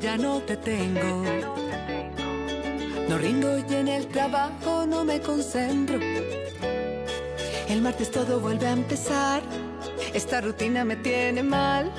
[0.00, 1.24] ya no te tengo.
[3.08, 5.98] No rindo y en el trabajo no me concentro.
[7.68, 9.42] El martes todo vuelve a empezar.
[10.12, 11.90] Esta rutina me tiene mal.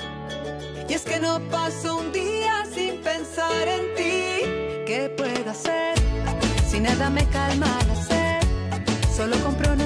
[0.88, 4.84] Y es que no paso un día sin pensar en ti.
[4.86, 5.94] ¿Qué puedo hacer
[6.66, 8.48] si nada me calma la sed?
[9.14, 9.85] Solo con pronunciar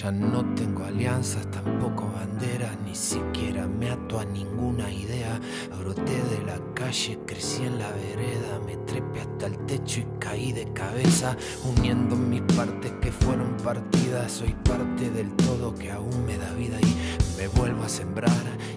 [0.00, 5.40] Ya no tengo alianzas, tampoco banderas, ni siquiera me ato a ninguna idea.
[5.76, 10.52] Broté de la calle, crecí en la vereda, me trepé hasta el techo y caí
[10.52, 14.30] de cabeza, uniendo mis partes que fueron partidas.
[14.30, 18.30] Soy parte del todo que aún me da vida y me vuelvo a sembrar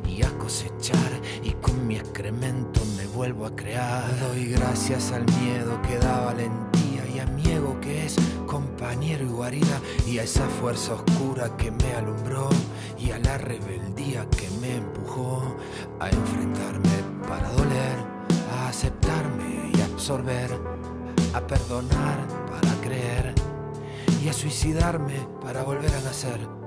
[0.07, 1.11] y a cosechar
[1.43, 4.05] y con mi excremento me vuelvo a crear.
[4.21, 8.15] Doy gracias al miedo que da valentía y a mi ego que es
[8.51, 12.49] compañero y guarida y a esa fuerza oscura que me alumbró
[12.99, 15.55] y a la rebeldía que me empujó
[16.01, 16.89] a enfrentarme
[17.29, 17.95] para doler,
[18.51, 20.51] a aceptarme y absorber,
[21.33, 23.33] a perdonar para creer
[24.21, 26.60] y a suicidarme para volver a nacer.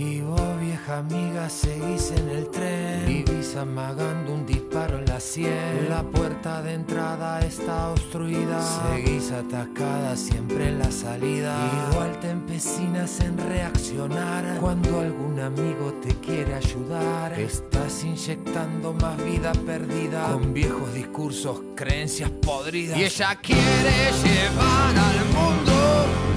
[0.00, 3.04] Y vos, vieja amiga, seguís en el tren.
[3.04, 5.88] Vivís amagando un disparo en la sien.
[5.88, 8.62] La puerta de entrada está obstruida.
[8.62, 11.52] Seguís atacada siempre en la salida.
[11.90, 14.58] Igual te empecinas en reaccionar.
[14.60, 20.32] Cuando algún amigo te quiere ayudar, estás inyectando más vida perdida.
[20.32, 22.96] Con viejos discursos, creencias podridas.
[22.96, 26.27] Y ella quiere llevar al mundo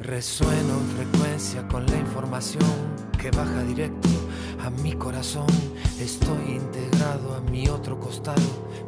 [0.00, 2.19] Resueno en frecuencia con la información
[3.18, 4.08] que baja directo
[4.60, 5.48] a mi corazón.
[5.98, 8.40] Estoy integrado a mi otro costado.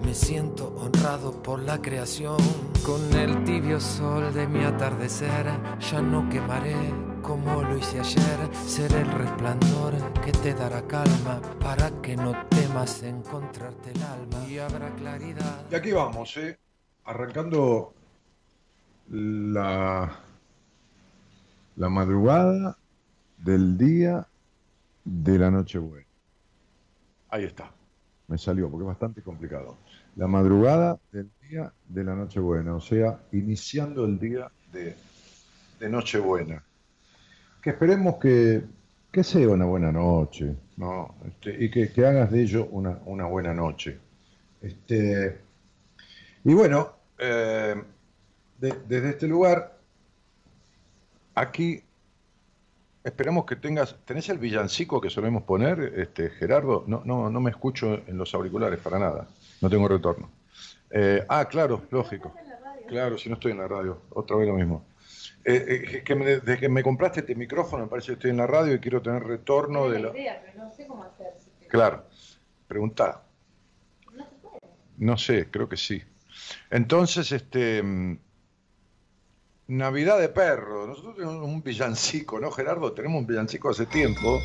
[0.04, 2.36] Me siento honrado por la creación.
[2.86, 5.46] Con el tibio sol de mi atardecer,
[5.80, 6.76] ya no quemaré
[7.20, 8.38] como lo hice ayer.
[8.64, 9.94] Seré el resplandor
[10.24, 14.48] que te dará calma para que no temas encontrarte el alma.
[14.48, 15.64] Y habrá claridad.
[15.68, 16.56] Y aquí vamos, ¿eh?
[17.04, 17.92] Arrancando
[19.10, 20.20] la,
[21.74, 22.78] la madrugada
[23.42, 24.26] del día
[25.04, 26.06] de la Nochebuena.
[27.28, 27.72] Ahí está.
[28.28, 29.76] Me salió porque es bastante complicado.
[30.16, 34.94] La madrugada del día de la Nochebuena, o sea, iniciando el día de,
[35.80, 36.62] de Nochebuena.
[37.60, 38.64] Que esperemos que,
[39.10, 41.14] que sea una buena noche, ¿no?
[41.26, 43.98] Este, y que, que hagas de ello una, una buena noche.
[44.60, 45.40] Este,
[46.44, 47.74] y bueno, eh,
[48.58, 49.78] desde este lugar,
[51.34, 51.82] aquí
[53.04, 53.96] esperamos que tengas.
[54.04, 56.84] ¿Tenés el villancico que solemos poner, este, Gerardo?
[56.86, 59.26] No, no, no me escucho en los auriculares para nada.
[59.60, 60.30] No tengo retorno.
[60.90, 62.34] Eh, ah, claro, lógico.
[62.88, 64.02] Claro, si no estoy en la radio.
[64.10, 64.84] Otra vez lo mismo.
[65.44, 68.46] Eh, eh, que desde que me compraste este micrófono, me parece que estoy en la
[68.46, 70.10] radio y quiero tener retorno de la.
[70.10, 71.32] Idea, pero no sé cómo hacer.
[71.68, 72.04] Claro.
[72.68, 73.22] Pregunta.
[74.12, 74.58] No se puede.
[74.98, 76.02] No sé, creo que sí.
[76.70, 77.82] Entonces, este.
[79.72, 80.86] Navidad de perro.
[80.86, 82.92] Nosotros tenemos un villancico, ¿no, Gerardo?
[82.92, 84.38] Tenemos un villancico hace tiempo.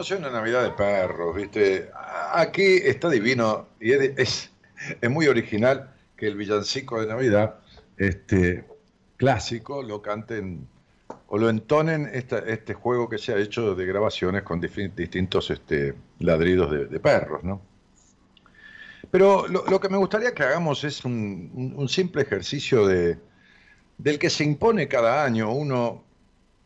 [0.00, 1.90] No sea una Navidad de perros, ¿viste?
[2.32, 4.50] Aquí está divino y es,
[4.98, 7.56] es, muy original que el villancico de Navidad
[7.98, 8.64] este,
[9.18, 10.66] clásico lo canten
[11.26, 16.70] o lo entonen este juego que se ha hecho de grabaciones con distintos este, ladridos
[16.88, 17.60] de, perros, ¿no?
[19.10, 23.18] Pero lo, que me gustaría que hagamos es un, un simple ejercicio de,
[23.98, 26.04] del que se impone cada año uno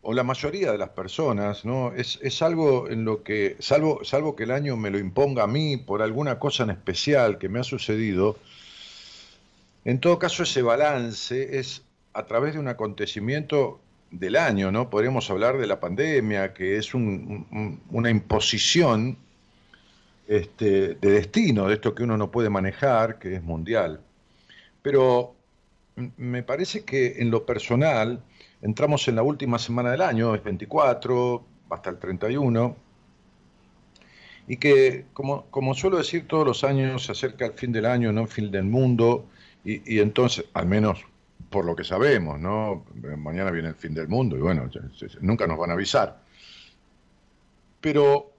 [0.05, 1.93] o la mayoría de las personas, ¿no?
[1.93, 5.47] Es, es, algo en lo que, salvo, salvo que el año me lo imponga a
[5.47, 8.39] mí por alguna cosa en especial que me ha sucedido,
[9.85, 13.81] en todo caso ese balance es a través de un acontecimiento
[14.11, 14.89] del año, ¿no?
[14.89, 19.19] Podríamos hablar de la pandemia, que es una imposición
[20.29, 24.01] este, de destino, de esto que uno no puede manejar, que es mundial.
[24.83, 25.35] Pero
[26.17, 28.23] me parece que en lo personal,
[28.65, 32.75] Entramos en la última semana del año, es 24, hasta el 31,
[34.49, 38.11] y que, como, como suelo decir todos los años, se acerca el fin del año,
[38.11, 39.27] no el fin del mundo,
[39.67, 41.05] y, entonces, al menos
[41.51, 42.87] por lo que sabemos, ¿no?
[43.19, 44.71] Mañana viene el fin del mundo, y bueno,
[45.21, 46.23] nunca nos van a avisar.
[47.83, 48.33] Pero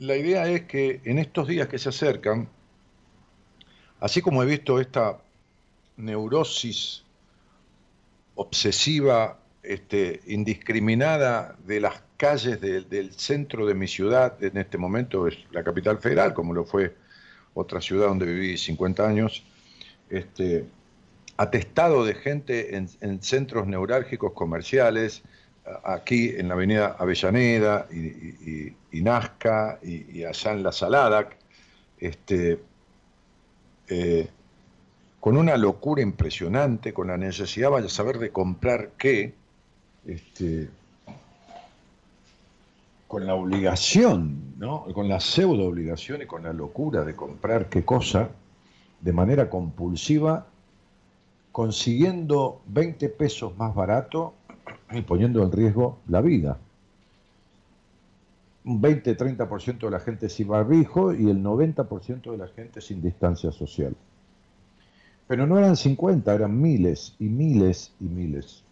[0.00, 2.46] la idea es que en estos días que se acercan,
[4.00, 5.16] así como he visto esta
[5.96, 7.04] neurosis
[8.40, 15.36] obsesiva, este, indiscriminada de las calles del centro de mi ciudad, en este momento es
[15.50, 16.96] la capital federal, como lo fue
[17.52, 19.44] otra ciudad donde viví 50 años,
[20.08, 20.64] este,
[21.36, 25.22] atestado de gente en, centros neurálgicos comerciales,
[25.84, 31.28] aquí en la avenida Avellaneda y, Nazca y, allá en La Salada,
[31.98, 32.58] este,
[33.88, 34.28] eh,
[35.20, 39.34] con una locura impresionante, con la necesidad, vaya a saber, de comprar qué,
[40.06, 40.70] este,
[43.06, 44.84] con la obligación, ¿no?
[44.94, 48.30] con la pseudo obligación y con la locura de comprar qué cosa,
[49.00, 50.46] de manera compulsiva,
[51.52, 54.34] consiguiendo 20 pesos más barato
[54.90, 56.56] y poniendo en riesgo la vida.
[58.64, 63.52] Un 20-30% de la gente sin barbijo y el 90% de la gente sin distancia
[63.52, 63.94] social.
[65.30, 68.64] Pero no eran 50, eran miles y miles y miles.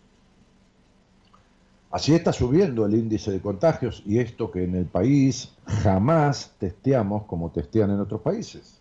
[1.92, 7.26] Así está subiendo el índice de contagios y esto que en el país jamás testeamos
[7.26, 8.80] como testean en otros países.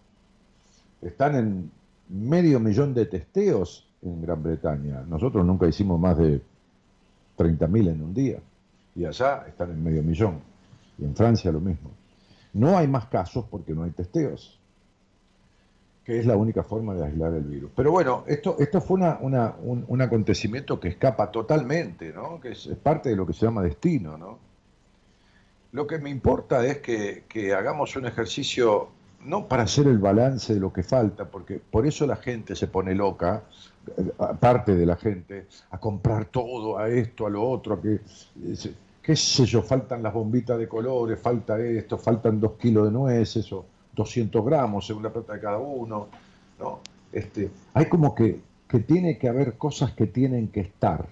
[1.03, 1.72] Están en
[2.10, 5.03] medio millón de testeos en Gran Bretaña.
[5.07, 6.41] Nosotros nunca hicimos más de
[7.38, 8.39] 30.000 en un día.
[8.96, 10.39] Y allá están en medio millón.
[10.98, 11.91] Y en Francia lo mismo.
[12.53, 14.57] No hay más casos porque no hay testeos
[16.07, 17.69] que es la única forma de aislar el virus.
[17.75, 22.39] Pero bueno, esto, esto fue una, un, acontecimiento que escapa totalmente, ¿no?
[22.39, 24.17] que es, parte de lo que se llama destino.
[24.17, 24.39] ¿no?
[25.73, 28.87] Lo que me importa es que, hagamos un ejercicio,
[29.25, 32.67] no para hacer el balance de lo que falta, porque por eso la gente se
[32.67, 33.43] pone loca,
[34.39, 37.99] parte de la gente, a comprar todo, a esto, a lo otro, a que,
[39.01, 43.51] qué sé yo, faltan las bombitas de colores, falta esto, faltan dos kilos de nueces
[43.51, 43.65] o
[43.98, 46.08] 200 gramos según la plata de cada uno.
[46.60, 46.80] ¿no?
[47.12, 51.08] Este, hay como que, que tiene que haber cosas que tienen que estar.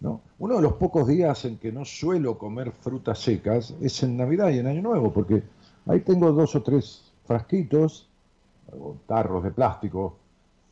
[0.00, 0.22] ¿no?
[0.38, 4.48] Uno de los pocos días en que no suelo comer frutas secas es en Navidad
[4.48, 5.42] y en Año Nuevo, porque
[5.86, 8.08] ahí tengo dos o tres frasquitos,
[9.06, 10.16] tarros de plástico,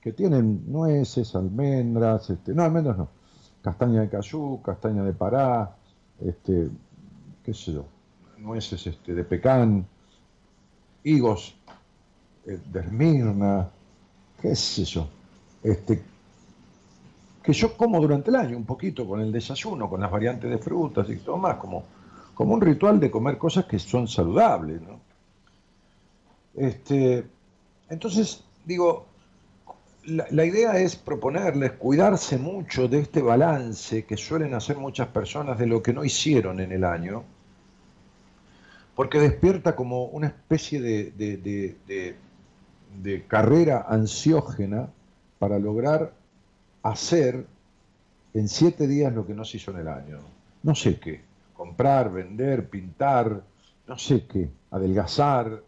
[0.00, 3.08] que tienen nueces, almendras, este, no, almendras no,
[3.60, 5.76] castaña de cayú, castaña de pará,
[6.20, 6.68] este,
[7.44, 7.84] qué sé yo,
[8.38, 9.86] nueces este, de pecan,
[11.04, 11.54] higos
[12.46, 12.58] eh,
[14.40, 15.08] qué sé yo,
[15.62, 16.02] este,
[17.42, 20.58] que yo como durante el año un poquito con el desayuno, con las variantes de
[20.58, 21.84] frutas y todo más, como,
[22.34, 24.80] como un ritual de comer cosas que son saludables.
[24.82, 25.00] ¿no?
[26.54, 27.26] Este,
[27.88, 29.06] entonces, digo,
[30.04, 35.66] la, idea es proponerles cuidarse mucho de este balance que suelen hacer muchas personas de
[35.66, 37.24] lo que no hicieron en el año,
[38.98, 41.12] porque despierta como una especie de,
[43.00, 44.88] de, carrera ansiógena
[45.38, 46.14] para lograr
[46.82, 47.46] hacer
[48.34, 50.18] en siete días lo que no se hizo en el año.
[50.64, 51.20] No sé qué,
[51.54, 53.40] comprar, vender, pintar,
[53.86, 55.62] no sé qué, adelgazar,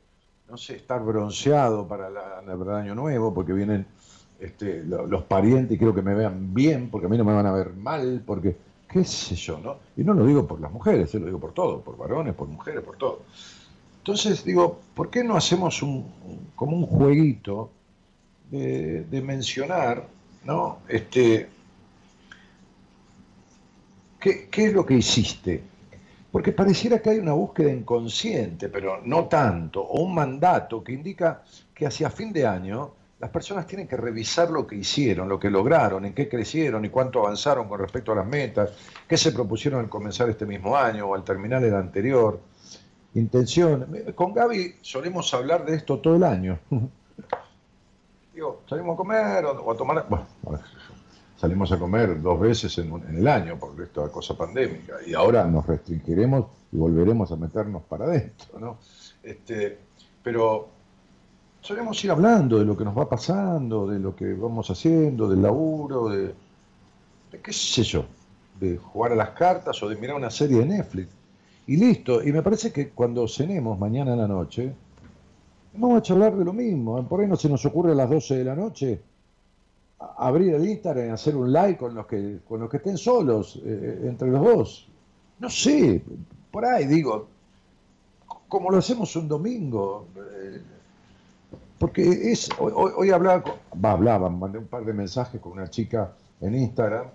[0.48, 3.86] no sé, estar bronceado para el año nuevo, porque vienen
[4.40, 7.52] este, los parientes quiero que me vean bien, porque a mí no me van a
[7.52, 8.56] ver mal, porque
[8.90, 9.76] qué sé yo, ¿no?
[9.96, 12.82] Y no lo digo por las mujeres, lo digo por todo, por varones, por mujeres,
[12.82, 13.22] por todo.
[13.98, 17.70] Entonces digo, ¿por qué no hacemos un, como un jueguito
[18.50, 20.08] de, mencionar,
[20.44, 20.78] ¿no?
[20.88, 21.48] Este,
[24.18, 25.62] ¿qué, ¿Qué es lo que hiciste?
[26.32, 31.42] Porque pareciera que hay una búsqueda inconsciente, pero no tanto, o un mandato que indica
[31.74, 35.50] que hacia fin de año las personas tienen que revisar lo que hicieron, lo que
[35.50, 38.70] lograron, en qué crecieron y cuánto avanzaron con respecto a las metas,
[39.06, 42.40] qué se propusieron al comenzar este mismo año o al terminar el anterior.
[43.14, 43.86] Intención.
[44.14, 46.58] Con Gaby solemos hablar de esto todo el año.
[48.34, 50.06] Digo, salimos a comer o, a tomar.
[51.36, 55.44] Salimos a comer dos veces en, en el año por esta cosa pandémica y ahora
[55.44, 58.78] nos restringiremos y volveremos a meternos para adentro, ¿no?
[59.22, 59.78] Este,
[60.22, 60.79] pero
[61.60, 65.42] solemos ir hablando de lo que nos va pasando, de lo que vamos haciendo, del
[65.42, 66.34] laburo, de,
[67.42, 68.04] qué sé yo,
[68.58, 71.08] de jugar a las cartas o de mirar una serie de Netflix.
[71.66, 72.22] Y listo.
[72.22, 74.72] Y me parece que cuando cenemos mañana en la noche,
[75.74, 77.02] vamos a charlar de lo mismo.
[77.06, 79.00] Por ahí no se nos ocurre a las 12 de la noche
[80.16, 83.60] abrir el Instagram y hacer un like con los que, con los que estén solos,
[83.64, 84.88] eh, entre los dos.
[85.38, 86.02] No sé,
[86.50, 87.28] por ahí digo,
[88.48, 90.06] como lo hacemos un domingo.
[90.16, 90.60] Eh,
[91.80, 93.42] porque es, hoy, hablaba,
[93.82, 97.06] va, hablaba, mandé un par de mensajes con una chica en Instagram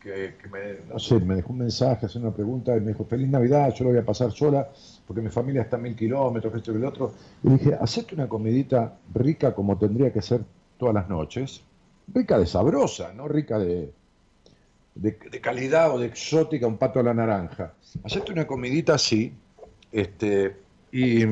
[0.00, 3.28] que, me, no sé, me dejó un mensaje, hace una pregunta y me dijo, feliz
[3.28, 4.68] Navidad, yo lo voy a pasar sola
[5.04, 7.12] porque mi familia está a mil kilómetros, esto y el otro.
[7.42, 10.42] Y dije, hacete una comidita rica como tendría que ser
[10.78, 11.64] todas las noches,
[12.14, 13.90] rica de sabrosa, no rica de,
[14.94, 17.74] de, calidad o de exótica, un pato a la naranja.
[18.04, 19.32] Hacete una comidita así,
[19.90, 20.56] este,
[20.92, 21.24] y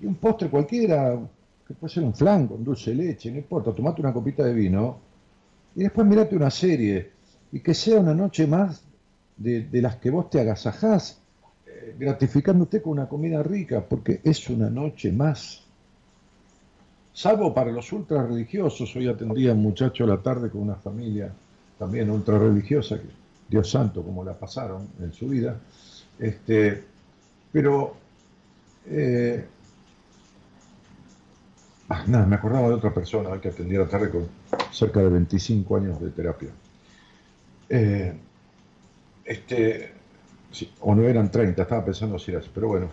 [0.00, 1.18] y un postre cualquiera,
[1.66, 4.54] que puede ser un flan con dulce de leche, no importa, tomate una copita de
[4.54, 4.98] vino
[5.74, 7.10] y después mirate una serie
[7.52, 8.82] y que sea una noche más
[9.36, 11.18] de, las que vos te agasajás,
[11.66, 15.62] eh, gratificándote con una comida rica, porque es una noche más.
[17.12, 20.74] Salvo para los ultra religiosos, hoy atendía a un muchacho a la tarde con una
[20.74, 21.32] familia
[21.78, 23.08] también ultra religiosa, que
[23.48, 25.58] Dios santo como la pasaron en su vida,
[26.18, 26.82] este,
[27.52, 27.94] pero
[28.86, 29.44] eh,
[31.88, 34.26] Ah, nada, me acordaba de otra persona que atendía la tarde con
[34.72, 36.48] cerca de 25 años de terapia.
[37.68, 38.12] Eh,
[39.24, 39.92] este,
[40.80, 42.88] o no eran 30, estaba pensando si era así, pero bueno,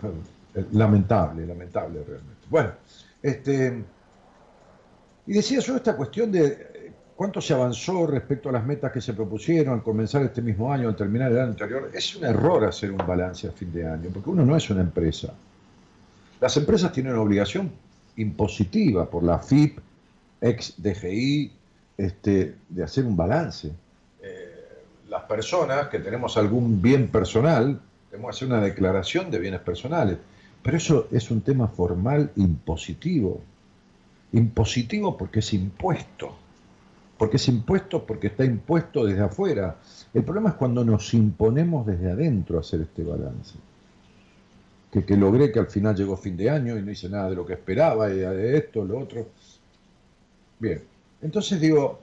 [0.55, 2.47] eh, lamentable, lamentable realmente.
[2.49, 2.71] Bueno,
[3.21, 3.83] este,
[5.27, 8.99] y decía yo esta cuestión de eh, cuánto se avanzó respecto a las metas que
[8.99, 11.89] se propusieron al comenzar este mismo año, al terminar el año anterior.
[11.93, 14.81] Es un error hacer un balance a fin de año, porque uno no es una
[14.81, 15.33] empresa.
[16.41, 17.71] Las empresas tienen una obligación
[18.21, 19.79] impositiva por la FIP,
[20.39, 21.51] ex DGI,
[21.97, 23.71] este, de hacer un balance.
[24.21, 29.61] Eh, las personas que tenemos algún bien personal, tenemos que hacer una declaración de bienes
[29.61, 30.17] personales,
[30.63, 33.41] pero eso es un tema formal impositivo.
[34.33, 36.35] Impositivo porque es impuesto.
[37.17, 39.77] Porque es impuesto porque está impuesto desde afuera.
[40.13, 43.55] El problema es cuando nos imponemos desde adentro hacer este balance
[44.91, 47.45] que, logré que al final llegó fin de año y no hice nada de lo
[47.45, 49.29] que esperaba, y de esto, lo otro.
[50.59, 50.81] Bien,
[51.21, 51.99] entonces digo,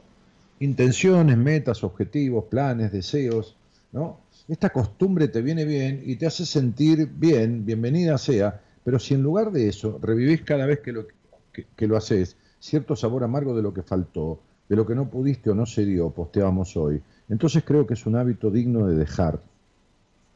[0.60, 3.56] intenciones, metas, objetivos, planes, deseos,
[3.92, 4.20] ¿no?
[4.48, 9.22] Esta costumbre te viene bien y te hace sentir bien, bienvenida sea, pero si en
[9.22, 11.06] lugar de eso revivís cada vez que lo,
[11.52, 15.50] que, lo haces, cierto sabor amargo de lo que faltó, de lo que no pudiste
[15.50, 19.42] o no se dio, posteábamos hoy, entonces creo que es un hábito digno de dejar,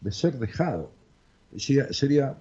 [0.02, 0.90] de ser dejado.
[1.56, 2.35] Sería,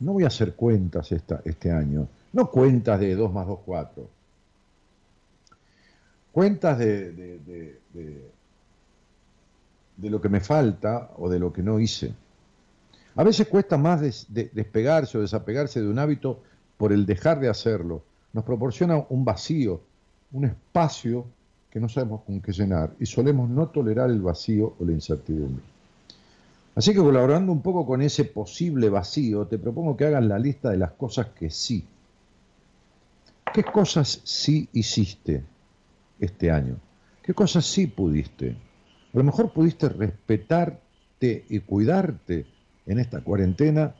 [0.00, 4.08] no voy a hacer cuentas esta, este año, no cuentas de 2 más 2, 4,
[6.32, 7.12] cuentas de,
[9.96, 12.12] de, lo que me falta o de lo que no hice.
[13.16, 16.42] A veces cuesta más despegarse o desapegarse de un hábito
[16.76, 18.02] por el dejar de hacerlo.
[18.32, 19.80] Nos proporciona un vacío,
[20.32, 21.26] un espacio
[21.70, 25.73] que no sabemos con qué llenar y solemos no tolerar el vacío o la incertidumbre.
[26.74, 30.70] Así que colaborando un poco con ese posible vacío, te propongo que hagas la lista
[30.70, 31.84] de las cosas que sí.
[33.52, 35.44] ¿Qué cosas sí hiciste
[36.18, 36.76] este año?
[37.22, 38.56] ¿Qué cosas sí pudiste?
[39.12, 42.46] A lo mejor pudiste respetarte y cuidarte
[42.86, 43.94] en esta cuarentena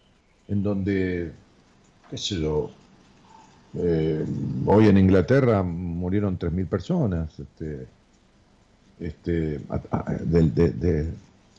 [0.49, 1.33] en donde,
[2.11, 2.71] qué sé yo,
[3.76, 4.25] eh,
[4.66, 7.87] hoy en Inglaterra murieron 3.000 personas este,
[8.99, 9.61] este,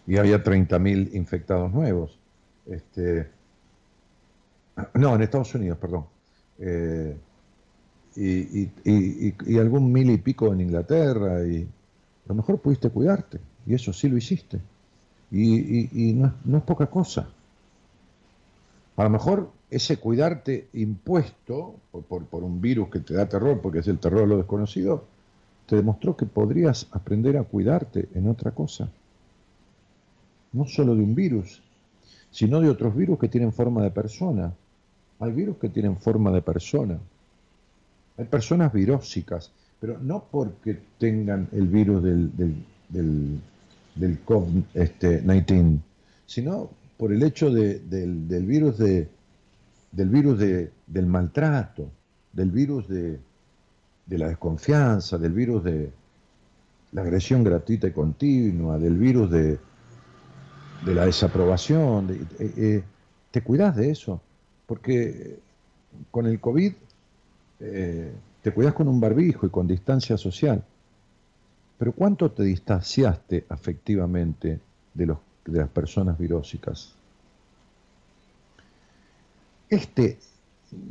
[0.07, 2.17] y había 30.000 infectados nuevos.
[2.65, 3.29] Este,
[4.93, 6.05] no, en Estados Unidos, perdón.
[6.59, 7.17] Eh,
[8.15, 13.91] y, algún mil y pico en Inglaterra, y a lo mejor pudiste cuidarte, y eso
[13.93, 14.59] sí lo hiciste.
[15.31, 17.27] Y, no, no, es poca cosa.
[18.95, 21.75] A lo mejor ese cuidarte impuesto
[22.07, 25.05] por, por, un virus que te da terror, porque es el terror de lo desconocido,
[25.65, 28.89] te demostró que podrías aprender a cuidarte en otra cosa.
[30.55, 31.61] No solo de un virus,
[32.31, 34.53] sino de otros virus que tienen forma de persona.
[35.19, 36.97] Hay virus que tienen forma de persona.
[38.17, 39.51] Hay personas virósicas,
[39.81, 43.41] pero no porque tengan el virus del, del,
[43.95, 45.79] del, COVID-19, este,
[46.25, 49.09] sino por el hecho del, del, virus de
[49.91, 51.89] del virus de, del maltrato,
[52.31, 53.19] del virus de,
[54.05, 55.89] de, la desconfianza, del virus de
[56.91, 59.57] la agresión gratuita y continua, del virus de,
[60.85, 62.27] de la desaprobación.
[62.39, 62.83] Eh, eh,
[63.31, 64.21] ¿Te cuidas de eso?
[64.65, 65.39] Porque
[66.11, 66.73] con el COVID
[67.59, 70.63] eh, te cuidas con un barbijo y con distancia social.
[71.77, 74.59] Pero ¿cuánto te distanciaste afectivamente
[74.93, 76.93] de, los, de las personas virósicas?
[79.67, 80.19] Este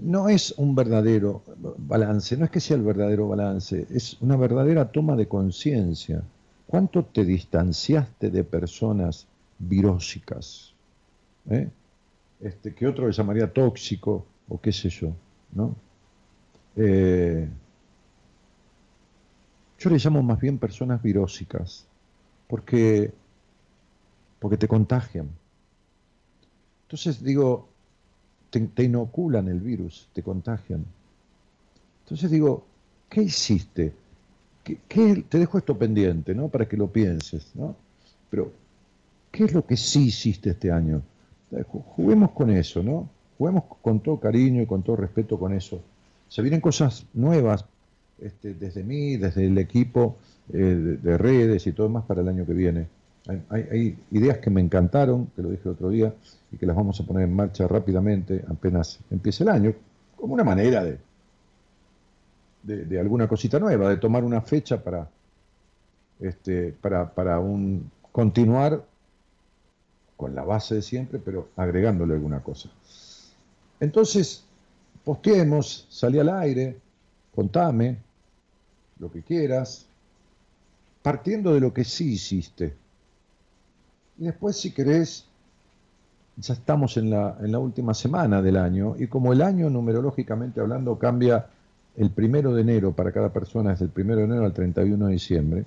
[0.02, 1.42] no es un verdadero
[1.78, 6.22] balance, no es que sea el verdadero balance, es una verdadera toma de conciencia.
[6.66, 9.26] ¿Cuánto te distanciaste de personas
[9.68, 10.74] virósicas?
[11.50, 11.68] ¿Eh?
[12.40, 15.12] Este, que otro le llamaría tóxico o qué sé yo,
[15.52, 15.74] ¿no?
[16.76, 17.48] Eh,
[19.78, 21.86] yo le llamo más bien personas virósicas,
[22.48, 23.12] porque,
[24.38, 25.28] porque te contagian.
[26.84, 27.68] Entonces digo,
[28.50, 30.84] te, inoculan el virus, te contagian.
[32.04, 32.64] Entonces digo,
[33.08, 33.92] ¿qué hiciste?
[34.62, 36.48] ¿Qué, te dejo esto pendiente, ¿no?
[36.48, 37.76] Para que lo pienses, ¿no?
[38.30, 38.52] Pero,
[39.34, 41.02] ¿qué es lo que sí hiciste este año?
[41.96, 43.08] Juguemos con eso, ¿no?
[43.36, 45.80] Juguemos con todo cariño y con todo respeto con eso
[46.34, 47.64] se vienen cosas nuevas
[48.20, 50.16] este, desde mí, desde el equipo
[50.52, 52.88] eh, de, redes y todo más para el año que viene.
[53.48, 56.12] Hay, ideas que me encantaron, que lo dije el otro día,
[56.50, 59.72] y que las vamos a poner en marcha rápidamente apenas empiece el año,
[60.16, 60.98] como una manera de,
[62.64, 65.08] de, alguna cosita nueva, de tomar una fecha para,
[66.20, 68.84] este, para, para un continuar
[70.16, 72.70] con la base de siempre, pero agregándole alguna cosa.
[73.80, 74.44] Entonces,
[75.04, 76.76] posteemos, salí al aire,
[77.34, 77.98] contame
[78.98, 79.86] lo que quieras,
[81.02, 82.74] partiendo de lo que sí hiciste.
[84.18, 85.26] Y después, si querés,
[86.36, 90.60] ya estamos en la, en la última semana del año, y como el año numerológicamente
[90.60, 91.46] hablando cambia
[91.96, 95.12] el primero de enero para cada persona, desde el primero de enero al 31 de
[95.12, 95.64] diciembre,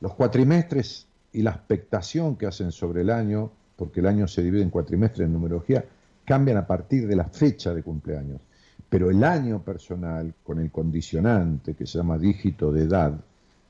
[0.00, 4.62] los cuatrimestres y la expectación que hacen sobre el año, porque el año se divide
[4.62, 5.84] en cuatrimestres en numerología,
[6.24, 8.40] cambian a partir de la fecha de cumpleaños.
[8.88, 13.18] Pero el año personal, con el condicionante que se llama dígito de edad,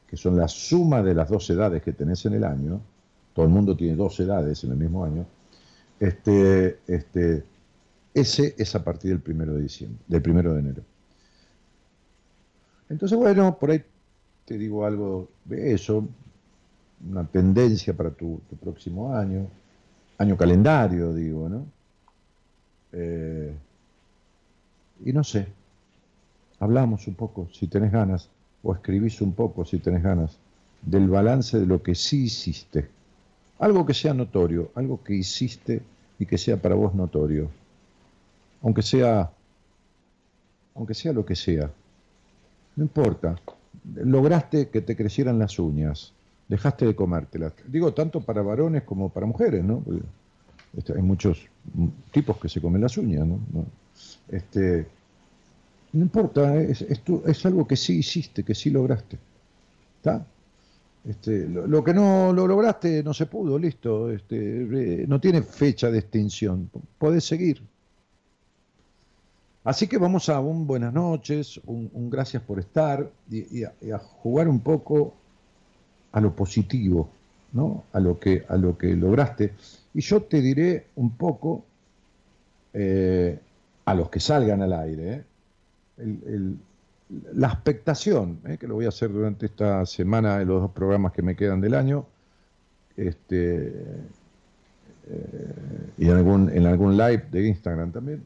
[0.07, 2.81] que son la suma de las dos edades que tenés en el año,
[3.35, 5.27] todo el mundo tiene dos edades en el mismo año,
[6.01, 7.45] este, este,
[8.15, 10.83] ese es a partir del primero de diciembre, del primero de enero.
[12.89, 13.83] Entonces, bueno, por ahí
[14.45, 16.09] te digo algo de eso,
[17.07, 19.47] una tendencia para tu, próximo año,
[20.19, 21.67] año calendario, digo, ¿no?
[22.93, 23.55] Eh,
[25.05, 25.47] y no sé,
[26.59, 28.31] hablamos un poco si tenés ganas,
[28.63, 30.39] o escribís un poco si tenés ganas,
[30.83, 32.89] del balance de lo que sí hiciste.
[33.59, 35.83] Algo que sea notorio, algo que hiciste
[36.19, 37.51] y que sea para vos notorio.
[38.63, 39.31] Aunque sea,
[40.75, 41.71] aunque sea lo que sea.
[42.77, 43.37] No importa.
[43.95, 46.13] Lograste que te crecieran las uñas.
[46.49, 47.53] Dejaste de comértelas.
[47.67, 49.83] Digo, tanto para varones como para mujeres, ¿no?
[50.77, 51.47] Este, hay muchos
[52.11, 53.39] tipos que se comen las uñas, ¿no?
[54.29, 54.87] Este,
[55.93, 59.19] no importa, es, es, algo que sí hiciste, que sí lograste.
[61.05, 64.11] Este, lo, que no lo lograste no se pudo, listo.
[64.11, 66.71] Este, no tiene fecha de extinción.
[66.99, 67.63] Podés seguir.
[69.65, 74.61] Así que vamos a un buenas noches, un, gracias por estar y, a, jugar un
[74.61, 75.15] poco
[76.19, 77.09] a lo positivo,
[77.53, 77.85] ¿no?
[77.93, 79.55] A lo que, a lo que lograste.
[79.95, 81.65] Y yo te diré un poco
[82.75, 83.39] eh,
[83.85, 85.25] a los que salgan al aire, ¿eh?
[87.33, 88.59] la expectación, ¿eh?
[88.59, 91.61] que lo voy a hacer durante esta semana de los dos programas que me quedan
[91.61, 92.05] del año,
[92.97, 93.73] este,
[95.97, 98.25] y en algún, en algún live de Instagram también,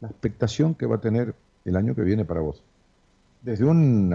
[0.00, 2.62] la expectación que va a tener el año que viene para vos.
[3.42, 4.12] Desde un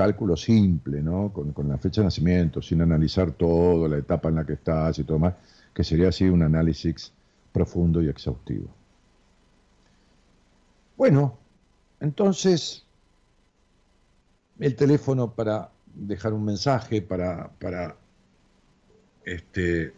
[0.00, 1.30] cálculo simple, ¿no?
[1.30, 4.98] Con, con, la fecha de nacimiento, sin analizar todo, la etapa en la que estás
[4.98, 5.34] y todo más,
[5.74, 7.12] que sería así un análisis
[7.52, 8.68] profundo y exhaustivo.
[10.96, 11.36] Bueno,
[12.00, 12.86] entonces,
[14.58, 17.94] el teléfono para dejar un mensaje, para, para,
[19.26, 19.92] este,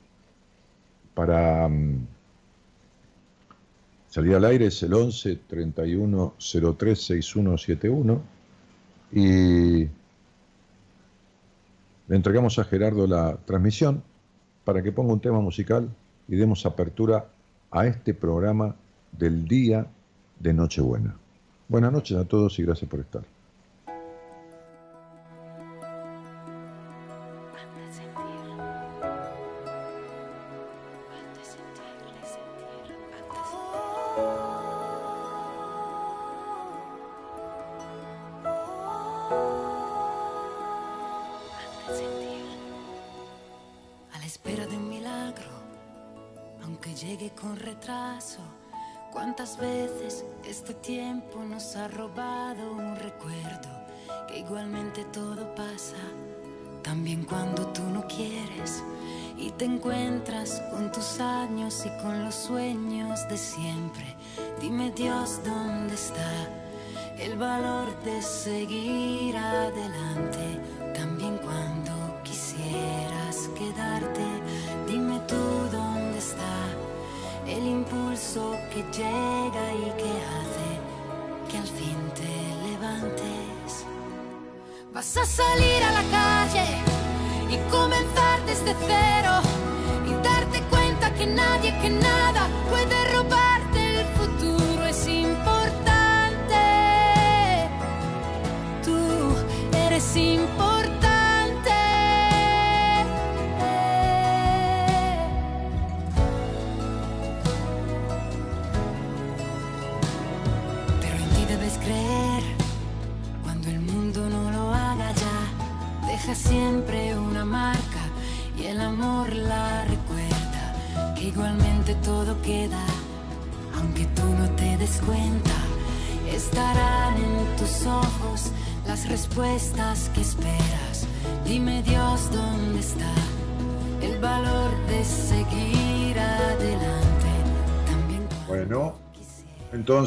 [1.15, 2.09] para mm,
[4.09, 6.35] salir al aire es el 11 31
[6.77, 8.42] 03 6171
[9.13, 9.85] y
[12.09, 14.03] le entregamos a Gerardo la transmisión
[14.65, 15.89] para que ponga un tema musical
[16.29, 17.27] y demos apertura
[17.71, 18.75] a este programa
[19.13, 19.87] del día
[20.41, 21.15] de Nochebuena.
[21.69, 23.32] Buenas noches a todos y gracias por estar.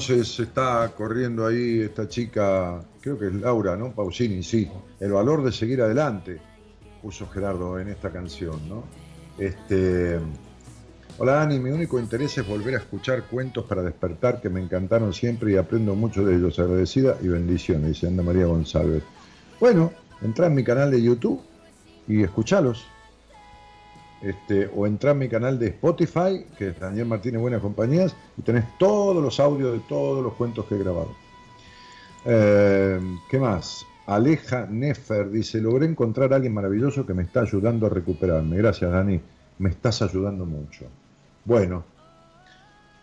[0.08, 3.92] Entonces está corriendo ahí esta chica, creo que es Laura, ¿no?
[3.92, 4.70] Pausini, sí.
[5.00, 6.40] El valor de seguir adelante,
[7.02, 8.84] puso Gerardo en esta canción, ¿no?
[9.40, 10.20] Este,
[11.18, 15.12] Hola Ani, mi único interés es volver a escuchar cuentos para despertar que me encantaron
[15.12, 16.60] siempre y aprendo mucho de ellos.
[16.60, 19.02] Agradecida y bendiciones, dice Ana María González.
[19.60, 19.92] Bueno,
[20.22, 21.42] entra en mi canal de YouTube
[22.08, 22.86] y escuchalos.
[24.22, 28.42] Este, o entra en mi canal de Spotify, que es Daniel Martínez Buenas Compañías, y
[28.42, 31.12] tenés todos los audios de todos los cuentos que he grabado.
[32.26, 33.00] Eh,
[33.30, 33.86] ¿Qué más?
[34.08, 38.58] Aleja Nefer dice, logré encontrar a alguien maravilloso que me está ayudando a recuperarme.
[38.58, 39.20] Gracias, Dani.
[39.58, 40.86] Me estás ayudando mucho.
[41.44, 41.84] Bueno,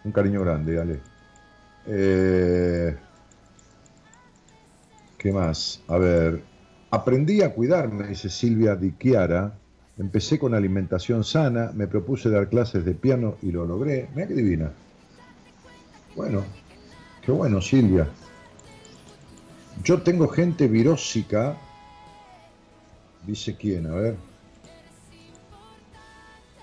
[0.05, 1.01] un cariño grande, Ale.
[1.87, 2.97] Eh,
[5.19, 5.83] ¿Qué más?
[5.89, 6.43] A ver,
[6.91, 9.53] aprendí a cuidarme, dice Silvia Di Chiara,
[9.99, 14.09] Empecé con alimentación sana, me propuse dar clases de piano y lo logré.
[14.15, 14.73] Mira qué divina.
[16.17, 16.45] Bueno,
[17.25, 18.09] qué bueno, Silvia.
[19.85, 21.57] Yo tengo gente virósica
[23.27, 24.17] Dice quién, a ver.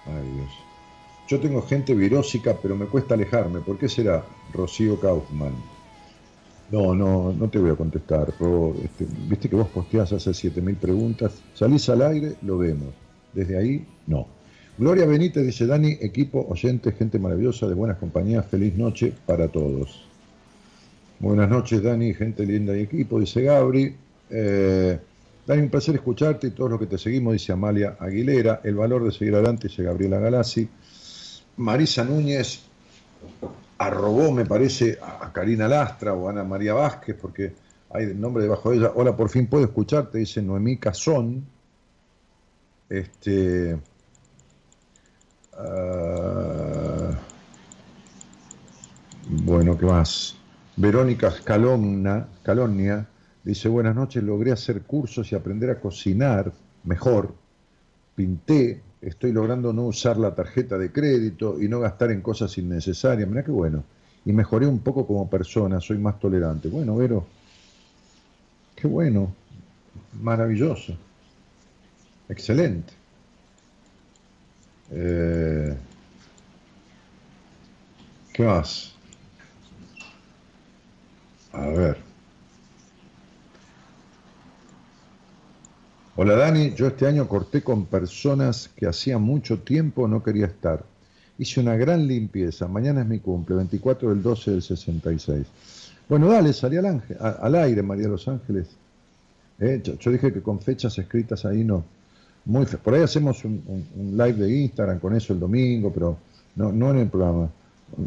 [0.05, 0.51] Ay Dios.
[1.27, 3.59] Yo tengo gente virósica, pero me cuesta alejarme.
[3.61, 4.25] ¿Por qué será?
[4.53, 5.53] Rocío Kaufman.
[6.71, 8.33] No, no, no te voy a contestar.
[8.83, 11.41] Este, Viste que vos posteás hace 7000 preguntas.
[11.53, 12.93] Salís al aire, lo vemos.
[13.33, 14.27] Desde ahí, no.
[14.77, 20.05] Gloria Benítez dice, Dani, equipo, oyente, gente maravillosa, de buenas compañías, feliz noche para todos.
[21.19, 23.93] Buenas noches, Dani, gente linda y equipo, dice Gabri.
[24.29, 24.97] Eh,
[25.45, 28.61] Dani, un placer escucharte y todos los que te seguimos, dice Amalia Aguilera.
[28.63, 30.69] El valor de seguir adelante, dice Gabriela Galassi.
[31.57, 32.61] Marisa Núñez
[33.79, 37.51] arrobó, me parece, a Karina Lastra o a Ana María Vázquez, porque
[37.89, 38.91] hay el nombre debajo de ella.
[38.95, 41.43] Hola, por fin puedo escucharte, dice Noemí Cazón.
[42.89, 43.80] Este.
[45.54, 47.12] Ah,
[49.30, 50.36] bueno, ¿qué más?
[50.75, 53.08] Verónica Calonnia
[53.43, 56.52] dice, buenas noches, logré hacer cursos y aprender a cocinar
[56.84, 57.36] mejor.
[58.15, 63.30] Pinté, estoy logrando no usar la tarjeta de crédito y no gastar en cosas innecesarias.
[63.30, 63.84] Mira qué bueno.
[64.25, 66.69] Y mejoré un poco como persona, soy más tolerante.
[66.69, 67.25] Bueno, Vero,
[68.75, 69.34] qué bueno,
[70.21, 70.97] maravilloso,
[72.29, 72.93] excelente.
[74.91, 75.77] Eh,
[78.33, 78.93] ¿Qué más?
[81.51, 81.97] A ver.
[86.15, 90.83] Hola Dani, yo este año corté con personas que hacía mucho tiempo no quería estar.
[91.37, 92.67] Hice una gran limpieza.
[92.67, 95.47] Mañana es mi cumple, 24 del 12 del 66.
[96.09, 98.67] Bueno, dale, salí al, ángel, al aire, María de los Ángeles.
[99.59, 101.85] Eh, yo, dije que con fechas escritas ahí no.
[102.45, 106.17] Muy por ahí hacemos un, live de Instagram con eso el domingo, pero
[106.56, 107.49] no, no en el programa.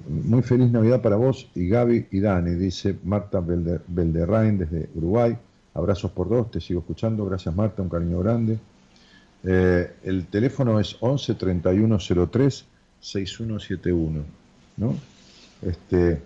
[0.09, 5.37] Muy feliz Navidad para vos y Gaby y Dani, dice Marta Belderrain desde Uruguay.
[5.75, 7.25] Abrazos por dos, te sigo escuchando.
[7.25, 8.59] Gracias Marta, un cariño grande.
[9.45, 11.99] Eh, el teléfono es 11 31
[12.31, 12.65] 03
[13.01, 14.23] 6171.
[14.77, 14.95] ¿no?
[15.63, 16.21] Este,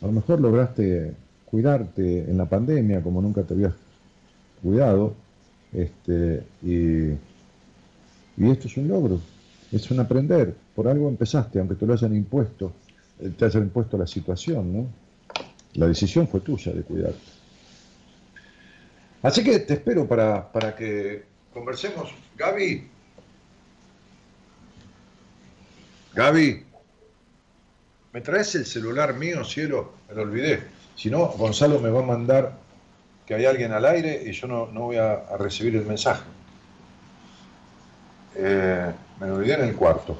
[0.00, 1.14] a lo mejor lograste
[1.46, 3.74] cuidarte en la pandemia como nunca te habías
[4.62, 5.14] cuidado.
[5.72, 7.12] Este, y,
[8.36, 9.20] y esto es un logro,
[9.70, 10.54] es un aprender.
[10.74, 12.72] Por algo empezaste, aunque te lo hayan impuesto
[13.30, 14.86] te haya impuesto la situación, ¿no?
[15.74, 17.20] La decisión fue tuya de cuidarte.
[19.22, 21.22] Así que te espero para, para que
[21.54, 22.10] conversemos.
[22.36, 22.88] Gaby.
[26.14, 26.64] Gaby.
[28.12, 29.92] ¿Me traes el celular mío, cielo?
[30.08, 30.62] Me lo olvidé.
[30.96, 32.58] Si no, Gonzalo me va a mandar
[33.24, 36.24] que hay alguien al aire y yo no, voy a, recibir el mensaje.
[38.36, 40.18] Eh, me lo olvidé en el cuarto.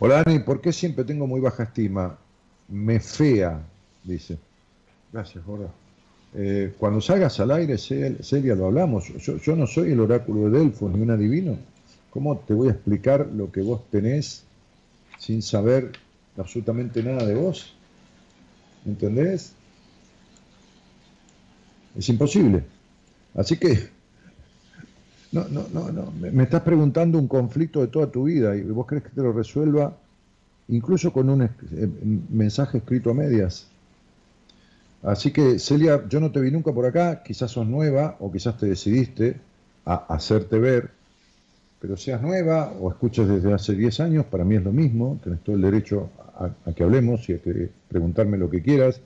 [0.00, 2.18] Hola Dani, ¿por qué siempre tengo muy baja estima?
[2.68, 3.62] Me fea,
[4.02, 4.38] dice.
[5.12, 5.66] Gracias, Jorge.
[6.34, 9.08] Eh, cuando salgas al aire, Celia, lo hablamos.
[9.18, 11.56] Yo, no soy el oráculo de Delfos ni un adivino.
[12.10, 14.44] ¿Cómo te voy a explicar lo que vos tenés
[15.18, 15.92] sin saber
[16.36, 17.74] absolutamente nada de vos?
[18.84, 19.52] ¿Entendés?
[21.96, 22.64] Es imposible.
[23.34, 23.88] Así que
[25.32, 26.12] no, no, no, no.
[26.12, 29.32] Me, estás preguntando un conflicto de toda tu vida y vos crees que te lo
[29.32, 29.96] resuelva
[30.68, 31.48] incluso con un eh,
[32.30, 33.66] mensaje escrito a medias.
[35.02, 38.56] Así que, Celia, yo no te vi nunca por acá, quizás sos nueva o quizás
[38.56, 39.36] te decidiste
[39.84, 40.90] a hacerte ver,
[41.80, 45.40] pero seas nueva o escuchas desde hace 10 años, para mí es lo mismo, tenés
[45.40, 49.00] todo el derecho a, que hablemos y a que preguntarme lo que quieras,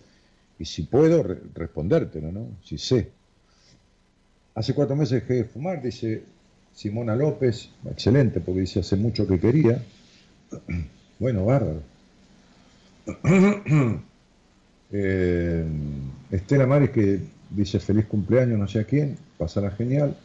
[0.58, 2.48] y si puedo, respondértelo, ¿no?
[2.62, 3.10] Si sé.
[4.56, 6.22] Hace cuatro meses dejé de fumar, dice
[6.72, 9.82] Simona López, excelente, porque dice hace mucho que quería.
[11.18, 11.82] Bueno, bárbaro.
[14.92, 15.66] Eh,
[16.30, 17.18] Estela Maris que
[17.50, 20.16] dice feliz cumpleaños, no sé a quién, pasará genial.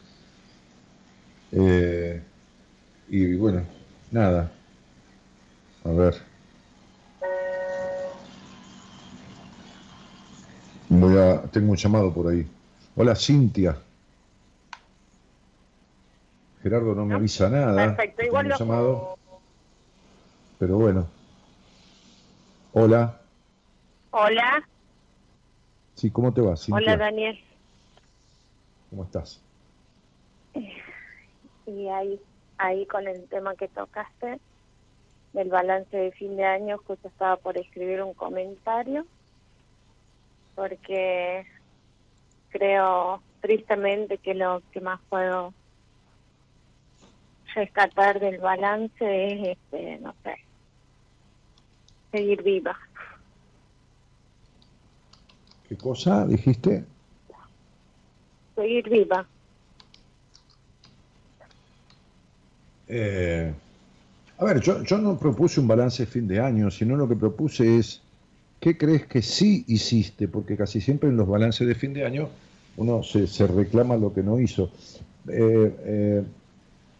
[1.50, 2.22] Eh,
[3.08, 3.62] y bueno,
[4.12, 4.52] nada.
[5.82, 6.14] A ver.
[10.88, 12.46] Voy a, tengo un llamado por ahí.
[12.94, 13.76] Hola Cintia.
[16.62, 17.96] Gerardo no me avisa nada.
[17.96, 18.56] Perfecto, igual lo...
[18.56, 19.18] llamado.
[20.58, 21.08] Pero bueno.
[22.72, 23.20] Hola.
[24.12, 24.68] Hola.
[25.94, 26.54] Sí, ¿cómo te va?
[26.70, 27.38] Hola, Daniel.
[28.90, 29.40] ¿Cómo estás?
[31.66, 32.20] Y ahí,
[32.58, 34.38] ahí con el tema que tocaste,
[35.32, 39.06] del balance de fin de año, justo estaba por escribir un comentario,
[40.54, 41.46] porque
[42.50, 45.54] creo tristemente que lo que más puedo
[47.54, 50.34] rescatar del balance es, este, no sé,
[52.10, 52.76] seguir viva.
[55.68, 56.84] ¿Qué cosa dijiste?
[58.54, 59.26] seguir viva.
[62.88, 63.52] Eh,
[64.38, 67.16] a ver, yo, yo no propuse un balance de fin de año, sino lo que
[67.16, 68.02] propuse es,
[68.60, 70.28] ¿qué crees que sí hiciste?
[70.28, 72.28] Porque casi siempre en los balances de fin de año
[72.76, 74.70] uno se, se reclama lo que no hizo.
[75.28, 76.24] Eh, eh,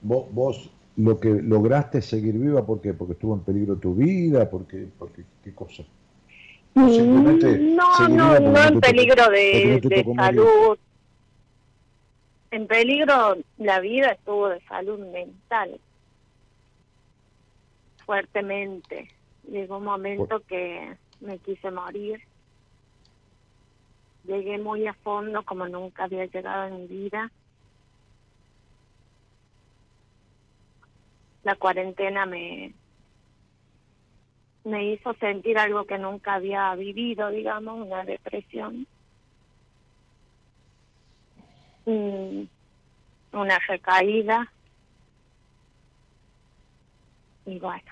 [0.03, 2.93] vos, vos lo que lograste seguir viva, ¿por qué?
[2.93, 5.85] Porque estuvo en peligro tu vida, porque, porque ¿qué cosa?
[6.75, 10.79] Simplemente no, no, no en peligro de, de salud.
[12.51, 15.79] En peligro la vida estuvo de salud mental.
[18.07, 19.09] Fuertemente.
[19.51, 22.21] Llegó un momento que me quise morir.
[24.25, 27.31] Llegué muy a fondo como nunca había llegado en mi vida.
[31.45, 32.75] La cuarentena me,
[34.65, 38.87] me hizo sentir algo que nunca había vivido, digamos, una depresión.
[41.85, 44.53] una recaída.
[47.47, 47.91] Y bueno.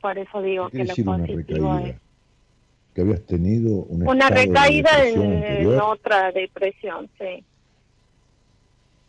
[0.00, 1.96] Por eso digo que lo positivo es...
[2.94, 7.44] Que habías tenido una, una recaída en, otra depresión, sí.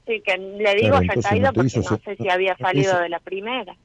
[0.10, 3.76] Sí, que le digo recaída porque no sé si había salido de la primera.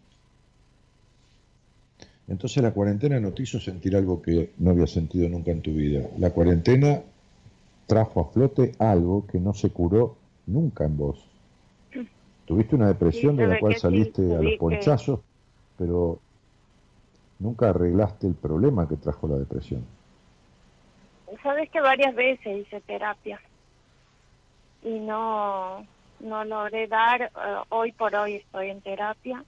[2.26, 5.72] Entonces la cuarentena no te hizo sentir algo que no había sentido nunca en tu
[5.72, 6.08] vida.
[6.16, 7.02] La cuarentena
[7.86, 11.28] trajo a flote algo que no se curó nunca en vos.
[12.46, 15.20] Tuviste una depresión de la cual saliste a los ponchazos,
[15.76, 16.20] pero
[17.38, 19.84] nunca arreglaste el problema que trajo la depresión.
[21.42, 23.38] Sabes que varias veces hice terapia
[24.82, 25.86] y no,
[26.24, 27.30] no logré dar, eh,
[27.68, 29.44] hoy por hoy estoy en terapia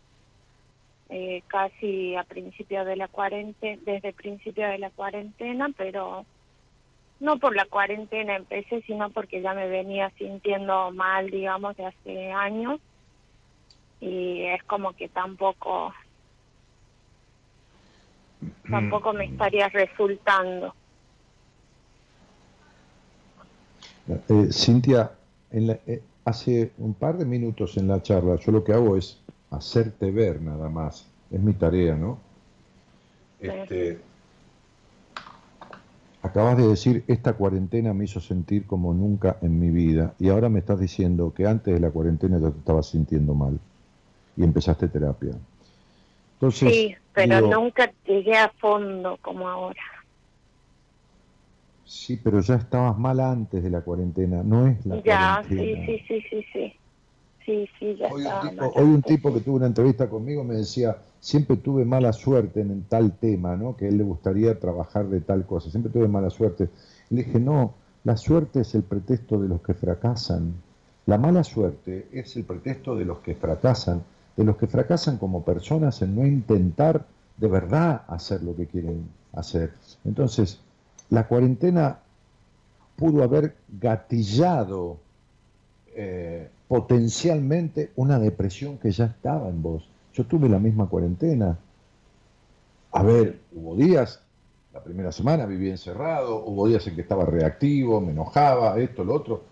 [1.09, 6.27] eh, casi a principio de la cuarentena, desde el principio de la cuarentena, pero
[7.21, 12.33] no por la cuarentena empecé, sino porque ya me venía sintiendo mal, digamos, de hace
[12.33, 12.81] años.
[14.01, 15.95] Y es como que tampoco,
[18.69, 20.75] tampoco me estaría resultando.
[24.29, 25.13] Eh, Cintia,
[25.51, 29.23] en eh, hace un par de minutos en la charla, yo lo que hago es
[29.51, 31.09] hacerte ver nada más.
[31.31, 32.19] Es mi tarea, ¿no?
[33.39, 33.99] Este,
[36.23, 40.49] acabas de decir, esta cuarentena me hizo sentir como nunca en mi vida y ahora
[40.49, 43.61] me estás diciendo que antes de la cuarentena ya te estabas sintiendo mal
[44.37, 45.33] y empezaste terapia.
[46.35, 49.81] Entonces, sí, pero nunca llegué a fondo como ahora.
[51.87, 56.03] Sí, pero ya estabas mal antes de la cuarentena, no es la ya, sí, sí,
[56.09, 56.77] sí, sí, sí
[57.47, 60.57] sí, sí, ya hoy, un tipo, hoy un tipo que tuvo una entrevista conmigo me
[60.57, 63.77] decía, siempre tuve mala suerte en tal tema, ¿no?
[63.77, 66.69] Que a él le gustaría trabajar de tal cosa, siempre tuve mala suerte.
[67.09, 70.55] Y le dije, no, la suerte es el pretexto de los que fracasan.
[71.07, 74.03] La mala suerte es el pretexto de los que fracasan,
[74.37, 79.09] de los que fracasan como personas en no intentar de verdad hacer lo que quieren
[79.33, 79.73] hacer.
[80.05, 80.61] Entonces,
[81.11, 82.01] la cuarentena
[82.97, 84.99] pudo haber gatillado
[85.95, 89.89] eh, potencialmente una depresión que ya estaba en vos.
[90.15, 91.59] Yo tuve la misma cuarentena.
[92.93, 94.21] A ver, hubo días,
[94.73, 99.15] la primera semana viví encerrado, hubo días en que estaba reactivo, me enojaba, esto, lo
[99.15, 99.43] otro.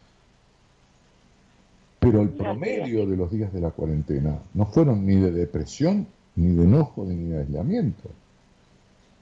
[1.99, 6.55] Pero el promedio de los días de la cuarentena no fueron ni de depresión, ni
[6.55, 8.11] de enojo, ni de aislamiento.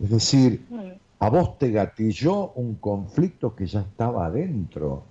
[0.03, 0.91] Es decir, mm.
[1.23, 5.03] A vos te gatilló un conflicto que ya estaba adentro,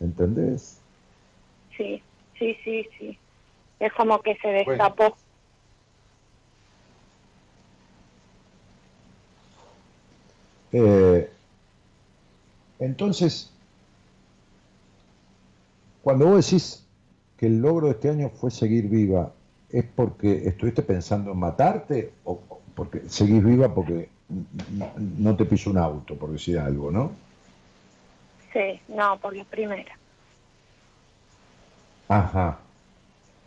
[0.00, 0.80] ¿entendés?
[1.76, 2.02] Sí
[2.40, 3.18] sí, sí, sí.
[3.78, 5.14] Es como que se destapó.
[10.72, 11.30] Eh,
[12.78, 13.50] entonces,
[16.02, 16.84] cuando vos decís
[17.36, 19.32] que el logro de este año fue seguir viva,
[19.70, 22.40] ¿es porque estuviste pensando en matarte o
[22.74, 24.08] porque seguís viva porque
[25.18, 27.12] no te pisó un auto, por decir algo, ¿no?
[28.52, 29.96] Sí, no, por la primera.
[32.08, 32.58] Ajá.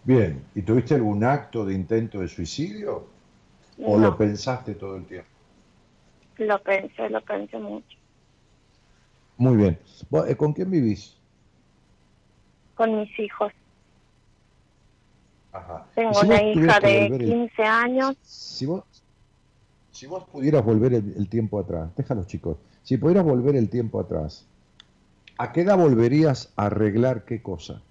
[0.04, 3.08] Bien, ¿y tuviste algún acto de intento de suicidio?
[3.86, 5.28] ¿O lo pensaste todo el tiempo?
[6.38, 7.98] Lo pensé, lo pensé mucho.
[9.38, 9.80] Muy bien.
[10.28, 11.18] Eh, ¿Con quién vivís?
[12.76, 13.52] Con mis hijos.
[15.52, 15.86] Ajá.
[15.96, 18.16] Tengo una hija de 15 años.
[18.24, 18.84] Si vos,
[19.94, 24.00] si vos pudieras volver el, el tiempo atrás, déjalos chicos, si pudieras volver el tiempo
[24.00, 24.46] atrás,
[25.38, 27.82] ¿a qué edad volverías a arreglar qué cosa?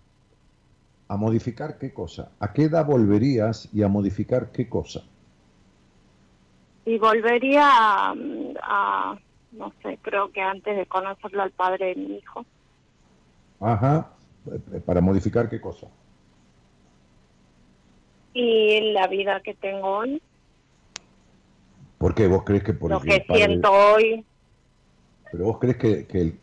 [1.09, 2.33] ¿A modificar qué cosa?
[2.41, 5.05] ¿A qué edad volverías y a modificar qué cosa?
[6.85, 9.17] Y volvería a,
[9.53, 12.45] no sé, creo que antes de conocerlo al padre de mi hijo.
[13.61, 14.11] Ajá,
[14.85, 15.87] ¿para modificar qué cosa?
[18.35, 20.21] Y la vida que tengo hoy.
[22.03, 22.27] ¿Por qué?
[22.27, 24.27] ¿Vos crees que por Lo que siento hoy.
[25.31, 26.35] Pero vos crees que, que,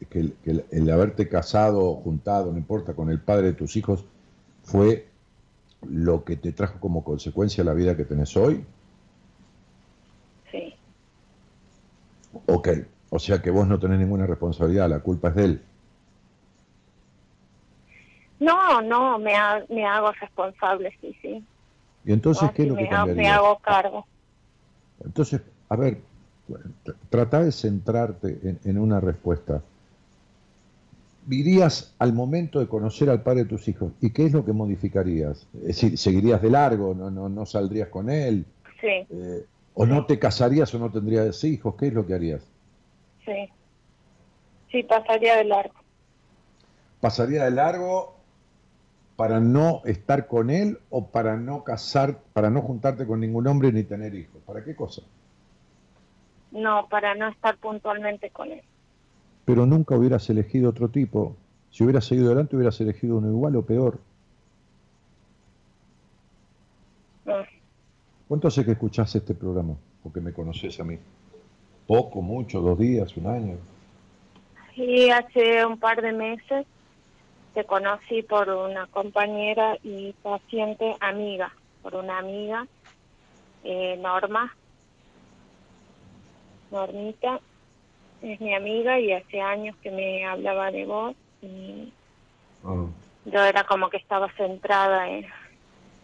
[0.45, 4.05] el, el, haberte casado, juntado, no importa, con el padre de tus hijos,
[4.63, 5.09] fue
[5.85, 8.63] lo que te trajo como consecuencia la vida que tenés hoy?
[10.49, 10.73] Sí.
[12.45, 12.69] Ok,
[13.09, 15.61] o sea que vos no tenés ninguna responsabilidad, la culpa es de él.
[18.39, 19.33] No, no, me,
[19.67, 21.43] me hago responsable, sí, sí.
[22.05, 24.05] ¿Y entonces qué es lo que me, me hago cargo.
[25.03, 25.99] Entonces, a ver,
[27.09, 29.61] trata de centrarte en, una respuesta.
[31.29, 34.51] ¿Irías al momento de conocer al padre de tus hijos y qué es lo que
[34.51, 35.45] modificarías?
[35.61, 36.95] Es decir, ¿seguirías de largo?
[36.95, 38.45] ¿No, no, no saldrías con él?
[38.81, 39.05] Sí.
[39.09, 39.45] Eh,
[39.75, 41.75] ¿O no te casarías o no tendrías hijos?
[41.75, 42.41] ¿Qué es lo que harías?
[43.25, 43.49] Sí.
[44.71, 45.75] Sí, pasaría de largo.
[46.99, 48.18] ¿Pasaría de largo
[49.19, 53.73] para no estar con él o para no casar, para no juntarte con ningún hombre
[53.73, 54.41] ni tener hijos?
[54.45, 55.01] ¿Para qué cosa?
[56.53, 58.61] No, para no estar puntualmente con él.
[59.43, 61.35] Pero nunca hubieras elegido otro tipo.
[61.69, 63.99] Si hubieras seguido adelante, hubieras elegido uno igual o peor.
[68.25, 69.75] ¿Cuánto hace que escuchaste este programa?
[70.01, 70.97] Porque me conoces a mí.
[71.87, 73.57] ¿Poco, mucho, dos días, un año?
[74.75, 76.65] Sí, hace un par de meses
[77.53, 82.67] te conocí por una compañera y paciente amiga, por una amiga,
[83.63, 84.53] eh, Norma.
[86.71, 87.39] Normita
[88.21, 91.91] es mi amiga y hace años que me hablaba de vos y
[92.63, 92.85] ah.
[93.25, 95.25] yo era como que estaba centrada en,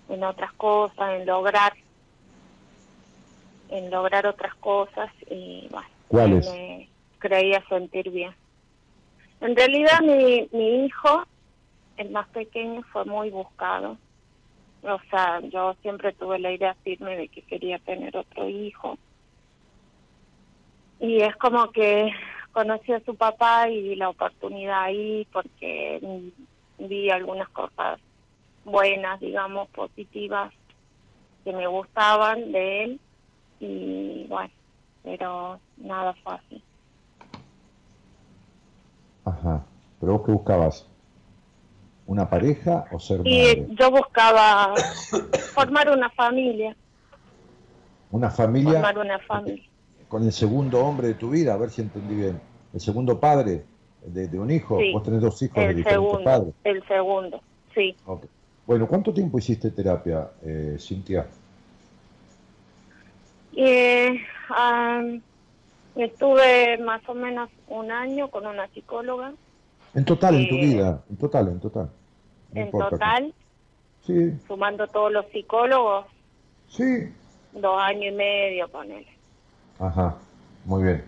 [0.10, 1.74] en otras cosas, en lograr
[3.70, 5.68] en lograr otras cosas y
[6.10, 6.88] bueno, me
[7.20, 8.34] creía sentir bien.
[9.42, 11.26] En realidad mi, mi hijo,
[11.98, 13.98] el más pequeño, fue muy buscado.
[14.84, 18.98] O sea, yo siempre tuve la idea firme de que quería tener otro hijo.
[21.00, 22.12] Y es como que
[22.52, 26.32] conocí a su papá y la oportunidad ahí porque
[26.78, 28.00] vi algunas cosas
[28.64, 30.54] buenas, digamos, positivas
[31.44, 33.00] que me gustaban de él
[33.60, 34.52] y bueno,
[35.04, 36.64] pero nada fácil.
[39.26, 39.66] Ajá,
[40.00, 40.95] pero vos qué buscabas?
[42.08, 44.76] ¿Una pareja o ser y yo buscaba
[45.56, 46.76] formar una familia.
[48.12, 48.74] ¿Una familia?
[48.74, 49.64] Formar una familia.
[50.08, 52.40] Con el segundo hombre de tu vida, a ver si entendí bien.
[52.74, 53.66] ¿El segundo padre
[54.06, 54.80] de, un hijo?
[54.94, 56.54] Vos tenés dos hijos de diferentes segundo, padres.
[56.64, 57.42] El segundo,
[57.74, 57.96] sí.
[58.68, 61.28] Bueno, ¿cuánto tiempo hiciste terapia, eh, Cintia?
[63.56, 64.22] Eh,
[65.96, 69.34] estuve más o menos un año con una psicóloga.
[69.96, 71.90] En total, en tu vida, en total, en total.
[72.54, 73.34] en total,
[74.06, 74.34] sí.
[74.46, 76.06] sumando todos los psicólogos.
[76.68, 77.10] Sí.
[77.54, 79.06] Dos años y medio con él.
[79.80, 80.18] Ajá,
[80.66, 81.04] muy bien.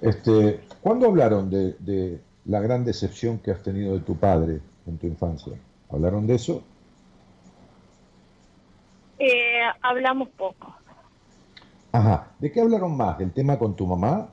[0.00, 4.96] Este, ¿Cuándo hablaron de, de la gran decepción que has tenido de tu padre en
[4.96, 5.52] tu infancia?
[5.90, 6.62] ¿Hablaron de eso?
[9.18, 10.74] Eh, hablamos poco.
[11.92, 12.28] Ajá.
[12.38, 13.18] ¿De qué hablaron más?
[13.18, 14.28] ¿Del tema con tu mamá?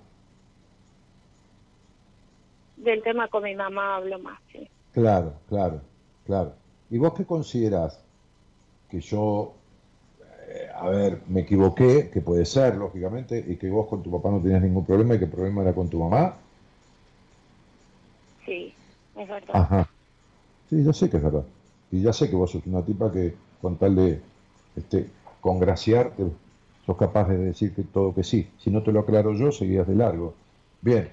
[2.87, 4.65] Del tema con mi mamá hablo más, sí.
[4.93, 5.81] Claro, claro,
[6.25, 6.53] claro.
[6.89, 7.99] ¿Y vos qué considerás?
[8.89, 9.51] Que yo,
[10.47, 14.31] eh, a ver, me equivoqué, que puede ser, lógicamente, y que vos con tu papá
[14.31, 16.35] no tenías ningún problema y que el problema era con tu mamá.
[18.45, 18.73] Sí,
[19.17, 19.49] es verdad.
[19.51, 19.89] Ajá.
[20.69, 21.43] Sí, ya sé que es verdad.
[21.91, 24.21] Y ya sé que vos sos una tipa que con tal de
[24.77, 25.09] este,
[25.41, 26.23] congraciarte
[26.85, 28.47] sos capaz de decir que todo que sí.
[28.59, 30.35] Si no te lo aclaro yo, seguías de largo.
[30.81, 31.11] Bien,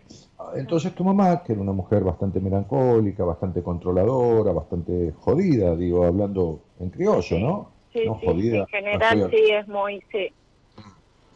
[0.56, 6.60] entonces tu mamá, que era una mujer bastante melancólica, bastante controladora, bastante jodida, digo, hablando
[6.80, 7.70] en criollo, ¿no?
[7.92, 10.32] Sí, no sí, jodida, en general sí es muy, sí.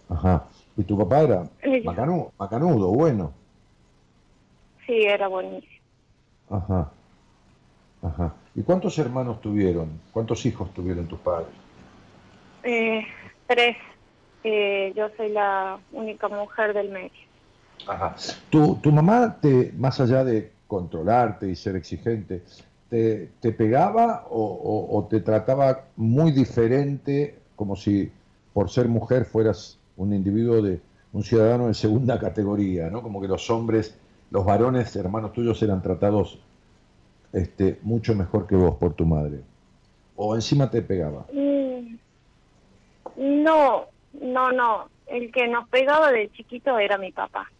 [0.08, 0.48] Ajá.
[0.76, 1.50] ¿Y tu papá era
[1.84, 3.32] macanudo, macanudo, bueno?
[4.86, 5.72] Sí, era buenísimo.
[6.50, 6.90] Ajá.
[8.02, 8.34] Ajá.
[8.54, 10.00] ¿Y cuántos hermanos tuvieron?
[10.12, 11.48] ¿Cuántos hijos tuvieron tus padres?
[12.62, 13.04] Eh,
[13.46, 13.76] tres
[14.94, 17.27] yo soy la única mujer del medio.
[17.86, 18.14] Ajá.
[18.50, 22.42] ¿Tu, tu mamá, te, más allá de controlarte y ser exigente,
[22.88, 28.10] te, te pegaba o, o, te trataba muy diferente, como si
[28.52, 30.80] por ser mujer fueras un individuo de
[31.12, 33.02] un ciudadano de segunda categoría, ¿no?
[33.02, 33.98] Como que los hombres,
[34.30, 36.38] los varones, hermanos tuyos, eran tratados
[37.32, 39.40] este, mucho mejor que vos por tu madre.
[40.16, 41.26] ¿O encima te pegaba?
[41.32, 41.96] Mm,
[43.16, 43.86] no,
[44.20, 44.88] no, no.
[45.06, 47.50] El que nos pegaba de chiquito era mi papá.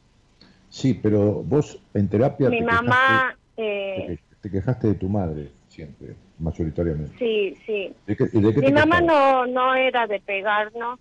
[0.70, 2.48] Sí, pero vos en terapia...
[2.50, 3.36] Mi mamá...
[3.56, 7.16] eh, te quejaste de tu madre siempre, mayoritariamente.
[7.18, 7.92] Sí, sí.
[8.06, 10.98] ¿De qué, de qué Mi te mamá no, no era de pegarnos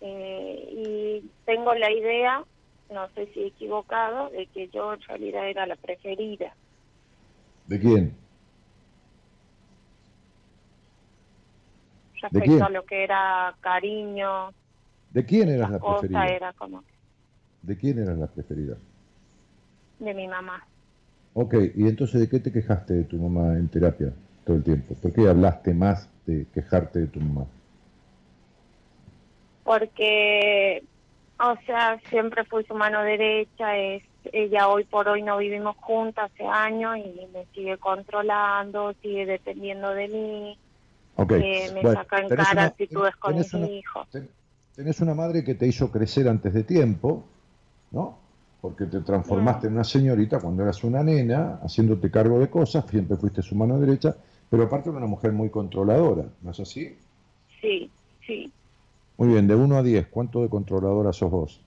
[0.00, 2.44] eh, y tengo la idea,
[2.90, 6.54] no sé si equivocado, de que yo en realidad era la preferida.
[7.66, 8.14] ¿De quién?
[12.20, 12.62] Respecto quién?
[12.62, 14.52] a lo que era cariño,
[15.10, 16.28] ¿De quién eras la preferida?
[16.28, 16.84] era como
[17.62, 18.76] ¿De quién eras la preferida?
[20.00, 20.62] De mi mamá.
[21.34, 24.12] Ok, y entonces ¿de qué te quejaste de tu mamá en terapia
[24.44, 24.94] todo el tiempo?
[24.94, 27.46] ¿Por qué hablaste más de quejarte de tu mamá?
[29.62, 30.82] Porque,
[31.38, 36.30] o sea, siempre fui su mano derecha, es ella hoy por hoy no vivimos juntas
[36.32, 40.58] hace años y me sigue controlando, sigue dependiendo de mí,
[41.16, 43.66] eh, me bueno, saca en cara una- actitudes con tenés mi una-
[44.74, 47.24] tenés una madre que te hizo crecer antes de tiempo,
[47.92, 48.18] ¿no?
[48.60, 53.16] Porque te transformaste en una señorita cuando eras una nena, haciéndote cargo de cosas, siempre
[53.16, 54.14] fuiste su mano derecha,
[54.50, 56.94] pero aparte de una mujer muy controladora, ¿no es así?
[57.60, 57.90] Sí,
[58.26, 58.52] sí.
[59.16, 61.60] Muy bien, de 1 a 10, ¿cuánto de controladora sos vos?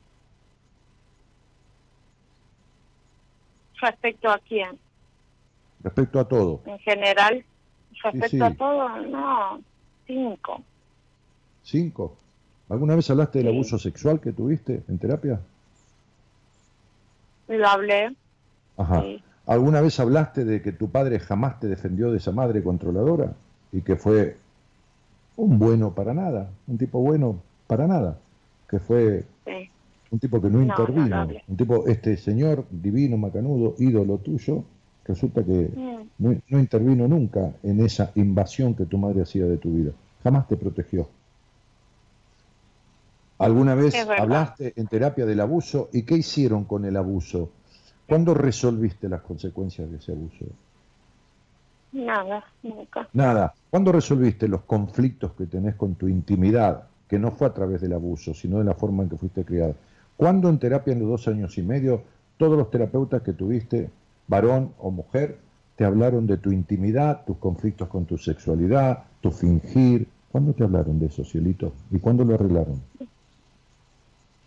[3.81, 4.79] Respecto a quién,
[5.83, 6.61] Respecto a todo.
[6.65, 7.43] en general,
[8.03, 8.41] respecto sí.
[8.41, 9.61] a todo, no,
[10.07, 10.61] cinco.
[11.63, 12.15] ¿Cinco?
[12.69, 15.41] ¿Alguna vez hablaste del abuso sexual que tuviste en terapia?
[17.57, 18.15] Lo hablé,
[18.77, 19.01] Ajá.
[19.01, 19.23] sí.
[19.45, 23.33] ¿Alguna vez hablaste de que tu padre jamás te defendió de esa madre controladora
[23.71, 24.37] y que fue
[25.35, 28.17] un bueno para nada, un tipo bueno para nada,
[28.69, 29.69] que fue sí.
[30.11, 34.63] un tipo que no, No, intervino, no un tipo, este señor divino, macanudo, ídolo tuyo,
[35.05, 39.57] resulta que Mm, no, no intervino nunca en esa invasión que tu madre hacía de
[39.57, 39.91] tu vida,
[40.23, 41.07] jamás te protegió.
[43.37, 47.51] ¿Alguna vez hablaste en terapia del abuso y qué hicieron con el abuso?
[48.07, 50.45] ¿Cuándo resolviste las consecuencias de ese abuso?
[51.93, 53.07] Nada, nunca.
[53.13, 53.53] Nada.
[53.69, 57.93] ¿Cuándo resolviste los conflictos que tenés con tu intimidad, que no fue a través del
[57.93, 59.73] abuso, sino de la forma en que fuiste criada?
[60.17, 62.03] ¿Cuándo en terapia en los dos años y medio
[62.37, 63.89] todos los terapeutas que tuviste,
[64.27, 65.37] varón o mujer,
[65.75, 70.07] te hablaron de tu intimidad, tus conflictos con tu sexualidad, tu fingir?
[70.31, 71.73] ¿Cuándo te hablaron de eso, cielito?
[71.91, 72.81] ¿Y cuándo lo arreglaron?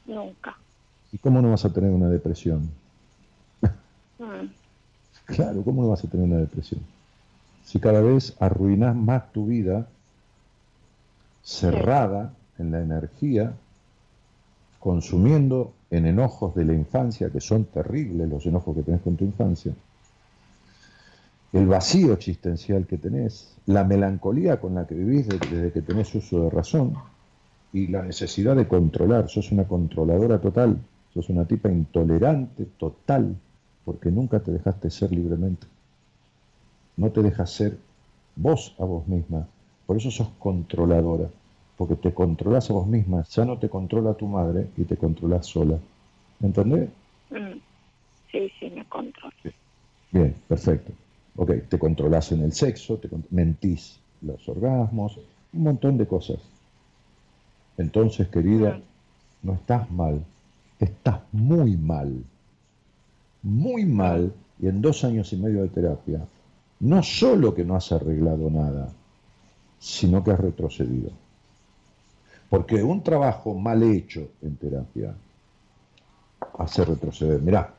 [0.06, 0.56] Nunca.
[1.10, 2.70] ¿Y cómo no vas a tener una depresión?
[4.20, 4.54] Mm,
[5.24, 6.82] Claro, ¿cómo no vas a tener una depresión?
[7.62, 9.88] Si cada vez arruinas más tu vida,
[11.40, 13.58] cerrada en la energía,
[14.78, 19.26] consumiendo en enojos de la infancia, que son terribles los enojos que tenés con tu
[19.26, 19.76] infancia,
[21.52, 26.14] el vacío existencial que tenés, la melancolía con la que vivís de- desde que tenés
[26.14, 27.02] uso de razón
[27.76, 30.78] y la necesidad de controlar, sos una controladora total,
[31.12, 33.36] sos una tipa intolerante total,
[33.84, 35.66] porque nunca te dejaste ser libremente.
[36.96, 37.76] No te dejas ser
[38.34, 39.46] vos a vos misma.
[39.84, 41.28] Por eso sos controladora,
[41.76, 43.24] porque te controlas a vos misma.
[43.28, 45.78] Ya no te controla tu madre y te controlas sola.
[46.40, 46.88] ¿Entendés?
[47.28, 47.60] mm.
[48.32, 49.34] Sí, sí, me controlo.
[50.10, 50.92] Bien, perfecto.
[51.36, 55.18] Ok, te controlas en el sexo, te mentís los orgasmos,
[55.52, 56.55] un montón de cosas.
[57.78, 58.80] Entonces, querida,
[59.42, 60.24] no estás mal,
[60.78, 62.24] estás muy mal.
[63.42, 66.26] Muy mal, y en dos años y medio de terapia,
[66.80, 68.92] no solo que no has arreglado nada,
[69.78, 71.10] sino que has retrocedido.
[72.48, 75.14] Porque un trabajo mal hecho en terapia
[76.58, 77.40] hace retroceder.
[77.40, 77.74] Mirá,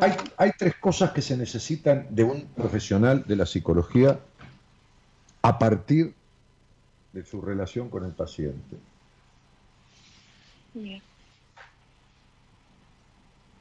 [0.00, 4.20] hay, hay tres cosas que se necesitan de un profesional de la psicología
[5.42, 6.14] a partir
[7.12, 8.76] de su relación con el paciente.
[10.74, 11.00] Bien.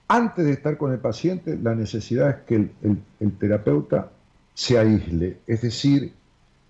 [0.08, 4.12] Antes de estar con el paciente, la necesidad es que el, el- el terapeuta
[4.54, 6.12] se aísle, es decir,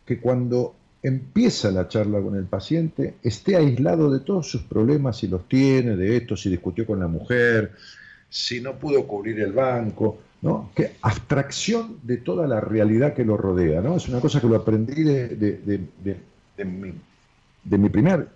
[0.05, 5.27] que cuando empieza la charla con el paciente esté aislado de todos sus problemas, si
[5.27, 7.71] los tiene, de esto, si discutió con la mujer,
[8.29, 10.71] si no pudo cubrir el banco, ¿no?
[10.75, 13.95] Que abstracción de toda la realidad que lo rodea, ¿no?
[13.95, 15.57] Es una cosa que lo aprendí de, de-
[16.03, 16.17] de-
[16.59, 16.93] de- mi,
[17.63, 18.27] de mi primer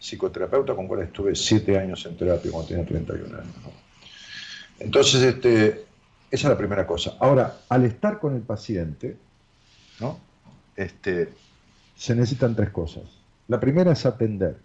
[0.00, 3.54] psicoterapeuta con cual estuve siete años en terapia cuando tenía 31 años.
[3.62, 3.70] ¿no?
[4.80, 5.68] Entonces, este,
[6.30, 7.16] esa es la primera cosa.
[7.20, 9.16] Ahora, al estar con el paciente,
[10.00, 10.18] ¿no?
[10.76, 11.32] este,
[11.96, 13.04] se necesitan tres cosas.
[13.48, 14.56] La primera es atender,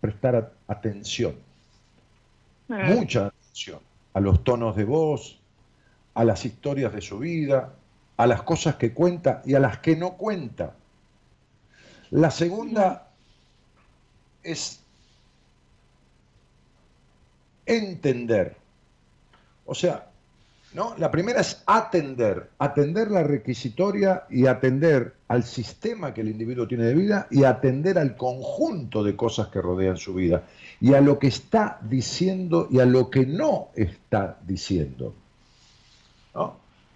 [0.00, 1.34] prestar atención,
[2.68, 3.80] Mm, mucha atención
[4.12, 5.38] a los tonos de voz,
[6.14, 7.72] a las historias de su vida,
[8.18, 10.74] a las cosas que cuenta y a las que no cuenta.
[12.10, 13.08] La segunda
[14.42, 14.80] es
[17.66, 18.56] entender.
[19.66, 20.08] O sea,
[20.74, 20.94] ¿no?
[20.98, 26.84] La primera es atender, atender la requisitoria y atender al sistema que el individuo tiene
[26.84, 30.44] de vida y atender al conjunto de cosas que rodean su vida
[30.80, 35.14] y a lo que está diciendo y a lo que no está diciendo.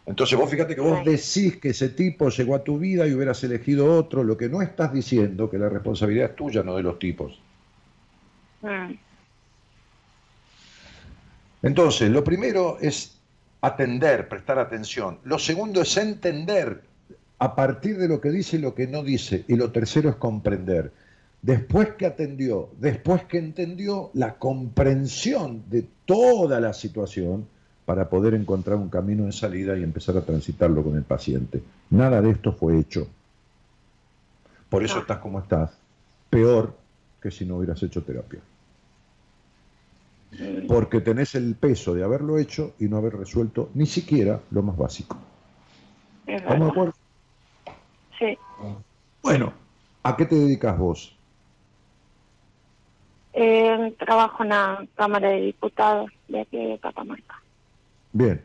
[0.05, 3.43] Entonces vos fíjate que vos decís que ese tipo llegó a tu vida y hubieras
[3.45, 6.99] elegido otro, lo que no estás diciendo, que la responsabilidad es tuya, no de los
[6.99, 7.41] tipos.
[8.63, 8.95] Mm.
[11.63, 13.17] Entonces, lo primero es
[13.61, 15.19] atender, prestar atención.
[15.25, 16.83] Lo segundo es entender
[17.39, 19.45] a partir de lo que dice y lo que no dice.
[19.47, 20.93] Y lo tercero es comprender.
[21.41, 27.47] Después que atendió, después que entendió la comprensión de toda la situación
[27.85, 31.63] para poder encontrar un camino de salida y empezar a transitarlo con el paciente.
[31.91, 33.09] Nada de esto fue hecho.
[34.69, 35.73] Por eso estás como estás.
[36.31, 36.75] Peor
[37.21, 38.41] que si no hubieras hecho terapia
[40.69, 44.77] porque tenés el peso de haberlo hecho y no haber resuelto ni siquiera lo más
[44.77, 45.17] básico.
[46.27, 46.95] ¿Estamos de acuerdo?
[48.19, 48.39] Sí.
[49.23, 49.53] Bueno,
[50.03, 51.17] ¿a qué te dedicas vos?
[53.35, 57.42] Eh, trabajo en la Cámara de Diputados de aquí de Catamarca.
[58.13, 58.43] Bien,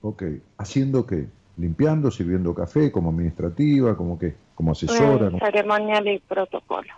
[0.00, 0.22] ok.
[0.58, 1.26] ¿Haciendo qué?
[1.56, 4.34] ¿Limpiando, sirviendo café, como administrativa, como qué?
[4.54, 5.30] ¿Como asesora?
[5.38, 6.92] Ceremonial y protocolo.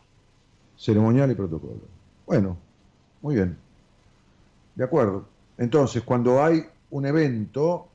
[0.77, 1.81] Ceremonial y protocolo.
[2.27, 2.57] Bueno,
[3.23, 3.57] muy bien.
[4.75, 5.27] De acuerdo.
[5.59, 7.89] Entonces, cuando hay un evento,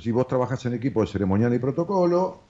[0.00, 2.40] si vos trabajas en equipo de ceremonial y protocolo,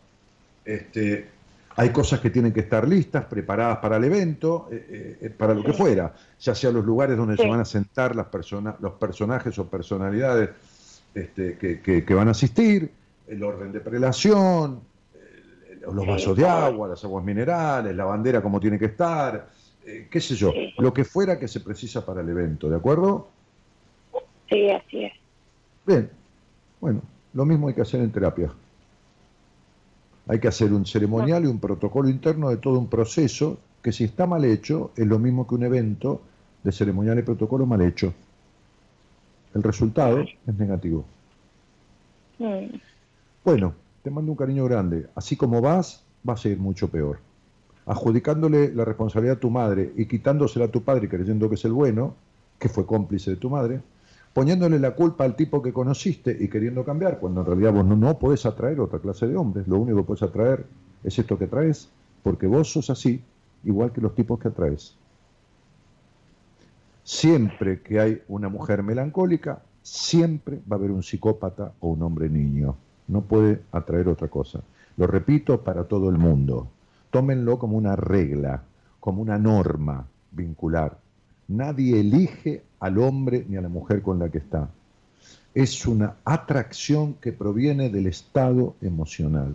[0.64, 1.28] este,
[1.76, 5.64] hay cosas que tienen que estar listas, preparadas para el evento, eh, eh, para lo
[5.64, 9.58] que fuera, ya sea los lugares donde se van a sentar las personas, los personajes
[9.58, 10.50] o personalidades
[11.14, 12.90] este, que, van a asistir,
[13.28, 14.80] el orden de prelación,
[15.92, 19.48] los vasos de agua, las aguas minerales, la bandera como tiene que estar,
[19.86, 23.28] eh, qué sé yo, lo que fuera que se precisa para el evento, ¿de acuerdo?
[24.48, 25.12] Sí, así es.
[25.86, 26.10] Bien,
[26.80, 27.02] bueno,
[27.32, 28.50] lo mismo hay que hacer en terapia.
[30.26, 34.04] Hay que hacer un ceremonial y un protocolo interno de todo un proceso que si
[34.04, 36.22] está mal hecho es lo mismo que un evento
[36.62, 38.14] de ceremonial y protocolo mal hecho.
[39.54, 41.04] El resultado es negativo.
[43.44, 45.06] Bueno, te mando un cariño grande.
[45.14, 47.18] Así como vas, vas a ir mucho peor.
[47.86, 51.72] Adjudicándole la responsabilidad a tu madre y quitándosela a tu padre creyendo que es el
[51.72, 52.14] bueno,
[52.58, 53.80] que fue cómplice de tu madre,
[54.32, 57.94] poniéndole la culpa al tipo que conociste y queriendo cambiar, cuando en realidad vos no,
[57.94, 60.64] no podés atraer otra clase de hombres, lo único que podés atraer
[61.04, 61.88] es esto que traes,
[62.22, 63.22] porque vos sos así,
[63.64, 64.96] igual que los tipos que atraes.
[67.04, 72.30] Siempre que hay una mujer melancólica, siempre va a haber un psicópata o un hombre
[72.30, 72.76] niño.
[73.08, 74.60] No puede atraer otra cosa.
[74.96, 76.68] Lo repito para todo el mundo.
[77.10, 78.62] Tómenlo como una regla,
[79.00, 80.98] como una norma vincular.
[81.48, 84.70] Nadie elige al hombre ni a la mujer con la que está.
[85.52, 89.54] Es una atracción que proviene del estado emocional.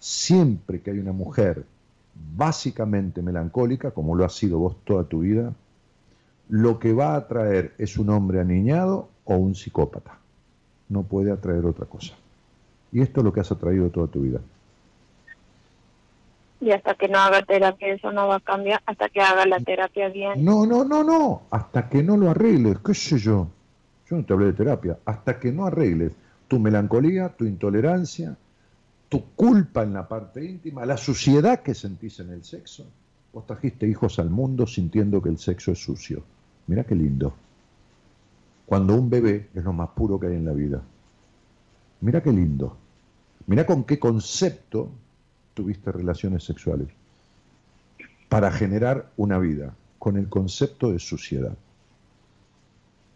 [0.00, 1.64] Siempre que hay una mujer
[2.36, 5.54] básicamente melancólica, como lo has sido vos toda tu vida,
[6.48, 10.18] lo que va a atraer es un hombre aniñado o un psicópata.
[10.88, 12.14] No puede atraer otra cosa.
[12.92, 14.40] Y esto es lo que has atraído toda tu vida.
[16.60, 19.60] Y hasta que no haga terapia eso no va a cambiar, hasta que haga la
[19.60, 20.44] terapia bien.
[20.44, 23.48] No, no, no, no, hasta que no lo arregles, qué sé yo.
[24.10, 26.12] Yo no te hablé de terapia, hasta que no arregles
[26.48, 28.36] tu melancolía, tu intolerancia,
[29.08, 32.86] tu culpa en la parte íntima, la suciedad que sentís en el sexo.
[33.32, 36.22] Vos trajiste hijos al mundo sintiendo que el sexo es sucio.
[36.68, 37.34] Mira qué lindo.
[38.66, 40.82] Cuando un bebé es lo más puro que hay en la vida.
[42.00, 42.76] Mira qué lindo.
[43.46, 44.90] Mira con qué concepto
[45.54, 46.88] tuviste relaciones sexuales
[48.28, 51.56] para generar una vida con el concepto de suciedad.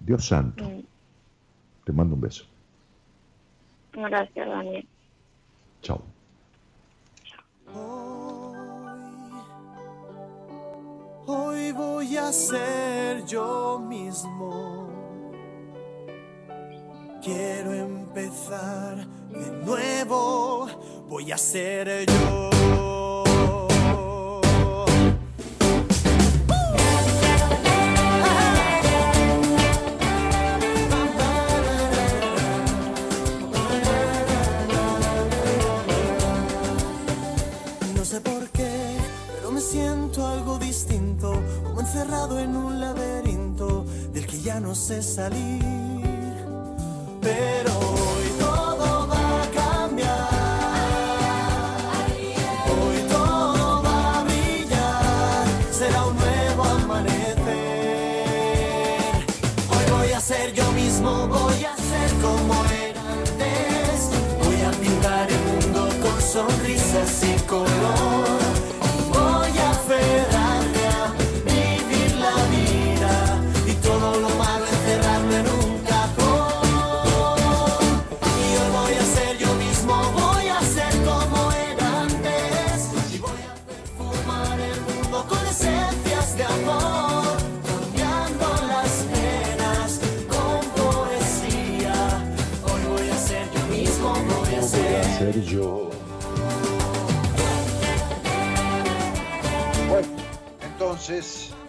[0.00, 0.64] Dios santo.
[0.64, 0.82] Mm.
[1.84, 2.44] Te mando un beso.
[3.92, 4.88] Gracias, Daniel.
[5.82, 6.02] Chao.
[11.26, 14.88] Hoy voy a ser yo mismo.
[17.22, 20.66] Quiero empezar de nuevo
[21.08, 22.91] voy a ser yo.
[42.02, 45.62] Encerrado en un laberinto del que ya no sé salir.
[47.20, 48.21] Pero ser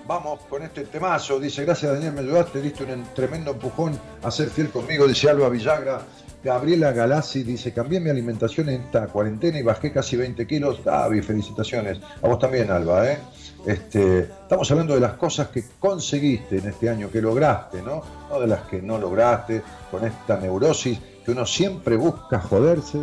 [0.07, 1.39] vamos con este temazo.
[1.39, 5.49] Dice, gracias Daniel, me ayudaste, diste un tremendo empujón a ser fiel conmigo, dice Alba
[5.49, 6.01] Villagra.
[6.43, 10.83] Gabriela Galassi dice, cambié mi alimentación en esta cuarentena y bajé casi 20 kilos.
[10.83, 11.99] David, felicitaciones.
[12.21, 13.17] A vos también, Alba, ¿eh?
[13.65, 18.03] Este, estamos hablando de las cosas que conseguiste en este año, que lograste, ¿no?
[18.29, 22.97] No de las que no lograste, con esta neurosis que uno siempre busca joderse.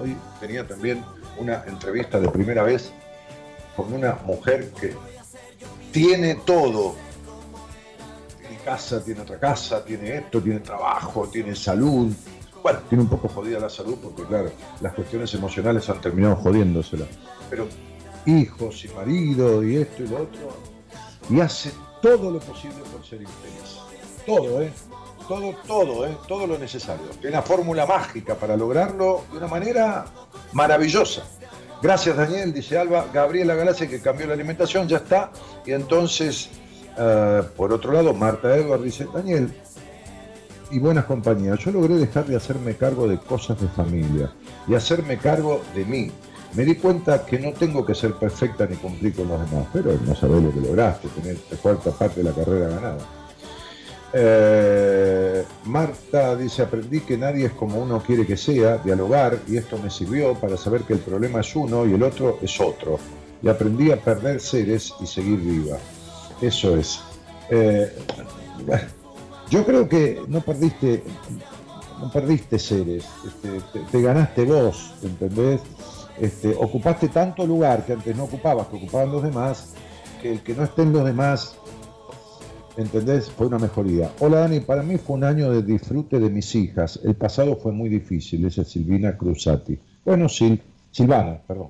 [0.00, 1.04] Hoy tenía también
[1.38, 2.90] una entrevista de primera vez
[3.76, 4.94] con una mujer que
[5.96, 6.94] tiene todo.
[8.38, 12.12] Tiene casa, tiene otra casa, tiene esto, tiene trabajo, tiene salud.
[12.62, 14.50] Bueno, tiene un poco jodida la salud porque, claro,
[14.82, 17.06] las cuestiones emocionales han terminado jodiéndosela.
[17.48, 17.66] Pero
[18.26, 20.52] hijos y marido y esto y lo otro,
[21.30, 21.72] y hace
[22.02, 23.78] todo lo posible por ser infeliz.
[24.26, 24.72] Todo, ¿eh?
[25.26, 26.14] Todo, todo, ¿eh?
[26.28, 27.06] Todo lo necesario.
[27.22, 30.04] Tiene una fórmula mágica para lograrlo de una manera
[30.52, 31.24] maravillosa.
[31.82, 33.06] Gracias, Daniel, dice Alba.
[33.12, 35.30] Gabriela Galacia, que cambió la alimentación, ya está.
[35.64, 36.48] Y entonces,
[36.98, 39.52] eh, por otro lado, Marta Edward dice, Daniel,
[40.70, 44.32] y buenas compañías, yo logré dejar de hacerme cargo de cosas de familia
[44.66, 46.10] y hacerme cargo de mí,
[46.54, 49.92] me di cuenta que no tengo que ser perfecta ni cumplir con los demás, pero
[50.04, 52.98] no sabés lo que lograste, tener cuarta parte de la carrera ganada.
[54.12, 59.78] Eh, Marta dice, aprendí que nadie es como uno quiere que sea, dialogar, y esto
[59.78, 62.98] me sirvió para saber que el problema es uno y el otro es otro.
[63.42, 65.76] Y aprendí a perder seres y seguir viva.
[66.40, 67.00] Eso es.
[67.50, 67.92] Eh,
[69.50, 71.04] yo creo que no perdiste,
[72.00, 75.60] no perdiste seres, este, te, ganaste vos, ¿entendés?
[76.18, 79.74] Este, ocupaste tanto lugar que antes no ocupabas, que ocupaban los demás,
[80.20, 81.56] que el que no estén los demás,
[82.76, 83.30] ¿entendés?
[83.30, 84.10] Fue una mejoría.
[84.20, 87.00] Hola Dani, para mí fue un año de disfrute de mis hijas.
[87.02, 89.78] El pasado fue muy difícil, dice Silvina Cruzati.
[90.04, 90.60] Bueno, Sil,
[90.90, 91.68] Silvana, perdón.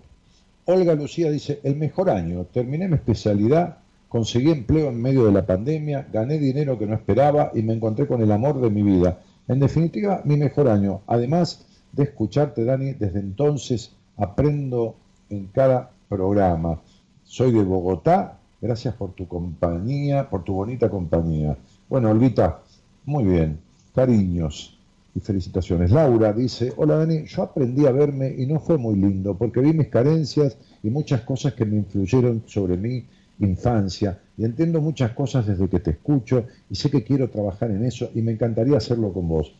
[0.65, 3.79] Olga Lucía dice, el mejor año, terminé mi especialidad,
[4.09, 8.09] conseguí empleo en medio de la pandemia, gané dinero que no esperaba y me encontré
[8.09, 9.21] con el amor de mi vida.
[9.47, 11.03] En definitiva, mi mejor año.
[11.07, 14.97] Además de escucharte, Dani, desde entonces aprendo
[15.31, 16.81] en cada programa.
[17.23, 21.57] Soy de Bogotá, gracias por tu compañía, por tu bonita compañía.
[21.89, 22.63] Bueno, Olvita,
[23.05, 23.59] muy bien,
[23.95, 24.79] cariños
[25.15, 25.91] y felicitaciones.
[25.91, 29.73] Laura dice, hola Dani, yo aprendí a verme y no fue muy lindo porque vi
[29.73, 33.05] mis carencias y muchas cosas que me influyeron sobre mi
[33.39, 37.85] infancia y entiendo muchas cosas desde que te escucho y sé que quiero trabajar en
[37.85, 39.55] eso y me encantaría hacerlo con vos.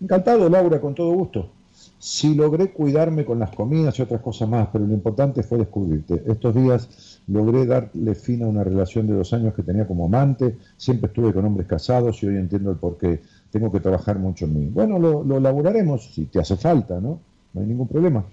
[0.00, 1.50] Encantado, Laura, con todo gusto.
[2.04, 6.20] Sí logré cuidarme con las comidas y otras cosas más, pero lo importante fue descubrirte.
[6.26, 10.56] Estos días logré darle fin a una relación de dos años que tenía como amante,
[10.76, 13.22] siempre estuve con hombres casados y hoy entiendo el por qué.
[13.52, 14.66] Tengo que trabajar mucho en mí.
[14.66, 17.20] Bueno, lo, lo elaboraremos si te hace falta, ¿no?
[17.54, 18.24] No hay ningún problema.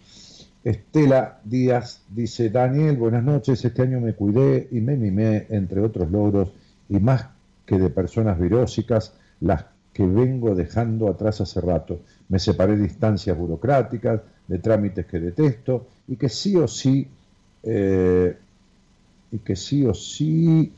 [0.63, 6.09] Estela Díaz dice, Daniel, buenas noches, este año me cuidé y me mimé, entre otros
[6.09, 6.49] logros,
[6.89, 7.27] y más
[7.67, 9.65] que de personas virósicas, las
[9.99, 15.87] que vengo dejando atrás hace rato me separé de instancias burocráticas, de trámites que detesto
[16.07, 17.05] y que sí o sí,
[17.63, 18.33] eh,
[19.29, 20.71] y que sí o sí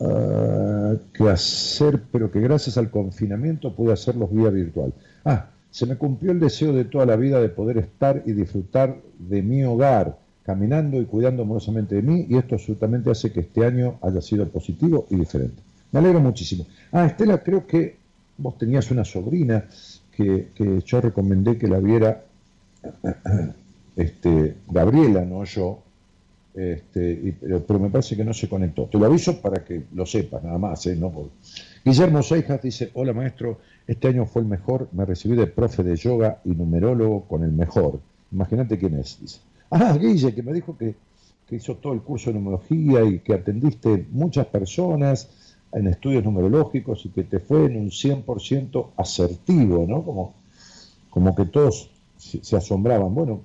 [0.00, 4.94] ah, que hacer, pero que gracias al confinamiento pude hacerlos vía virtual.
[5.26, 8.96] Ah, se me cumplió el deseo de toda la vida de poder estar y disfrutar
[9.18, 13.66] de mi hogar, caminando y cuidando amorosamente de mí, y esto absolutamente hace que este
[13.66, 15.60] año haya sido positivo y diferente.
[15.92, 16.66] Me alegro muchísimo.
[16.92, 18.03] Ah, Estela, creo que
[18.36, 19.66] vos tenías una sobrina
[20.10, 22.24] que, yo recomendé que la viera
[23.96, 25.82] este, Gabriela, no yo,
[26.54, 28.86] este, pero, me parece que no se conectó.
[28.86, 30.86] Te lo aviso para que lo sepas, nada más.
[30.86, 30.94] ¿eh?
[30.94, 31.30] No,
[31.84, 35.96] Guillermo Seijas dice, hola maestro, este año fue el mejor, me recibí de profe de
[35.96, 38.00] yoga y numerólogo con el mejor.
[38.30, 39.40] Imagínate quién es, dice.
[39.70, 40.94] Ah, Guille, que me dijo que,
[41.46, 45.28] que hizo todo el curso de numerología y que atendiste muchas personas
[45.74, 50.02] en estudios numerológicos y que te fue en un 100% asertivo, ¿no?
[50.02, 50.34] Como,
[51.10, 53.14] como que todos se, asombraban.
[53.14, 53.40] Bueno,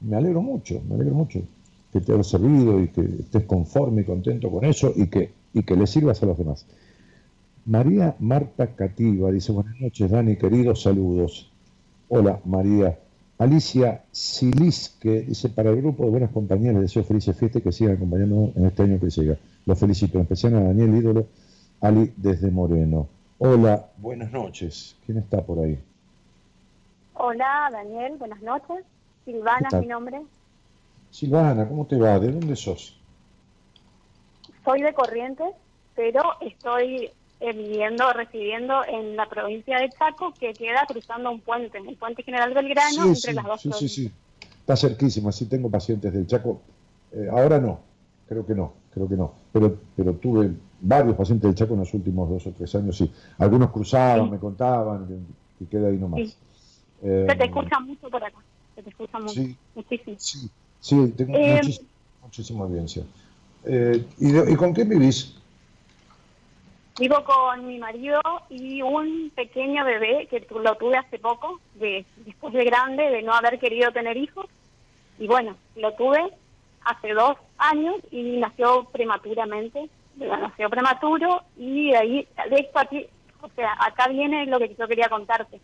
[0.00, 1.42] me alegro mucho, me alegro mucho
[1.92, 5.62] que te haya servido y que estés conforme y contento con eso y que, y
[5.62, 6.66] que le sirvas a los demás.
[7.66, 11.50] María Marta Cativa dice, buenas noches Dani, queridos saludos.
[12.08, 12.98] Hola María.
[13.38, 17.96] Alicia Silisque dice, para el grupo de buenas compañías les deseo felices fiestas que sigan
[17.96, 19.36] acompañando en este año que llega.
[19.66, 21.26] Los felicito, en especial a Daniel Ídolo
[21.80, 23.08] Ali desde Moreno.
[23.38, 24.96] Hola, buenas noches.
[25.04, 25.78] ¿Quién está por ahí?
[27.14, 28.84] Hola, Daniel, buenas noches.
[29.24, 30.22] Silvana es mi nombre.
[31.10, 32.18] Silvana, ¿cómo te va?
[32.18, 32.98] ¿De dónde sos?
[34.64, 35.54] Soy de Corrientes,
[35.94, 37.10] pero estoy
[37.40, 42.22] eh, viviendo, residiendo en la provincia de Chaco, que queda cruzando un puente, el puente
[42.22, 44.12] General Belgrano, entre las dos sí, Sí, sí,
[44.60, 46.62] está cerquísimo, así tengo pacientes del Chaco.
[47.12, 47.80] Eh, ahora no,
[48.28, 49.32] creo que no, creo que no.
[49.52, 50.50] Pero, pero tuve
[50.86, 53.10] varios pacientes del Chaco en los últimos dos o tres años, sí.
[53.38, 55.06] Algunos cruzaban, me contaban,
[55.60, 56.20] y, queda ahí nomás.
[56.20, 56.36] Sí.
[57.00, 58.38] se te escucha mucho por acá,
[58.74, 60.16] se te escucha mucho, sí, muchísimo.
[60.18, 61.38] Sí, sí tengo
[62.22, 63.04] muchísima audiencia.
[64.18, 65.36] ¿y, ¿Y con qué vivís?
[66.98, 72.54] Vivo con mi marido y un pequeño bebé que lo tuve hace poco, de, después
[72.54, 74.46] de grande, de no haber querido tener hijos.
[75.18, 76.32] Y bueno, lo tuve
[76.84, 79.90] hace dos años y nació prematuramente.
[80.16, 83.06] Nació prematuro y de ahí, de esto aquí,
[83.42, 85.60] o sea, acá viene lo que yo quería contarte.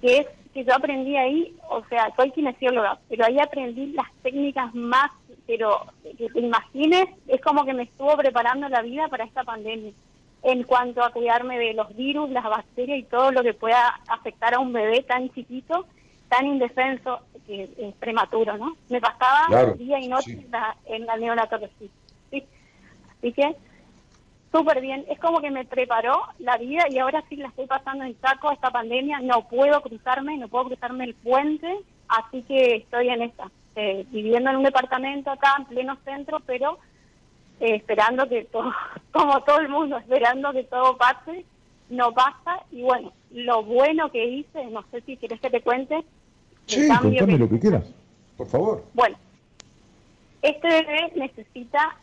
[0.00, 4.72] Que es que yo aprendí ahí, o sea, soy kinesióloga, pero ahí aprendí las técnicas
[4.74, 5.10] más,
[5.46, 5.86] pero
[6.16, 9.92] que te imagines, es como que me estuvo preparando la vida para esta pandemia
[10.42, 14.54] en cuanto a cuidarme de los virus, las bacterias y todo lo que pueda afectar
[14.54, 15.86] a un bebé tan chiquito,
[16.28, 18.76] tan indefenso, que es prematuro, ¿no?
[18.88, 21.88] Me pasaba día y noche en la, en la neonatología.
[23.22, 23.28] ¿Sí?
[23.28, 23.56] Así que,
[24.52, 25.04] súper bien.
[25.08, 28.50] Es como que me preparó la vida y ahora sí la estoy pasando en saco
[28.50, 29.20] esta pandemia.
[29.20, 33.50] No puedo cruzarme, no puedo cruzarme el puente, así que estoy en esta.
[33.76, 36.78] Eh, viviendo en un departamento acá, en pleno centro, pero
[37.60, 38.72] eh, esperando que todo,
[39.12, 41.44] como todo el mundo, esperando que todo pase,
[41.88, 42.64] no pasa.
[42.72, 46.04] Y bueno, lo bueno que hice, no sé si quieres que te cuente.
[46.66, 47.84] Sí, contame lo que quieras,
[48.36, 48.84] por favor.
[48.92, 49.16] Bueno,
[50.42, 51.96] este bebé necesita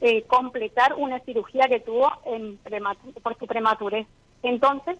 [0.00, 2.58] eh, completar una cirugía que tuvo en
[3.22, 4.06] por su prematurez.
[4.42, 4.96] Entonces,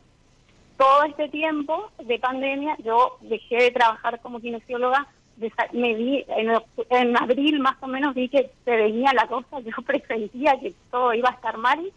[0.77, 5.09] todo este tiempo de pandemia, yo dejé de trabajar como kinesióloga
[5.73, 10.59] me vi, en, abril más o menos vi que se venía la cosa, yo presentía
[10.61, 11.93] que todo iba a estar mal,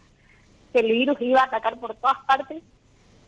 [0.72, 2.62] que el virus iba a atacar por todas partes.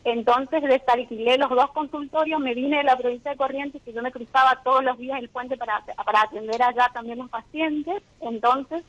[0.03, 4.11] Entonces desalquilé los dos consultorios, me vine de la provincia de Corrientes, que yo me
[4.11, 8.03] cruzaba todos los días el puente para, para atender allá también los pacientes.
[8.21, 8.83] Entonces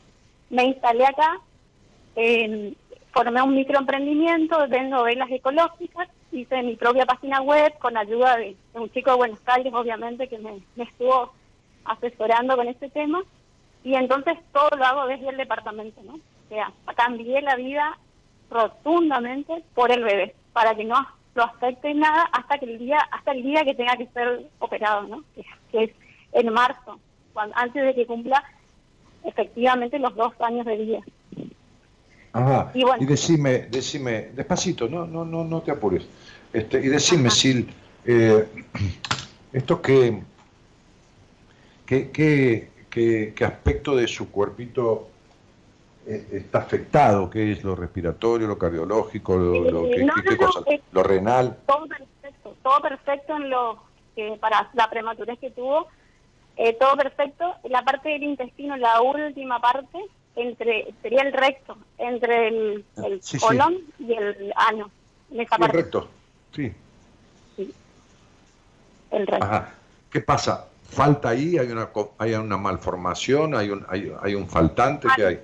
[0.51, 1.41] me instalé acá,
[3.13, 8.91] formé un microemprendimiento, vendo velas ecológicas hice mi propia página web con ayuda de, un
[8.91, 11.33] chico de Buenos Aires, obviamente, que me, estuvo
[11.85, 13.23] asesorando con este tema.
[13.85, 16.15] Y entonces todo lo hago desde el departamento, ¿no?
[16.15, 17.97] O sea, cambié la vida
[18.51, 23.33] rotundamente por el bebé, para que no lo afecte nada hasta que el día hasta
[23.33, 25.25] el día que tenga que ser operado, ¿no?
[25.73, 25.91] Que, es
[26.33, 26.99] en marzo,
[27.55, 28.43] antes de que cumpla
[29.25, 31.01] efectivamente los dos años de vida.
[32.33, 32.71] Ajá.
[32.75, 36.07] Y, decime, decime, despacito, no, no, no, no te apures.
[36.53, 37.65] Este, y decime, Sil,
[38.05, 38.47] eh,
[39.53, 40.23] esto que,
[41.87, 42.71] qué, qué,
[43.35, 45.09] qué, aspecto de su cuerpito
[46.07, 50.61] eh, está afectado, qué es lo respiratorio, lo cardiológico, lo, eh, qué, cosa,
[50.93, 51.57] lo renal.
[51.67, 53.83] Todo perfecto, todo perfecto en lo
[54.15, 55.89] que para la prematurez que tuvo,
[56.79, 57.55] todo perfecto.
[57.65, 59.99] La parte del intestino, la última parte,
[60.35, 64.91] entre sería el recto, entre el, el colon y el ano.
[65.31, 65.77] En esa parte.
[65.77, 66.09] El recto,
[66.53, 66.73] sí.
[67.57, 67.75] Sí.
[69.11, 69.45] El recto.
[69.45, 69.75] Ajá.
[70.11, 70.69] ¿Qué pasa?
[70.89, 71.59] ¿Falta ahí?
[71.59, 73.55] ¿Hay una, hay una malformación?
[73.55, 75.09] ¿Hay un, hay, hay un faltante?
[75.17, 75.41] ¿Qué hay?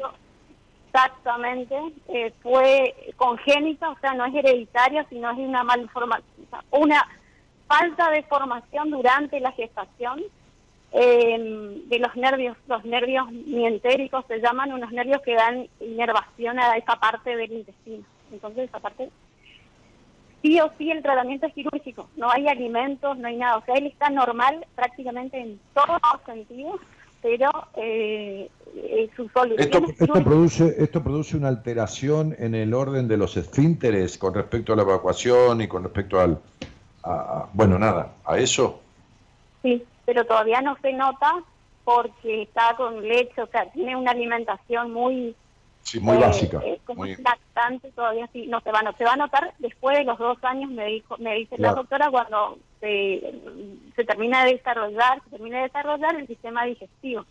[0.87, 1.77] Exactamente.
[2.09, 6.27] Eh, fue congénita, o sea, no es hereditaria, sino es una malformación,
[6.71, 7.09] una
[7.67, 10.23] falta de formación durante la gestación
[10.93, 16.77] eh, de los nervios, los nervios mientéricos se llaman unos nervios que dan inervación a
[16.77, 18.05] esa parte del intestino.
[18.31, 19.11] Entonces esa parte,
[20.43, 23.75] sí o sí el tratamiento es quirúrgico, no hay alimentos, no hay nada, o sea,
[23.77, 26.81] él está normal prácticamente en todos los sentidos,
[27.23, 33.07] pero eh, eh su solución esto, esto produce esto produce una alteración en el orden
[33.07, 36.39] de los esfínteres con respecto a la evacuación y con respecto al
[37.05, 38.81] a, bueno nada a eso.
[39.63, 41.43] Sí pero todavía no se nota
[41.85, 45.35] porque está con leche, o sea, tiene una alimentación muy...
[45.81, 46.61] Sí, muy eh, básica.
[46.65, 50.05] Eh, como lactante todavía sí, no se va, no se va a notar después de
[50.05, 53.35] los dos años, me dijo, me dice la doctora, cuando se,
[54.07, 57.25] termina de desarrollar, se termina de desarrollar el sistema digestivo.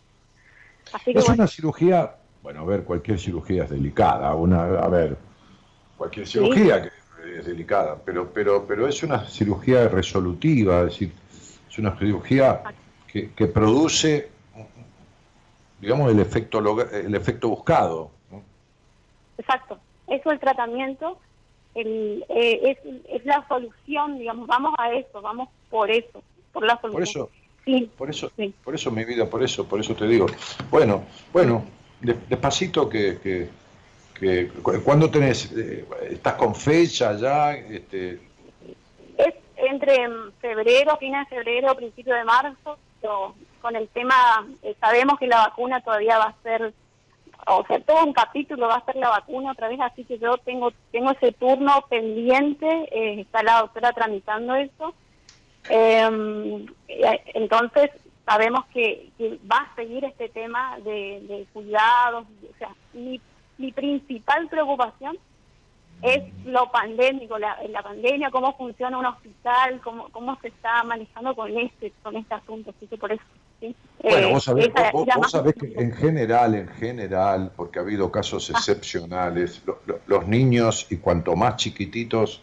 [0.92, 5.16] Así que, es una cirugía, bueno, a ver, cualquier cirugía es delicada, una, a ver,
[5.96, 6.90] cualquier cirugía
[7.24, 11.21] es delicada, pero, pero, pero es una cirugía resolutiva, es decir,
[11.72, 12.62] es una cirugía
[13.10, 14.28] que, que produce,
[15.80, 16.58] digamos, el efecto,
[16.92, 18.10] el efecto buscado.
[19.38, 19.78] Exacto.
[20.06, 21.18] Eso es el tratamiento,
[21.74, 26.78] el, eh, es, es, la solución, digamos, vamos a eso, vamos por eso, por la
[26.78, 26.92] solución.
[26.92, 27.30] Por eso,
[27.64, 27.90] sí.
[27.96, 30.26] por eso, por eso mi vida, por eso, por eso te digo.
[30.70, 31.64] Bueno, bueno,
[32.02, 33.48] despacito que, que,
[34.20, 34.48] que
[34.84, 37.54] ¿cuándo tenés, eh, estás con fecha ya?
[37.54, 38.31] Este,
[39.72, 40.08] entre
[40.40, 42.78] febrero, fines de febrero, principio de marzo,
[43.60, 46.72] con el tema, eh, sabemos que la vacuna todavía va a ser,
[47.46, 50.36] o sea, todo un capítulo va a ser la vacuna otra vez, así que yo
[50.38, 54.94] tengo tengo ese turno pendiente, eh, está la doctora tramitando eso.
[55.68, 57.90] Em, eh, entonces,
[58.24, 59.10] sabemos que,
[59.50, 63.20] va a seguir este tema de, cuidados, o sea, mi,
[63.58, 65.16] mi principal preocupación
[66.02, 71.34] es lo pandémico, la, la, pandemia, cómo funciona un hospital, cómo, cómo se está manejando
[71.34, 73.22] con este, con este asunto, así que por eso.
[74.02, 74.70] Bueno, vos sabés,
[75.54, 78.58] que en general, en general, porque ha habido casos ah.
[78.58, 79.62] excepcionales,
[80.06, 82.42] los niños y cuanto más chiquititos,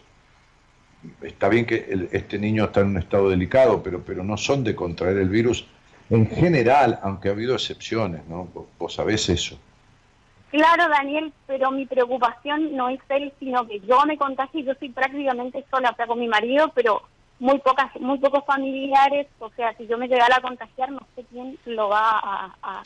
[1.20, 4.74] está bien que este niño está en un estado delicado, pero, pero no son de
[4.74, 5.66] contraer el virus.
[6.08, 8.48] En general, aunque ha habido excepciones, ¿no?
[8.78, 9.58] vos sabés eso.
[10.50, 14.64] Claro, Daniel, pero mi preocupación no es él, sino que yo me contagie.
[14.64, 17.02] Yo soy prácticamente sola, o sea, con mi marido, pero
[17.38, 19.28] muy pocas, muy pocos familiares.
[19.38, 22.82] O sea, si yo me llegara a contagiar, no sé quién lo va a,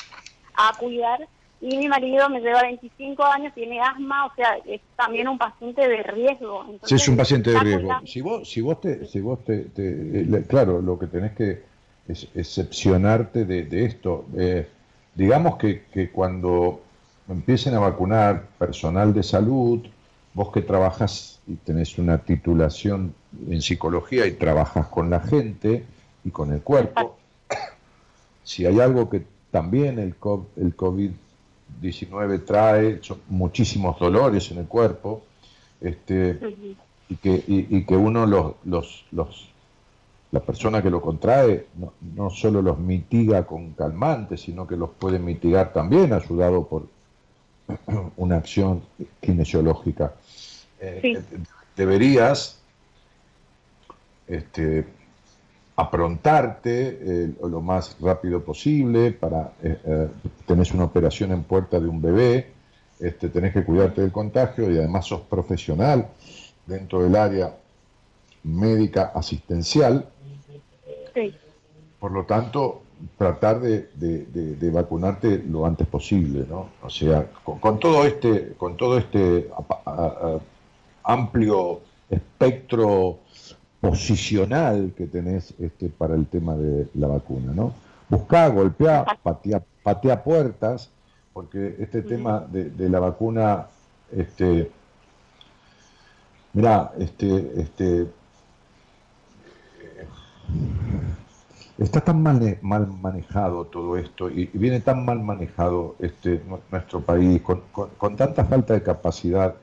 [0.79, 1.27] cuidar.
[1.63, 5.89] Y mi marido me lleva 25 años, tiene asma, o sea, es también un paciente
[5.89, 6.67] de riesgo.
[6.83, 7.91] sí, es un paciente de riesgo.
[8.05, 11.63] Si vos, si vos te, si vos te, eh, claro, lo que tenés que
[12.07, 14.27] es excepcionarte de, esto.
[14.37, 14.69] Eh,
[15.15, 16.84] digamos que, que cuando
[17.29, 19.81] empiecen a vacunar personal de salud,
[20.35, 23.15] vos que trabajas y tenés una titulación
[23.49, 25.85] en psicología y trabajas con la gente
[26.25, 27.17] y con el cuerpo,
[28.43, 35.23] si hay algo que también el COVID-19 trae, son muchísimos dolores en el cuerpo,
[35.81, 36.39] este,
[37.09, 39.49] y, que, y, que uno los, los, los,
[40.33, 44.91] la persona que lo contrae no, no solo los mitiga con calmantes, sino que los
[44.91, 46.89] puede mitigar también, ayudado por,
[48.17, 48.83] una acción
[49.21, 50.15] kinesiológica.
[50.81, 51.23] Eh, eh,
[51.77, 52.61] deberías
[54.27, 54.87] este,
[55.77, 60.09] aprontarte eh, lo más rápido posible para eh,
[60.47, 62.53] tenés una operación en puerta de un bebé,
[63.01, 66.09] este, tenés que cuidarte del contagio y además sos profesional
[66.67, 67.55] dentro del área
[68.45, 70.09] médica asistencial.
[71.99, 72.84] Por lo tanto,
[73.19, 76.69] tratar de, vacunarte lo antes posible, ¿no?
[76.83, 79.51] O sea, con, todo este, con todo este
[81.03, 81.81] amplio
[82.11, 83.19] espectro
[83.81, 87.75] posicional que tenés este, para el tema de la vacuna, ¿no?
[88.09, 90.91] Buscá, golpea, patea, patea puertas,
[91.33, 93.67] porque este tema de, la vacuna,
[94.13, 94.71] este,
[96.53, 98.07] mira, este, este,
[101.79, 107.43] está tan mal, mal manejado todo esto y, viene tan mal manejado este nuestro país
[107.43, 109.55] con, con, tanta falta de capacidad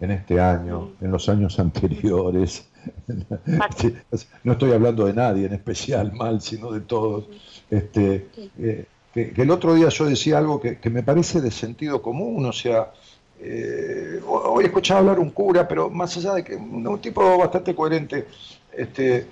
[0.00, 2.68] en este año, en los años anteriores.
[4.44, 7.26] no estoy hablando de nadie en especial mal, sino de todos.
[7.70, 12.46] Este, eh, que, el otro día yo decía algo que, me parece de sentido común,
[12.46, 12.92] o sea,
[13.40, 17.74] eh, hoy he escuchado hablar un cura, pero más allá de que un, tipo bastante
[17.74, 18.26] coherente,
[18.72, 19.26] este,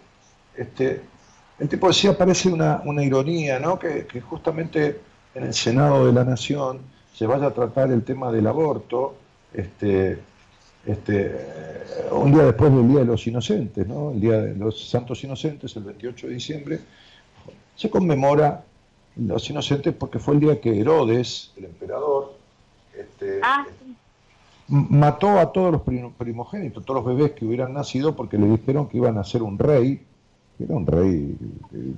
[0.57, 1.03] este,
[1.59, 3.78] el tipo decía, parece una, una ironía, ¿no?
[3.78, 5.00] Que, justamente
[5.34, 6.80] en el Senado de la Nación
[7.14, 9.14] se vaya a tratar el tema del aborto,
[9.54, 10.18] este,
[10.84, 11.34] este,
[12.11, 14.11] un día después del Día de los Inocentes, ¿no?
[14.11, 16.80] El Día de los Santos Inocentes, el 28 de diciembre,
[17.74, 18.64] se conmemora
[19.16, 22.34] los inocentes porque fue el día que Herodes, el emperador,
[22.98, 23.66] este, ah.
[24.68, 25.82] mató a todos los
[26.18, 29.59] primogénitos, todos los bebés que hubieran nacido porque le dijeron que iban a ser un
[29.59, 30.04] rey
[30.59, 31.36] era un rey,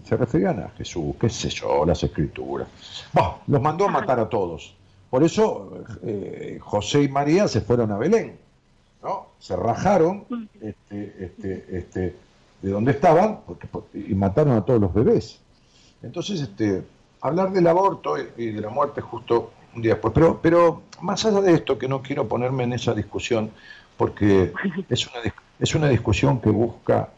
[0.04, 2.68] se referían a Jesús, qué sé yo, las escrituras.
[3.12, 4.74] Bueno, los mandó a matar a todos.
[5.10, 8.36] Por eso eh, José y María se fueron a Belén,
[9.02, 9.28] ¿no?
[9.38, 10.24] Se rajaron
[10.60, 12.16] este, este, este,
[12.60, 15.38] de donde estaban porque, y mataron a todos los bebés.
[16.02, 16.82] Entonces, este,
[17.20, 20.12] hablar del aborto y de la muerte justo un día después.
[20.14, 23.50] Pero, pero más allá de esto, que no quiero ponerme en esa discusión,
[23.96, 24.52] porque
[24.88, 27.10] es una, es una discusión que busca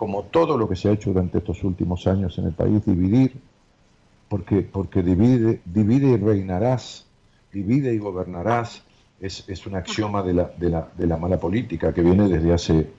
[0.00, 3.38] como todo lo que se ha hecho durante estos últimos años en el país, dividir,
[4.30, 7.06] porque, porque divide, divide y reinarás,
[7.52, 8.82] divide y gobernarás,
[9.20, 12.50] es, es un axioma de la, de, la, de la mala política que viene desde
[12.50, 12.90] hace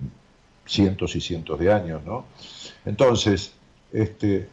[0.67, 2.25] cientos y cientos de años, ¿no?
[2.85, 3.55] Entonces,
[3.91, 4.47] este,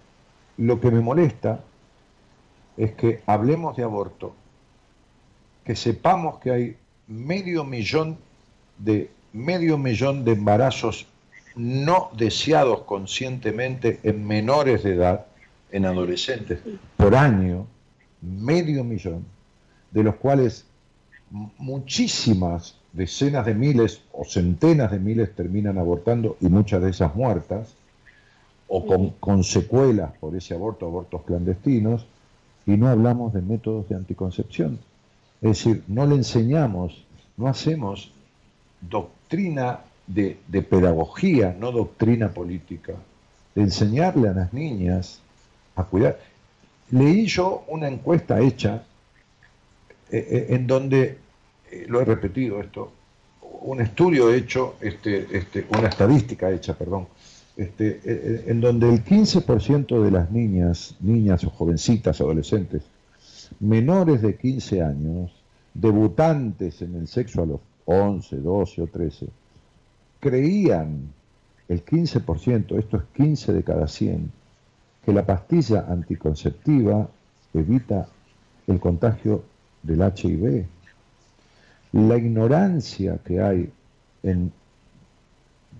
[0.57, 1.63] lo que me molesta
[2.79, 4.33] es que hablemos de aborto,
[5.67, 6.77] que sepamos que hay
[7.09, 8.17] medio millón
[8.79, 11.09] de medio millón de embarazos
[11.59, 15.27] no deseados conscientemente en menores de edad,
[15.73, 16.61] en adolescentes,
[16.97, 17.67] por año,
[18.23, 19.25] medio millón,
[19.91, 20.65] de los cuales
[21.59, 27.75] muchísimas decenas de miles o centenas de miles terminan abortando y muchas de esas muertas,
[28.69, 32.07] o con, con secuelas por ese aborto, abortos clandestinos,
[32.67, 34.79] y no hablamos de métodos de anticoncepción.
[35.41, 37.05] Es decir, no le enseñamos,
[37.37, 38.13] no hacemos
[38.81, 42.95] doctrina de, pedagogía, no doctrina política,
[43.55, 45.21] de enseñarle a las niñas
[45.77, 46.19] a cuidar.
[46.91, 48.83] Leí yo una encuesta hecha
[50.11, 51.19] eh, eh, en donde,
[51.71, 52.93] eh, lo he repetido esto,
[53.61, 57.07] un estudio hecho, este, este, una estadística hecha, perdón,
[57.57, 58.01] este,
[58.51, 62.83] en donde el 15% de las niñas, niñas o jovencitas, adolescentes,
[63.59, 65.33] menores de 15 años,
[65.75, 69.27] debutantes en el sexo a los 11, 12 o 13,
[70.21, 71.12] creían
[71.69, 74.31] el 15%, esto es 15 de cada 100,
[75.05, 77.09] que la pastilla anticonceptiva
[77.55, 78.09] evita
[78.66, 79.45] el contagio
[79.83, 80.66] del HIV.
[81.93, 83.71] La ignorancia que hay
[84.23, 84.53] en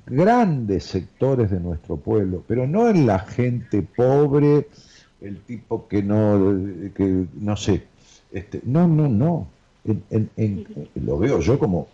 [0.07, 4.69] grandes sectores de nuestro pueblo, pero no en la gente pobre,
[5.21, 6.39] el tipo que no,
[6.95, 7.85] que no sé,
[8.33, 9.49] este, no, no, no.
[10.95, 11.89] lo veo yo como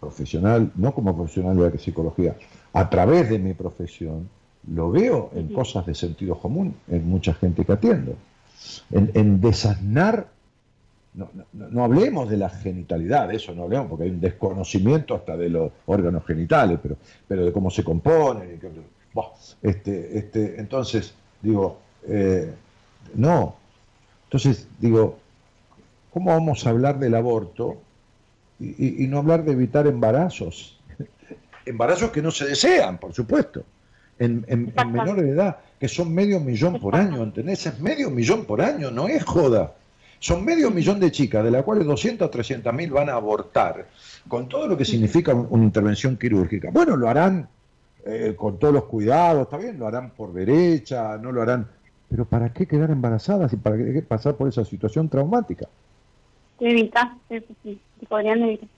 [0.00, 2.36] profesional, no como profesional de la psicología,
[2.72, 4.28] a través de mi profesión,
[4.72, 8.14] lo veo en cosas de sentido común, en mucha gente que atiendo,
[8.90, 10.28] en, en desasnar
[11.12, 15.48] no, no, hablemos de la genitalidad, eso no hablemos, porque hay un desconocimiento hasta de
[15.48, 16.96] los órganos genitales, pero,
[17.26, 18.60] pero de cómo se componen.
[19.60, 22.54] este, este, entonces, digo, eh,
[23.14, 23.56] no.
[24.24, 25.18] Entonces, digo,
[26.12, 27.78] ¿cómo vamos a hablar del aborto
[28.60, 30.78] y, no hablar de evitar embarazos?
[31.66, 33.64] embarazos que no se desean, por supuesto,
[34.18, 37.66] en, en, en menores de edad, que son medio millón por año, ¿entendés?
[37.66, 39.72] Es medio millón por año, no es joda.
[40.18, 43.86] Son medio millón de chicas, de las cuales 200 o 300 mil van a abortar,
[44.28, 46.68] con todo lo que significa una intervención quirúrgica.
[46.70, 47.48] Bueno, lo harán
[48.04, 51.66] eh, con todos los cuidados, está bien, lo harán por derecha, no lo harán.
[52.10, 55.66] Pero ¿para qué quedar embarazadas y para qué pasar por esa situación traumática?
[56.60, 58.68] Evitar, sí, podrían evitar.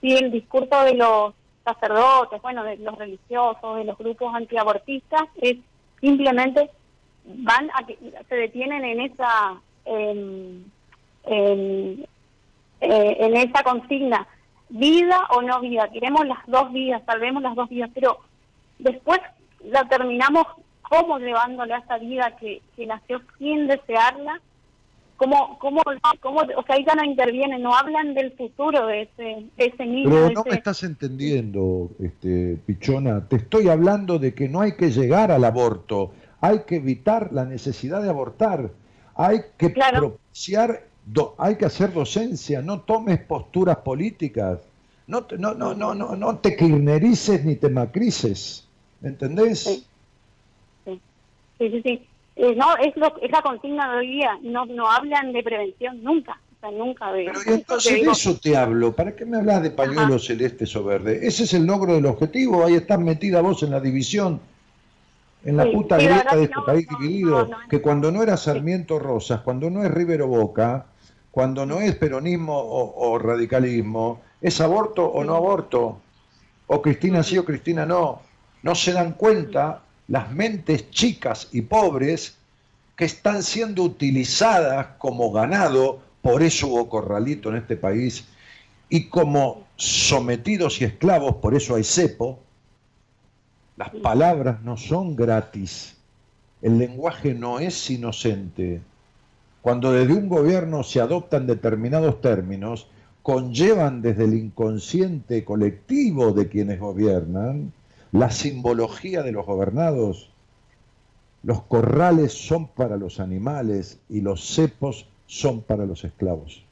[0.00, 1.34] Sí, el discurso de los
[1.64, 5.56] sacerdotes, bueno, de los religiosos, de los grupos antiabortistas, es
[6.00, 6.70] simplemente
[7.24, 10.72] van a que se detienen en esa en,
[11.24, 12.06] eh,
[12.80, 14.26] en esa consigna,
[14.68, 18.18] vida o no vida, queremos las dos vidas, salvemos las dos vidas, pero
[18.78, 19.20] después
[19.64, 20.46] la terminamos
[20.82, 24.40] como llevándole a esa vida que nació sin desearla,
[25.20, 25.82] ¿Cómo, cómo,
[26.20, 30.08] cómo, o sea, ahí ya no intervienen, no hablan del futuro de ese, ese niño.
[30.08, 33.28] Pero no me estás entendiendo, este, Pichona.
[33.28, 37.44] Te estoy hablando de que no hay que llegar al aborto, hay que evitar la
[37.44, 38.70] necesidad de abortar,
[39.14, 40.84] hay que propiciar
[41.36, 44.60] hay que hacer docencia, no tomes posturas políticas,
[45.06, 48.66] no, no, no, no, no, no te kirnerices ni te macrices,
[49.02, 49.84] ¿entendés?
[50.84, 50.98] Sí,
[51.58, 52.06] sí, sí.
[52.42, 56.02] Eh, no, es, lo, es la consigna de hoy día, no, no hablan de prevención
[56.02, 56.40] nunca.
[56.56, 58.92] O sea, nunca de, Pero entonces de eso te hablo.
[58.92, 61.22] ¿Para qué me hablas de pañuelos celestes o verdes?
[61.22, 62.64] Ese es el logro del objetivo.
[62.64, 64.40] Ahí estás metida vos en la división
[65.44, 69.70] en la puta grieta de este país dividido, que cuando no era Sarmiento Rosas, cuando
[69.70, 70.86] no es Rivero Boca,
[71.30, 76.00] cuando no es peronismo o, radicalismo, es aborto o no aborto,
[76.66, 78.22] o Cristina sí o Cristina no.
[78.62, 82.36] No se dan cuenta las mentes chicas y pobres
[82.96, 88.26] que están siendo utilizadas como ganado, por eso hubo corralito en este país,
[88.90, 92.40] y como sometidos y esclavos, por eso hay cepo.
[93.76, 95.96] Las palabras no son gratis,
[96.60, 98.82] el lenguaje no es inocente
[99.62, 102.86] cuando desde un gobierno se adoptan determinados términos,
[103.22, 107.72] conllevan desde el inconsciente colectivo de quienes gobiernan
[108.12, 110.30] la simbología de los gobernados.
[111.42, 116.62] Los corrales son para los animales y los cepos son para los esclavos.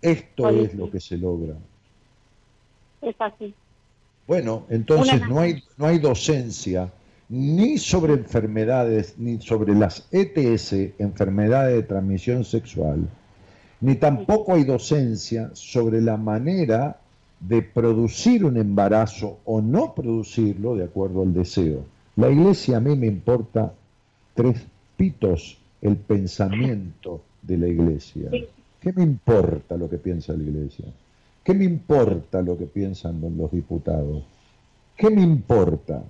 [0.00, 1.54] Esto es lo que se logra.
[3.00, 3.54] Es así.
[4.26, 6.92] Bueno, entonces no hay, no hay docencia
[7.28, 13.08] ni sobre enfermedades, ni sobre las ETS, enfermedades de transmisión sexual,
[13.80, 17.00] ni tampoco hay docencia sobre la manera
[17.48, 21.84] de producir un embarazo o no producirlo de acuerdo al deseo.
[22.16, 23.72] La iglesia a mí me importa
[24.34, 24.64] tres
[24.96, 28.30] pitos el pensamiento de la iglesia.
[28.80, 30.86] ¿Qué me importa lo que piensa la iglesia?
[31.42, 34.24] ¿Qué me importa lo que piensan los diputados?
[34.96, 36.02] ¿Qué me importa?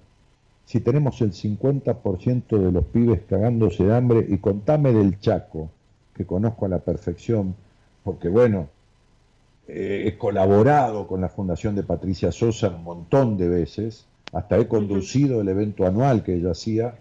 [0.65, 5.71] si tenemos el 50% de los pibes cagándose de hambre y contame del Chaco,
[6.15, 7.55] que conozco a la perfección,
[8.03, 8.69] porque bueno,
[9.67, 15.41] he colaborado con la Fundación de Patricia Sosa un montón de veces, hasta he conducido
[15.41, 16.97] el evento anual que ella hacía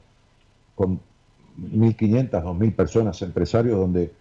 [0.75, 0.99] con
[1.59, 4.11] 1.500, 2.000 personas, empresarios, donde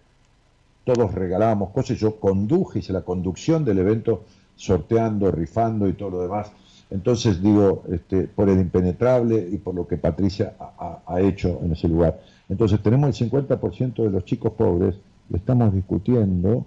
[0.83, 1.97] todos regalábamos cosas.
[1.97, 4.23] Yo conduje, la conducción del evento,
[4.55, 6.51] sorteando, rifando y todo lo demás.
[6.89, 11.87] Entonces digo, este, por el impenetrable y por lo que Patricia ha, hecho en ese
[11.87, 12.19] lugar.
[12.49, 14.95] Entonces tenemos el 50% de los chicos pobres
[15.29, 16.65] y estamos discutiendo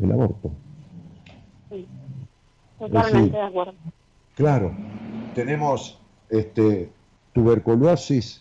[0.00, 0.50] el aborto.
[1.74, 1.88] Sí,
[2.78, 3.74] totalmente de acuerdo.
[4.36, 4.76] Claro,
[5.34, 5.98] tenemos
[6.30, 6.88] este,
[7.32, 8.40] tuberculosis,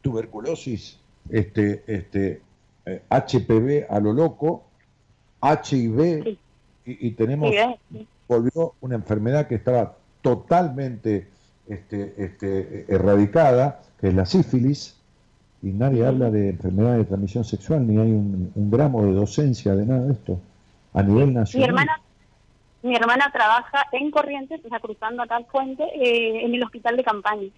[0.00, 0.98] tuberculosis,
[1.30, 2.42] este, este,
[2.84, 4.64] HPV eh, a lo loco,
[5.40, 6.36] HIV,
[6.84, 7.54] y, tenemos,
[8.26, 11.28] volvió una enfermedad que estaba totalmente
[11.68, 14.96] este, este, erradicada, que es la sífilis,
[15.62, 19.86] y nadie habla de enfermedad de transmisión sexual, ni hay un, gramo de docencia de
[19.86, 20.40] nada de esto,
[20.92, 21.68] a nivel nacional.
[21.68, 22.02] Mi hermana,
[22.82, 26.96] mi hermana trabaja en Corrientes, o sea, cruzando acá el puente, eh, en el hospital
[26.96, 27.48] de campaña.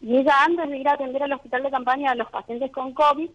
[0.00, 2.94] Y ella antes de ir a atender al hospital de campaña a los pacientes con
[2.94, 3.28] COVID,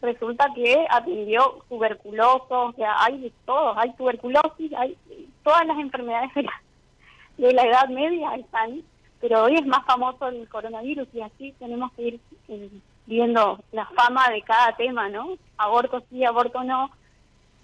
[0.00, 4.96] resulta que atendió tuberculosos, o sea, hay de todo, hay tuberculosis, hay
[5.42, 8.82] todas las enfermedades de la, edad media están,
[9.20, 12.70] pero hoy es más famoso el coronavirus y así tenemos que ir eh,
[13.06, 15.36] viendo la fama de cada tema, ¿no?
[15.56, 16.90] Aborto sí, aborto no,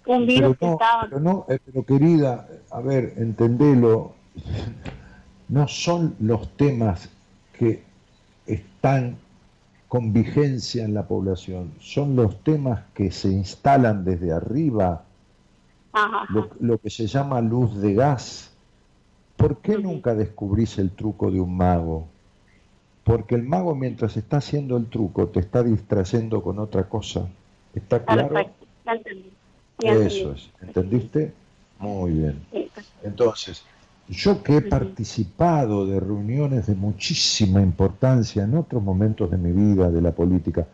[0.05, 0.75] un virus que.
[1.09, 4.13] Pero no, eh, pero querida, a ver, entendelo,
[5.49, 7.09] no son los temas
[7.57, 7.83] que
[8.45, 9.17] están
[9.87, 15.03] con vigencia en la población, son los temas que se instalan desde arriba,
[16.59, 18.51] Lo, que se llama luz de gas.
[19.37, 22.07] ¿Por qué nunca descubrís el truco de un mago?
[23.03, 27.27] Porque el mago mientras está haciendo el truco te está distrayendo con otra cosa.
[27.75, 28.33] ¿Está claro?
[29.79, 30.49] Eso es.
[30.61, 31.33] ¿Entendiste?
[31.79, 32.41] Muy bien.
[33.03, 33.63] Entonces,
[34.07, 39.89] yo que he participado de reuniones de muchísima importancia en otros momentos de mi vida,
[39.89, 40.67] de la política,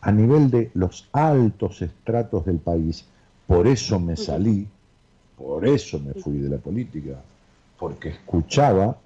[0.00, 3.04] a nivel de los altos estratos del país,
[3.46, 4.66] por eso me salí,
[5.36, 7.20] por eso me fui de la política,
[7.78, 8.96] porque escuchaba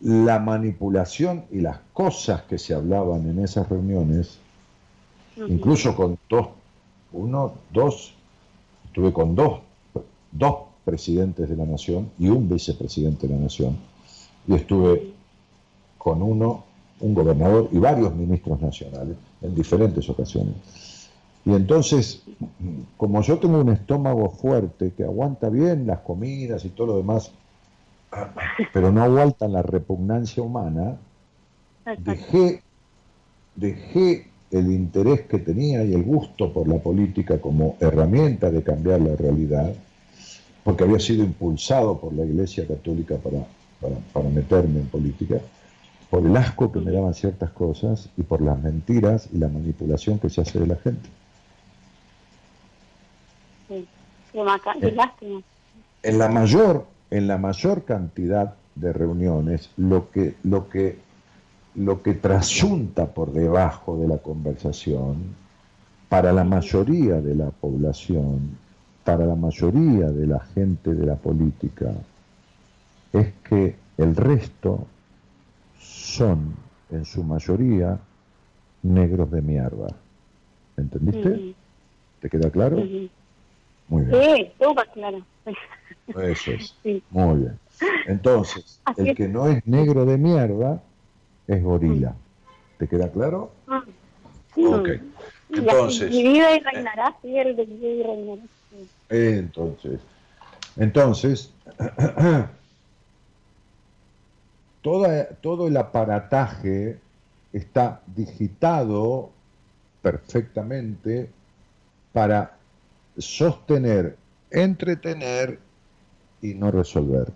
[0.00, 4.38] la manipulación y las cosas que se hablaban en esas reuniones,
[5.36, 6.48] incluso con dos,
[7.14, 8.12] uno, dos,
[8.86, 9.60] estuve con dos,
[10.32, 13.76] dos presidentes de la nación y un vicepresidente de la nación.
[14.46, 15.12] Y estuve
[15.96, 16.64] con uno,
[17.00, 20.54] un gobernador y varios ministros nacionales en diferentes ocasiones.
[21.46, 22.22] Y entonces,
[22.96, 27.32] como yo tengo un estómago fuerte que aguanta bien las comidas y todo lo demás,
[28.72, 30.96] pero no aguanta la repugnancia humana,
[31.98, 32.62] dejé,
[33.56, 34.28] dejé
[34.58, 39.16] el interés que tenía y el gusto por la política como herramienta de cambiar la
[39.16, 39.74] realidad
[40.64, 43.44] porque había sido impulsado por la Iglesia Católica para,
[44.12, 45.36] para, meterme en política,
[46.08, 50.18] por el asco que me daban ciertas cosas y por las mentiras y la manipulación
[50.18, 51.08] que se hace de la gente.
[53.68, 53.86] Sí,
[54.32, 55.42] qué lástima.
[56.02, 60.98] En la mayor, en la mayor cantidad de reuniones, lo que, lo que,
[61.74, 65.34] lo que trasunta por debajo de la conversación,
[66.08, 68.56] para la mayoría de la población,
[69.04, 71.92] para la mayoría de la gente de la política
[73.12, 74.86] es que el resto
[75.78, 76.54] son,
[76.90, 77.98] en su mayoría,
[78.82, 79.88] negros de mierda.
[80.76, 81.54] ¿Entendiste?
[82.20, 82.76] ¿Te queda claro?
[83.88, 84.22] Muy bien.
[84.22, 85.24] Sí, todo claro.
[86.08, 86.74] Eso es.
[87.10, 87.58] Muy bien.
[88.06, 90.82] Entonces, el que no es negro de mierda
[91.46, 92.16] es gorila.
[92.78, 93.52] ¿Te queda claro?
[94.54, 94.64] Sí.
[94.64, 94.88] Ok.
[95.50, 96.12] Entonces.
[96.12, 98.42] Y vive y reinará, sí, el de vive y reinará.
[99.08, 100.00] Entonces,
[100.76, 101.54] entonces
[104.82, 107.00] todo el aparataje
[107.52, 109.30] está digitado
[110.02, 111.30] perfectamente
[112.12, 112.58] para
[113.16, 114.18] sostener,
[114.50, 115.60] entretener
[116.40, 117.32] y no resolver.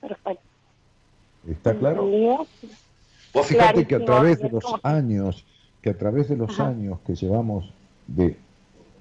[0.00, 0.45] Perfecto.
[1.48, 2.06] ¿Está claro?
[3.32, 5.44] Vos fíjate que a través de los años,
[5.82, 7.72] que a través de los años que llevamos
[8.06, 8.36] de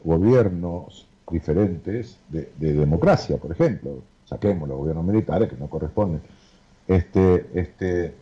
[0.04, 4.02] gobiernos diferentes de, democracia, por ejemplo.
[4.26, 6.22] Saquemos los gobiernos militares que no corresponden.
[6.88, 8.16] Este, este,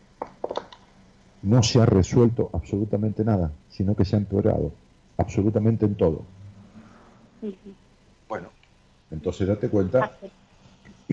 [1.42, 4.72] no se ha resuelto absolutamente nada, sino que se ha empeorado,
[5.18, 6.24] absolutamente en todo.
[8.28, 8.50] Bueno,
[9.12, 10.18] entonces date cuenta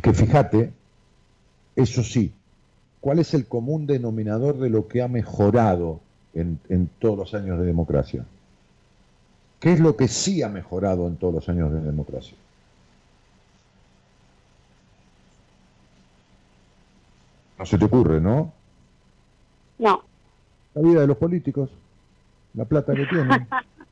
[0.00, 0.72] que fíjate,
[1.76, 2.32] eso sí,
[3.00, 6.00] ¿cuál es el común denominador de lo que ha mejorado
[6.34, 8.24] en todos los años de democracia?
[9.60, 12.34] ¿Qué es lo que sí ha mejorado en todos los años de democracia?
[17.58, 18.50] No se te ocurre, ¿no?
[19.78, 20.02] No.
[20.74, 21.68] La vida de los políticos,
[22.54, 23.46] la plata que tienen,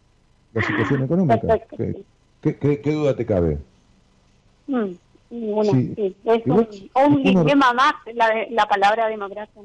[0.54, 1.60] la situación económica.
[2.40, 3.58] ¿Qué, qué, duda te cabe?
[4.68, 4.92] Mm,
[5.30, 6.16] ninguna, sí.
[6.24, 9.62] Es un, dilema más la, la palabra democracia.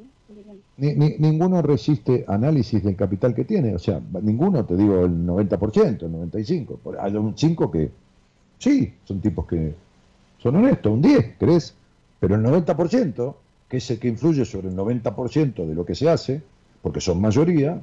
[0.78, 6.04] Ni, ninguno resiste análisis del capital que tiene, o sea, ninguno, te digo, el 90%,
[6.04, 6.98] el 95%.
[7.00, 7.92] Hay un 5 que
[8.58, 9.74] sí, son tipos que
[10.40, 11.76] son honestos, un 10, ¿crees?
[12.20, 13.36] Pero el 90%,
[13.70, 16.42] que es el que influye sobre el 90% de lo que se hace,
[16.82, 17.82] porque son mayoría,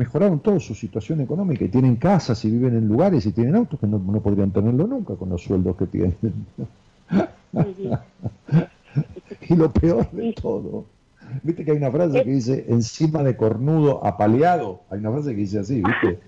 [0.00, 3.78] mejoraron toda su situación económica y tienen casas y viven en lugares y tienen autos
[3.78, 6.16] que no, no podrían tenerlo nunca con los sueldos que tienen.
[9.46, 10.86] y lo peor de todo,
[11.42, 15.36] viste que hay una frase que dice encima de cornudo apaleado, hay una frase que
[15.36, 16.18] dice así, viste.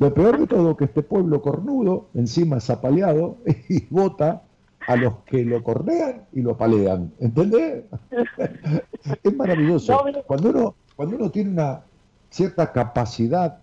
[0.00, 3.36] Lo peor de todo que este pueblo cornudo encima es apaleado
[3.68, 4.42] y vota
[4.88, 7.84] a los que lo cornean y lo apalean, ¿entendés?
[9.22, 9.96] es maravilloso.
[10.26, 11.84] Cuando uno, cuando uno tiene una
[12.30, 13.58] cierta capacidad,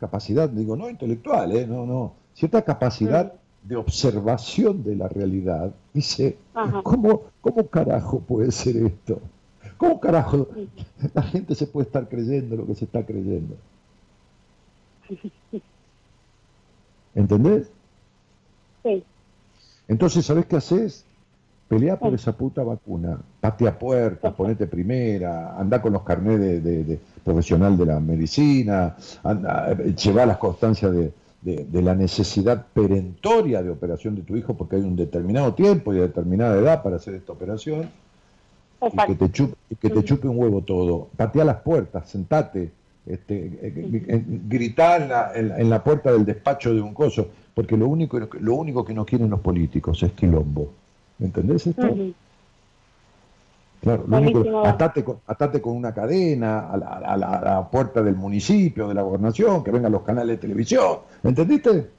[0.00, 1.66] capacidad, digo, no intelectual, ¿eh?
[1.66, 3.32] no, no, cierta capacidad
[3.62, 6.38] de observación de la realidad, dice,
[6.82, 9.20] ¿cómo, ¿cómo carajo puede ser esto?
[9.76, 10.48] ¿Cómo carajo
[11.14, 13.56] la gente se puede estar creyendo lo que se está creyendo?
[17.14, 17.70] ¿Entendés?
[18.82, 19.04] Sí.
[19.88, 21.05] Entonces, ¿sabés qué haces?
[21.68, 27.76] Pelea por esa puta vacuna, patea puertas, ponete primera, anda con los carnés de, profesional
[27.76, 31.12] de la medicina, anda, lleva las constancias de,
[31.42, 35.98] de, la necesidad perentoria de operación de tu hijo porque hay un determinado tiempo y
[35.98, 37.88] determinada edad para hacer esta operación
[38.92, 41.08] y que, te chupe, que te chupe un huevo todo.
[41.16, 42.70] Patea las puertas, sentate,
[43.06, 48.18] este, eh, eh, gritar en la, puerta del despacho de un coso, porque lo único,
[48.18, 50.72] lo único que no quieren los políticos es quilombo.
[51.18, 51.88] ¿Entendés esto?
[53.80, 58.94] Claro, lo único, atate, con, atate con una cadena a la, puerta del municipio, de
[58.94, 60.98] la gobernación, que vengan los canales de televisión.
[61.22, 61.90] ¿Me entendiste?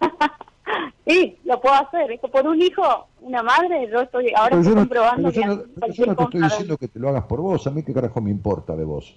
[1.06, 2.10] sí, lo puedo hacer.
[2.12, 2.82] Esto por un hijo,
[3.22, 5.40] una madre, yo estoy ahora estoy comprobando que.
[5.40, 8.20] Yo no, te estoy diciendo que te lo hagas por vos, a mí qué carajo
[8.20, 9.16] me importa de vos.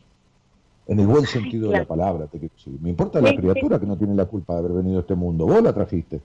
[0.88, 2.40] En el buen sentido de la palabra, te
[2.82, 5.46] Me importa la criatura que no tiene la culpa de haber venido a este mundo.
[5.46, 6.22] Vos la trajiste.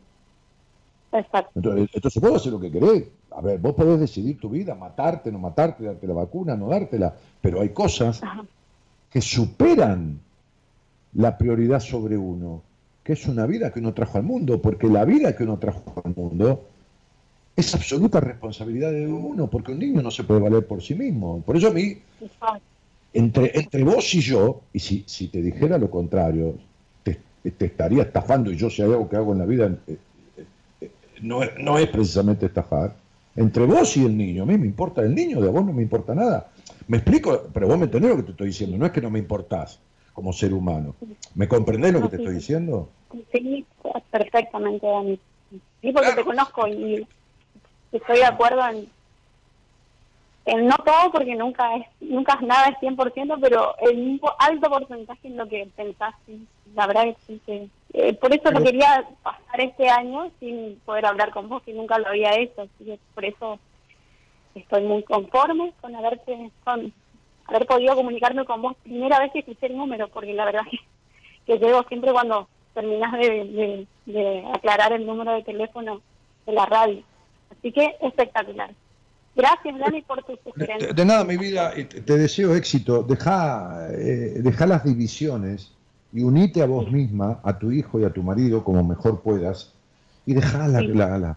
[1.13, 1.53] Exacto.
[1.55, 3.05] Entonces, entonces vos hacer lo que querés.
[3.31, 7.15] A ver, vos podés decidir tu vida, matarte, no matarte, darte la vacuna, no dártela,
[7.41, 8.21] pero hay cosas
[9.11, 10.21] que superan
[11.15, 12.63] la prioridad sobre uno,
[13.03, 16.03] que es una vida que uno trajo al mundo, porque la vida que uno trajo
[16.05, 16.65] al mundo
[17.57, 21.43] es absoluta responsabilidad de uno, porque un niño no se puede valer por sí mismo.
[21.43, 21.99] Por eso a mí,
[23.13, 26.55] entre, entre vos y yo, y si, si te dijera lo contrario,
[27.03, 27.19] te,
[27.51, 29.97] te, estaría estafando y yo si hay algo que hago en la vida, eh,
[31.23, 32.95] no, no es precisamente estafar,
[33.37, 34.43] entre vos y el niño.
[34.43, 36.49] A mí me importa el niño, de vos no me importa nada.
[36.87, 39.11] Me explico, pero vos me entendés lo que te estoy diciendo, no es que no
[39.11, 39.81] me importás
[40.13, 40.97] como ser humano.
[41.35, 42.91] ¿Me comprendés lo que te estoy diciendo?
[43.33, 43.65] Sí,
[44.11, 45.21] perfectamente, Dani.
[45.81, 47.07] Sí, porque te conozco y
[47.93, 48.89] estoy de acuerdo en,
[50.57, 55.37] no todo, porque nunca es nunca nada es 100%, pero en un alto porcentaje en
[55.37, 56.15] lo que pensás,
[56.75, 61.31] la verdad es que eh, por eso lo quería pasar este año sin poder hablar
[61.31, 62.63] con vos, que nunca lo había hecho.
[62.63, 63.59] Así que por eso
[64.55, 66.93] estoy muy conforme con haberte con
[67.47, 70.79] haber podido comunicarme con vos primera vez que escuché el número, porque la verdad que,
[71.47, 76.01] que llego siempre cuando terminas de, de, aclarar el número de teléfono
[76.47, 77.03] de la radio.
[77.51, 78.71] Así que espectacular.
[79.39, 80.93] Gracias, Dani, por tu sugerencia.
[80.93, 83.05] De, nada, mi vida, te deseo éxito.
[83.05, 85.71] Deja, eh, deja las divisiones
[86.13, 89.73] y unite a vos misma, a tu hijo y a tu marido como mejor puedas
[90.27, 91.37] y deja las,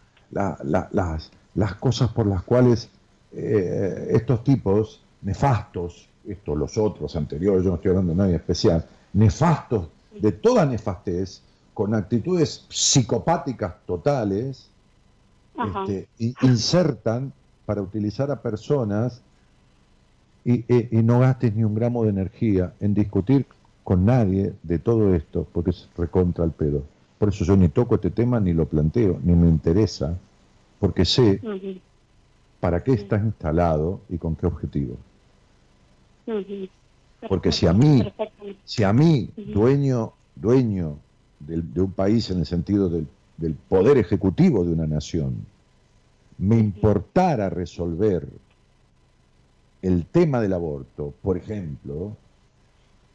[1.54, 2.90] las cosas por las cuales
[3.34, 8.84] eh, estos tipos nefastos, estos los otros anteriores, yo no estoy hablando de nadie especial,
[9.14, 11.44] nefastos de toda nefastez,
[11.76, 14.72] con actitudes psicopáticas totales,
[15.56, 16.08] este,
[16.42, 17.32] insertan
[17.72, 19.22] para utilizar a personas
[20.44, 23.46] y, y, no gastes ni un gramo de energía en discutir
[23.86, 26.84] con nadie de todo esto, porque es recontra el pedo.
[27.18, 30.18] Por eso yo ni toco este tema, ni lo planteo, ni me interesa,
[30.82, 31.40] porque sé
[32.60, 34.98] para qué está instalado y con qué objetivo.
[37.30, 38.04] Porque si a mí,
[38.66, 40.98] si a mí, dueño, dueño
[41.40, 43.08] de un país en el sentido del,
[43.38, 45.46] del poder ejecutivo de una nación,
[46.42, 48.28] me importara resolver
[49.84, 52.18] el tema del aborto, por ejemplo,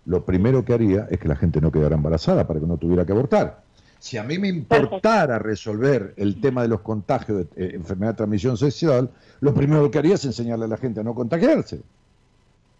[0.05, 3.05] lo primero que haría es que la gente no quedara embarazada para que no tuviera
[3.05, 3.65] que abortar.
[3.98, 8.16] Si a mí me importara resolver el tema de los contagios de eh, enfermedad de
[8.19, 11.81] transmisión sexual, lo primero que haría es enseñarle a la gente a no contagiarse.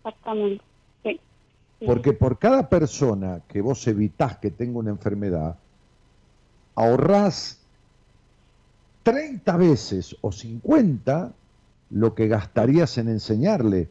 [0.05, 0.63] Exactamente.
[1.85, 5.57] Porque por cada persona que vos evitás que tenga una enfermedad,
[6.77, 7.66] ahorrás
[9.07, 11.33] 30 veces o 50
[11.91, 13.89] lo que gastarías en enseñarle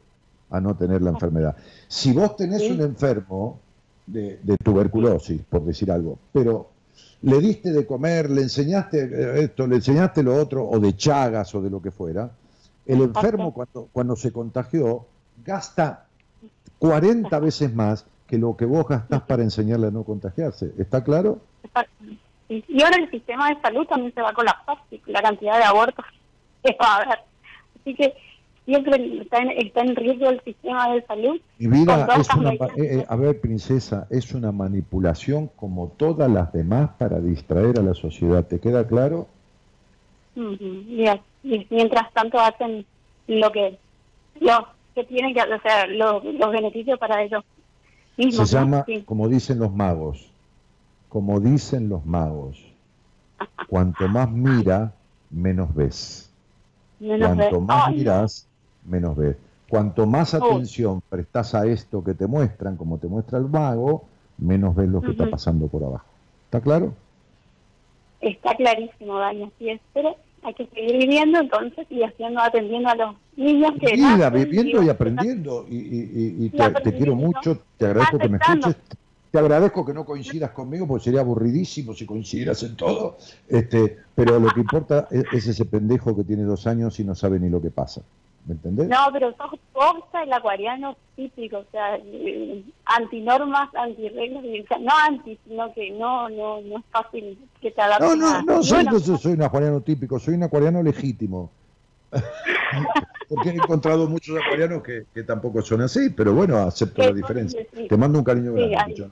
[0.49, 1.55] a no tener la enfermedad.
[1.87, 3.61] Si vos tenés un enfermo
[4.05, 6.69] de, tuberculosis, por decir algo, pero
[7.21, 11.55] le diste de comer, le enseñaste eh, esto, le enseñaste lo otro, o de chagas
[11.55, 12.29] o de lo que fuera,
[12.85, 15.05] el enfermo cuando, cuando se contagió
[15.45, 16.07] gasta
[16.79, 20.73] 40 veces más que lo que vos gastás para enseñarle a no contagiarse.
[20.77, 21.39] ¿Está claro?
[22.47, 24.77] Y ahora el sistema de salud también se va a colapsar,
[25.07, 26.05] la cantidad de abortos
[26.63, 27.19] que va a haber.
[27.81, 28.13] Así que
[28.65, 31.39] siempre está en, está en riesgo el sistema de salud.
[31.59, 36.51] Mi vida es una, eh, eh, a ver, princesa, es una manipulación como todas las
[36.51, 38.45] demás para distraer a la sociedad.
[38.45, 39.27] ¿Te queda claro?
[40.35, 42.85] y mientras tanto hacen
[43.27, 43.77] lo que
[44.41, 47.43] lo que tienen que o sea, los, beneficios para ellos
[48.17, 50.29] Se llama, como dicen los magos,
[51.15, 52.61] como dicen los magos,
[53.69, 54.91] cuanto más mira,
[55.29, 56.29] menos ves.
[56.99, 58.49] cuanto más miras,
[58.83, 59.37] menos ves.
[59.69, 64.03] Cuanto más atención prestas a esto que te muestran, como te muestra el mago,
[64.37, 66.05] menos ves lo que está pasando por abajo.
[66.47, 66.93] ¿Está claro?
[68.19, 69.79] Está clarísimo, Dani, así es.
[69.93, 73.93] Pero hay que seguir viviendo entonces y haciendo, atendiendo a los niños que...
[73.93, 75.65] Vida, viviendo y aprendiendo.
[75.69, 78.75] Y, te, quiero mucho, te agradezco que me escuches.
[79.35, 83.17] Te agradezco que no coincidas conmigo, porque sería aburridísimo si coincidieras en todo.
[83.49, 87.37] Este, pero lo que importa es ese pendejo que tiene dos años y no sabe
[87.37, 88.01] ni lo que pasa.
[88.45, 88.87] ¿Me entendés?
[88.87, 94.41] No, pero sos posta el acuariano típico, o sea, eh, antinormas, antirreglas,
[94.79, 98.15] no anti, sino que no, no, no es fácil que te adaptes.
[98.15, 98.85] No, no, no, soy,
[99.17, 101.51] soy un acuariano típico, soy un acuariano legítimo.
[103.27, 107.65] Porque he encontrado muchos acuarianos que, que, tampoco son así, pero bueno, acepto la diferencia.
[107.89, 109.09] Te mando un cariño grande.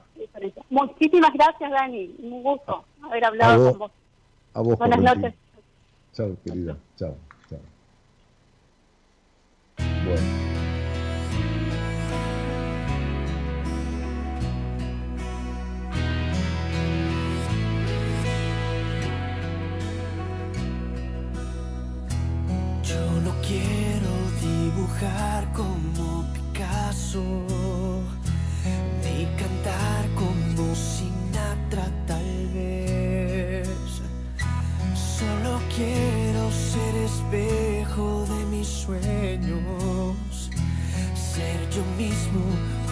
[0.74, 2.16] Muchísimas gracias, Dani.
[2.18, 3.92] Un gusto haber hablado con vos.
[4.54, 5.34] A vos, Buenas noches.
[6.12, 6.76] Chao, querida.
[6.96, 7.16] Chao.
[22.82, 27.22] Yo no quiero dibujar como Picasso,
[35.76, 40.50] quiero ser espejo de mis sueños,
[41.14, 42.42] ser yo mismo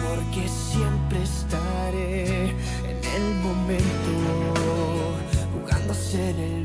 [0.01, 4.11] porque siempre estaré en el momento,
[5.53, 6.62] jugando a ser el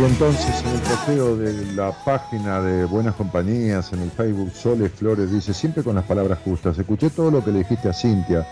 [0.00, 4.90] Y entonces en el posteo de la página de Buenas Compañías en el Facebook Soles
[4.92, 8.46] Flores dice, siempre con las palabras justas, escuché todo lo que le dijiste a Cintia.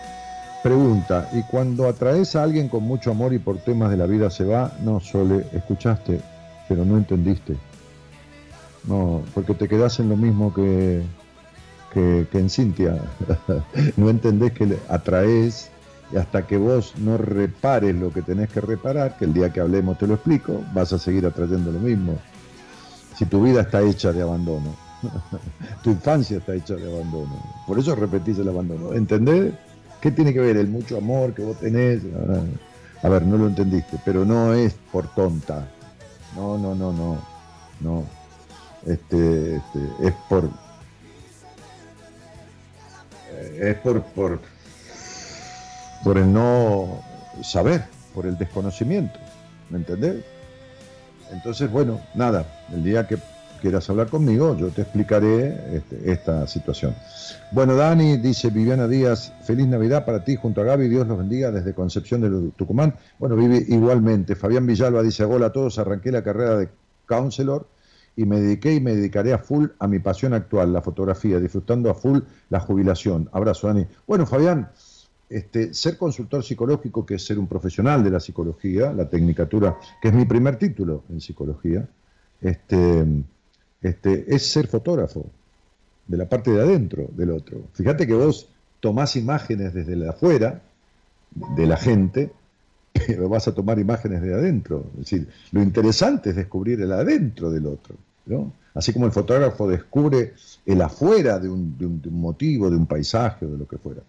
[0.61, 4.29] Pregunta, ¿y cuando atraes a alguien con mucho amor y por temas de la vida
[4.29, 4.73] se va?
[4.83, 6.21] No, Sole, escuchaste,
[6.67, 7.55] pero no entendiste.
[8.83, 11.01] No, porque te quedás en lo mismo que,
[11.91, 13.01] que, que en Cintia.
[13.97, 15.71] no entendés que atraes
[16.11, 19.59] y hasta que vos no repares lo que tenés que reparar, que el día que
[19.59, 22.17] hablemos te lo explico, vas a seguir atrayendo lo mismo.
[23.15, 24.75] Si tu vida está hecha de abandono,
[25.83, 28.93] tu infancia está hecha de abandono, por eso repetís el abandono.
[28.93, 29.53] ¿Entendés?
[30.01, 32.01] ¿Qué tiene que ver el mucho amor que vos tenés?
[33.03, 35.69] A ver, no lo entendiste, pero no es por tonta.
[36.35, 37.17] No, no, no, no.
[37.81, 38.03] No.
[38.85, 40.49] Este, este es por.
[43.31, 44.39] Eh, es por, por
[46.03, 47.01] por el no
[47.41, 49.19] saber, por el desconocimiento,
[49.69, 50.23] ¿me entendés?
[51.31, 53.17] Entonces, bueno, nada, el día que
[53.61, 56.95] quieras hablar conmigo, yo te explicaré este, esta situación.
[57.51, 61.51] Bueno, Dani dice, Viviana Díaz, feliz Navidad para ti junto a Gaby, Dios los bendiga
[61.51, 62.95] desde Concepción de Tucumán.
[63.19, 64.35] Bueno, vive igualmente.
[64.35, 66.69] Fabián Villalba dice, hola a todos, arranqué la carrera de
[67.05, 67.67] counselor
[68.15, 71.89] y me dediqué y me dedicaré a full a mi pasión actual, la fotografía, disfrutando
[71.89, 72.19] a full
[72.49, 73.29] la jubilación.
[73.31, 73.87] Abrazo, Dani.
[74.07, 74.69] Bueno, Fabián,
[75.29, 80.07] este, ser consultor psicológico, que es ser un profesional de la psicología, la tecnicatura, que
[80.07, 81.87] es mi primer título en psicología,
[82.41, 83.05] este,
[83.81, 85.25] este, es ser fotógrafo
[86.07, 87.61] de la parte de adentro del otro.
[87.73, 88.49] Fíjate que vos
[88.79, 90.61] tomás imágenes desde la afuera
[91.55, 92.31] de la gente,
[92.91, 94.85] pero vas a tomar imágenes de adentro.
[94.93, 97.95] Es decir, lo interesante es descubrir el adentro del otro.
[98.25, 98.51] ¿no?
[98.73, 100.33] Así como el fotógrafo descubre
[100.65, 104.01] el afuera de un, de un motivo, de un paisaje o de lo que fuera.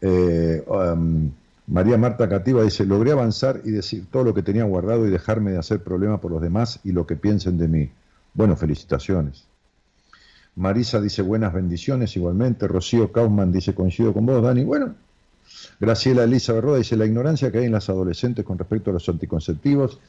[0.00, 1.30] Eh, um,
[1.66, 5.52] María Marta Cativa dice, logré avanzar y decir todo lo que tenía guardado y dejarme
[5.52, 7.90] de hacer problema por los demás y lo que piensen de mí.
[8.34, 9.44] Bueno, felicitaciones.
[10.56, 12.66] Marisa dice, buenas bendiciones igualmente.
[12.66, 14.64] Rocío Kaufman dice, coincido con vos, Dani.
[14.64, 14.94] Bueno,
[15.78, 19.08] Graciela Elisa Berroda dice, la ignorancia que hay en las adolescentes con respecto a los
[19.08, 20.00] anticonceptivos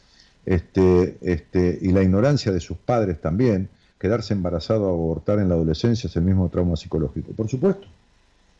[0.45, 3.69] este, este, y la ignorancia de sus padres también,
[3.99, 7.34] quedarse embarazado o abortar en la adolescencia es el mismo trauma psicológico.
[7.34, 7.88] Por supuesto.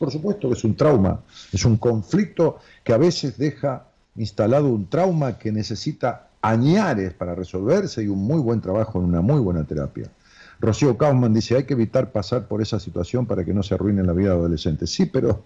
[0.02, 1.20] Por supuesto que es un trauma,
[1.52, 3.84] es un conflicto que a veces deja
[4.16, 9.20] instalado un trauma que necesita añares para resolverse y un muy buen trabajo en una
[9.20, 10.10] muy buena terapia.
[10.58, 14.02] Rocío Kaufman dice, hay que evitar pasar por esa situación para que no se arruine
[14.02, 14.88] la vida adolescente.
[14.88, 15.44] Sí, pero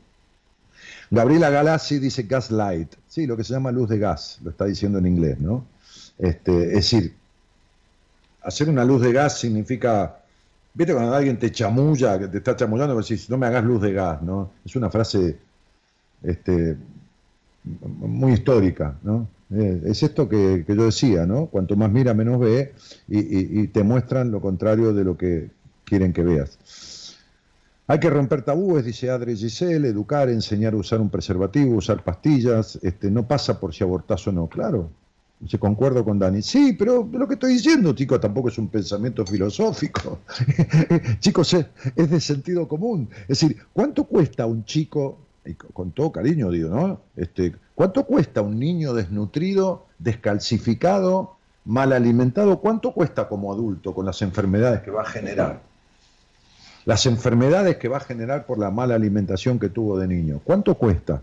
[1.11, 4.99] Gabriela Galassi dice gaslight, sí, lo que se llama luz de gas, lo está diciendo
[5.01, 5.67] en inglés, ¿no?
[6.17, 7.15] Este, es decir,
[8.43, 10.21] hacer una luz de gas significa
[10.77, 13.95] Viste cuando alguien te chamulla, que te está chamullando, decís, no me hagas luz de
[13.95, 14.51] gas, ¿no?
[14.63, 15.39] Es una frase
[16.23, 16.77] este,
[17.65, 19.27] muy histórica, ¿no?
[19.55, 21.47] Eh, es esto que, yo decía, ¿no?
[21.47, 22.75] Cuanto más mira, menos ve,
[23.09, 25.49] y, te muestran lo contrario de lo que
[25.85, 27.17] quieren que veas.
[27.87, 32.79] Hay que romper tabúes, dice Adri Giselle, educar, enseñar a usar un preservativo, usar pastillas,
[32.83, 34.91] este, no pasa por si abortás o no, claro,
[35.47, 36.43] se concuerdo con Dani.
[36.43, 40.21] Sí, pero lo que estoy diciendo, chicos, tampoco es un pensamiento filosófico.
[41.21, 43.09] chicos, es, de sentido común.
[43.23, 47.01] Es decir, ¿cuánto cuesta un chico, y con todo cariño digo, ¿no?
[47.17, 51.37] Este, ¿Cuánto cuesta un niño desnutrido, descalcificado,
[51.67, 52.59] mal alimentado?
[52.61, 55.61] ¿Cuánto cuesta como adulto con las enfermedades que va a generar?
[56.87, 60.41] Las enfermedades que va a generar por la mala alimentación que tuvo de niño.
[60.43, 61.21] ¿Cuánto cuesta?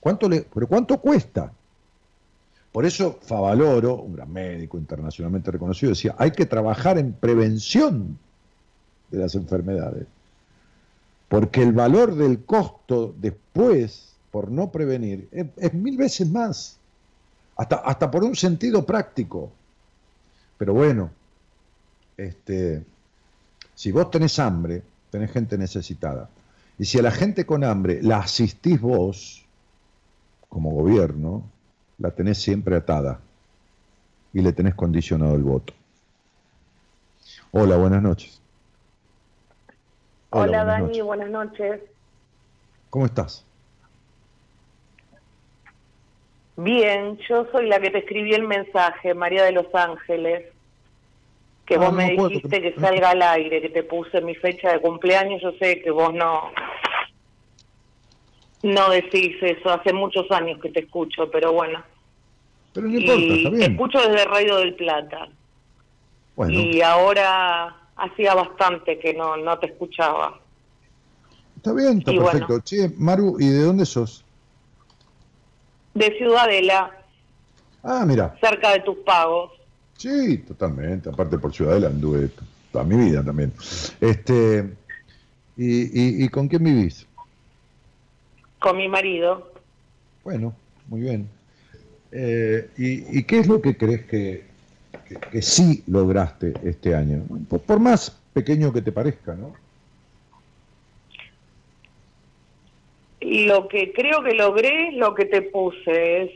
[0.00, 1.52] ¿Cuánto le, ¿Pero cuánto cuesta?
[2.74, 8.18] Por eso Favaloro, un gran médico internacionalmente reconocido, decía, hay que trabajar en prevención
[9.12, 10.08] de las enfermedades,
[11.28, 16.76] porque el valor del costo después, por no prevenir, es, mil veces más,
[17.56, 19.52] hasta, hasta por un sentido práctico.
[20.58, 21.12] Pero bueno,
[22.16, 22.82] este,
[23.76, 24.82] si vos tenés hambre,
[25.12, 26.28] tenés gente necesitada.
[26.76, 29.44] Y si a la gente con hambre la asistís vos,
[30.48, 31.53] como gobierno,
[32.04, 33.18] la tenés siempre atada
[34.34, 35.72] y le tenés condicionado el voto.
[37.50, 38.42] Hola, buenas noches.
[40.28, 41.80] Hola, Dani, buenas noches.
[42.90, 43.46] ¿Cómo estás?
[46.56, 50.52] Bien, yo soy la que te escribí el mensaje, María de los Ángeles,
[51.64, 54.80] que ah, vos me dijiste que salga al aire, que te puse mi fecha de
[54.82, 56.50] cumpleaños, yo sé que vos no
[58.62, 61.82] no decís eso, hace muchos años que te escucho, pero bueno.
[62.74, 63.60] Pero no importa, está bien.
[63.60, 65.28] Te escucho desde Radio del Plata.
[66.48, 70.40] Y ahora hacía bastante que no, no te escuchaba.
[71.56, 72.60] Está bien, está perfecto.
[72.60, 74.24] Che, Maru, ¿y de dónde sos?
[75.94, 76.90] De Ciudadela.
[77.84, 78.36] Ah, mira.
[78.40, 79.52] Cerca de tus pagos.
[79.96, 81.08] Sí, totalmente.
[81.08, 82.30] Aparte por Ciudadela anduve
[82.72, 83.52] toda mi vida también.
[84.00, 84.74] Este,
[85.56, 87.06] ¿y, y con quién vivís?
[88.58, 89.52] Con mi marido.
[90.24, 90.52] Bueno,
[90.88, 91.30] muy bien.
[92.16, 94.44] Eh, y, qué es lo que crees que,
[95.32, 97.24] que, sí lograste este año?
[97.48, 99.52] Por, más pequeño que te parezca, ¿no?
[103.20, 106.30] lo que creo que logré, lo que te puse, es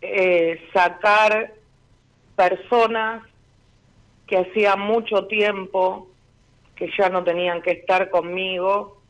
[0.00, 1.52] eh, sacar
[2.36, 3.22] personas
[4.26, 6.08] que hacía mucho tiempo
[6.76, 9.02] que ya no tenían que estar conmigo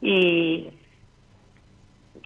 [0.00, 0.70] y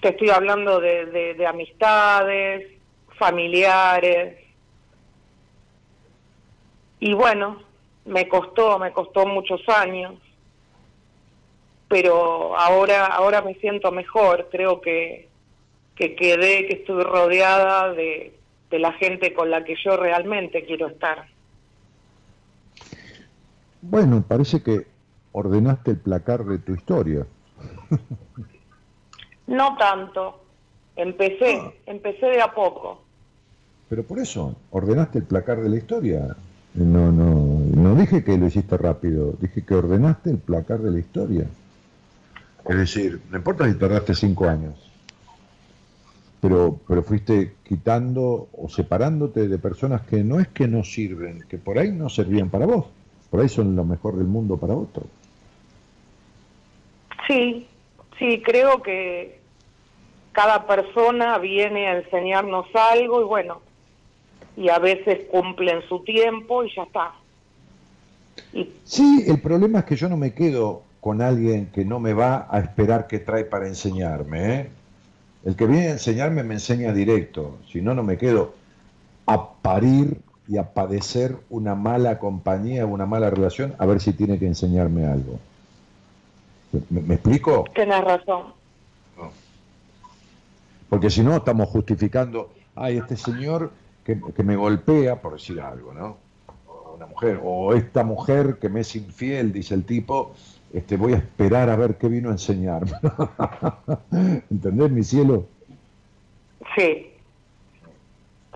[0.05, 2.71] te estoy hablando de, de amistades,
[3.19, 4.39] familiares.
[7.01, 7.63] Y bueno,
[8.05, 10.15] me costó, me costó muchos años
[11.89, 14.49] pero ahora ahora me siento mejor.
[14.51, 15.29] Creo que
[15.95, 18.37] que quedé que estoy rodeada de,
[18.69, 21.29] de la gente con la que yo realmente quiero estar.
[23.81, 24.87] Bueno parece que
[25.31, 27.27] ordenaste el placar de tu historia
[29.47, 30.41] no tanto
[30.97, 31.73] empecé ah.
[31.87, 33.03] empecé de a poco
[33.89, 36.37] pero por eso ordenaste el placar de la historia
[36.75, 40.99] no no no dije que lo hiciste rápido dije que ordenaste el placar de la
[40.99, 41.47] historia
[42.69, 44.75] es decir, no importa si tardaste cinco años,
[46.41, 51.59] pero, pero fuiste quitando o separándote de personas que no es que no sirven, que
[51.59, 52.87] por ahí no servían para vos,
[53.31, 55.05] por ahí son lo mejor del mundo para otro.
[57.27, 57.67] Sí,
[58.19, 59.41] sí, creo que
[60.33, 63.61] cada persona viene a enseñarnos algo y bueno,
[64.57, 67.13] y a veces cumplen su tiempo y ya está.
[68.85, 72.49] Sí, el problema es que yo no me quedo con alguien que no me va
[72.51, 74.55] a esperar que trae para enseñarme.
[74.55, 74.71] ¿eh?
[75.45, 78.55] El que viene a enseñarme me enseña directo, si no, no me quedo
[79.27, 80.19] a parir
[80.49, 85.07] y a padecer una mala compañía, una mala relación, a ver si tiene que enseñarme
[85.07, 85.39] algo.
[86.91, 87.65] ¿Me, explico?
[87.75, 88.55] Tienes razón.
[90.89, 93.73] Porque si no, estamos justificando, ay, este señor
[94.05, 96.25] que, que me golpea, por decir algo, ¿no?
[96.95, 100.35] una mujer, o esta mujer que me es infiel, dice el tipo,
[100.73, 102.93] este, voy a esperar a ver qué vino a enseñarme.
[104.51, 105.47] ¿Entendés, mi cielo?
[106.77, 107.13] Sí,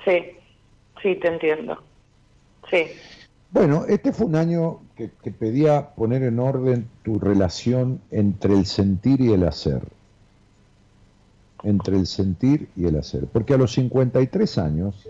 [0.05, 0.37] sí,
[1.03, 1.83] sí, te entiendo.
[2.71, 2.87] Sí.
[3.51, 9.21] Bueno, este fue un año que, pedía poner en orden tu relación entre el sentir
[9.21, 9.83] y el hacer.
[11.63, 13.27] Entre el sentir y el hacer.
[13.27, 15.07] Porque a los 53 años,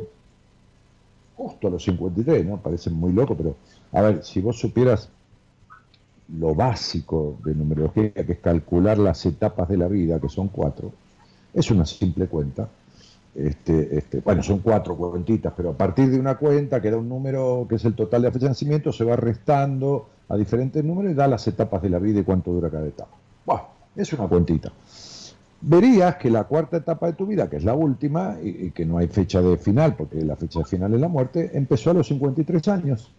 [1.36, 2.58] justo a los 53, ¿no?
[2.58, 3.56] Parece muy loco, pero
[3.92, 5.08] a ver, si vos supieras
[6.38, 10.92] lo básico de numerología, que es calcular las etapas de la vida, que son cuatro,
[11.54, 12.68] es una simple cuenta.
[13.38, 17.08] Este, este, bueno, son cuatro cuentitas, pero a partir de una cuenta que da un
[17.08, 21.12] número que es el total de fecha de nacimiento, se va restando a diferentes números
[21.12, 23.12] y da las etapas de la vida y cuánto dura cada etapa.
[23.46, 23.62] Bueno,
[23.94, 24.72] es una cuentita.
[25.60, 28.84] Verías que la cuarta etapa de tu vida, que es la última, y, y que
[28.84, 31.94] no hay fecha de final, porque la fecha de final es la muerte, empezó a
[31.94, 33.12] los 53 años.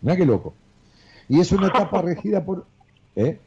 [0.00, 0.54] Mira qué loco.
[1.28, 2.64] Y es una etapa regida por...
[3.16, 3.38] ¿eh?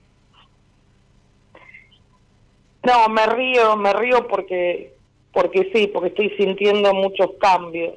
[2.84, 4.97] No, me río, me río porque,
[5.34, 7.96] porque sí, porque estoy sintiendo muchos cambios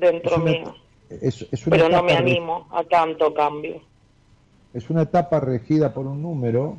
[0.00, 0.74] dentro mío.
[1.68, 3.80] Pero no me animo a tanto cambio.
[4.74, 6.78] Es una etapa regida por un número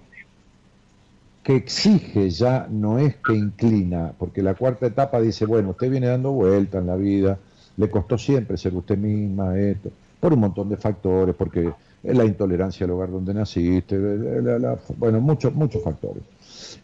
[1.44, 6.08] que exige ya, no es que inclina, porque la cuarta etapa dice, bueno, usted viene
[6.08, 7.40] dando vuelta en la vida,
[7.78, 9.90] le costó siempre ser usted misma, esto,
[10.20, 11.72] por un montón de factores, porque
[12.04, 13.98] la intolerancia al hogar donde naciste,
[14.98, 16.24] bueno, muchos, muchos factores.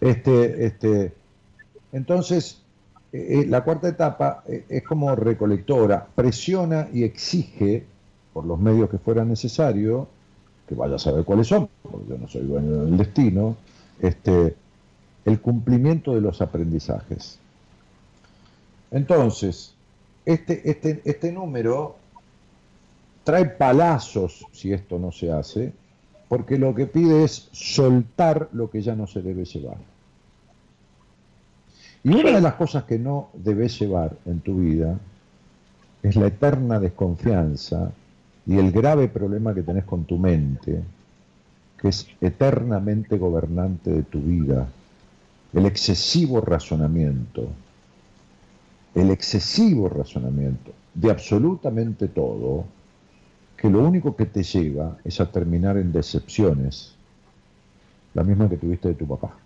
[0.02, 1.14] Este, este,
[1.92, 2.62] entonces,
[3.16, 7.86] eh, la cuarta etapa eh, es como recolectora, presiona y exige,
[8.34, 10.08] por los medios que fuera necesario,
[10.68, 13.56] que vaya a saber cuáles son, porque yo no soy dueño del destino,
[14.02, 14.56] este,
[15.24, 17.40] el cumplimiento de los aprendizajes.
[18.92, 19.74] Entonces,
[20.26, 21.96] este, este, este número
[23.24, 25.72] trae palazos si esto no se hace,
[26.28, 29.78] porque lo que pide es soltar lo que ya no se debe llevar.
[32.06, 34.96] Y una de las cosas que no debes llevar en tu vida
[36.04, 37.92] es la eterna desconfianza
[38.46, 40.84] y el grave problema que tenés con tu mente,
[41.80, 44.68] que es eternamente gobernante de tu vida,
[45.52, 47.48] el excesivo razonamiento,
[48.94, 52.66] el excesivo razonamiento de absolutamente todo,
[53.58, 56.94] que lo único que te lleva es a terminar en decepciones,
[58.14, 59.40] la misma que tuviste de tu papá.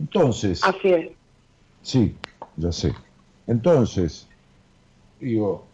[0.00, 0.64] Entonces...
[0.64, 1.10] Así es.
[1.82, 2.16] Sí,
[2.56, 2.94] ya sé.
[3.46, 4.26] Entonces,
[5.20, 5.64] digo,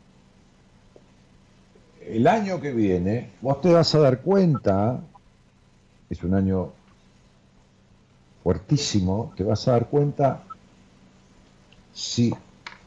[2.00, 5.00] el año que viene, vos te vas a dar cuenta,
[6.10, 6.72] es un año
[8.42, 10.44] fuertísimo, te vas a dar cuenta
[11.92, 12.32] si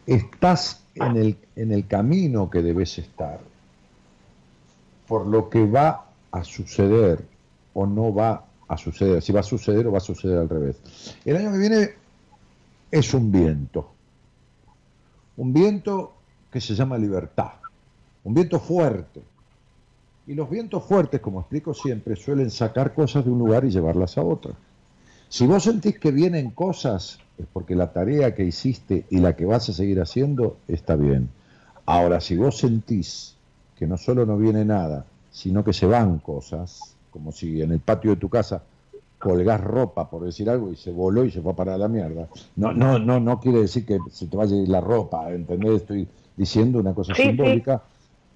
[0.06, 3.40] estás en el, en el camino que debes estar,
[5.08, 7.26] por lo que va a suceder
[7.74, 10.78] o no va a suceder, si va a suceder o va a suceder al revés.
[11.26, 11.90] El año que viene
[12.92, 13.90] es un viento,
[15.38, 16.14] un viento
[16.52, 17.54] que se llama libertad,
[18.24, 19.22] un viento fuerte.
[20.28, 24.18] Y los vientos fuertes, como explico siempre, suelen sacar cosas de un lugar y llevarlas
[24.20, 24.54] a otro.
[25.28, 29.46] Si vos sentís que vienen cosas, es porque la tarea que hiciste y la que
[29.46, 31.30] vas a seguir haciendo está bien.
[31.88, 33.36] Ahora, si vos sentís
[33.76, 37.80] que no solo no viene nada, sino que se van cosas, como si en el
[37.80, 38.64] patio de tu casa
[39.20, 41.88] colgás ropa, por decir algo, y se voló y se fue a parar a la
[41.88, 42.28] mierda.
[42.56, 45.82] No, no, no, no quiere decir que se te vaya a ir la ropa, ¿entendés?
[45.82, 46.08] Estoy
[46.38, 47.84] diciendo una cosa simbólica.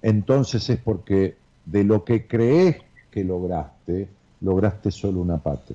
[0.02, 2.76] Entonces es porque de lo que crees
[3.10, 4.08] que lograste,
[4.42, 5.74] lograste solo una parte.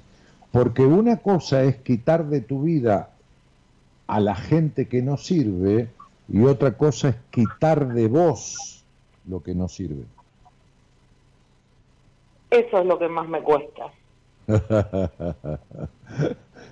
[0.51, 3.09] Porque una cosa es quitar de tu vida
[4.05, 5.89] a la gente que no sirve
[6.27, 8.83] y otra cosa es quitar de vos
[9.27, 10.03] lo que no sirve.
[12.49, 13.91] Eso es lo que más me cuesta.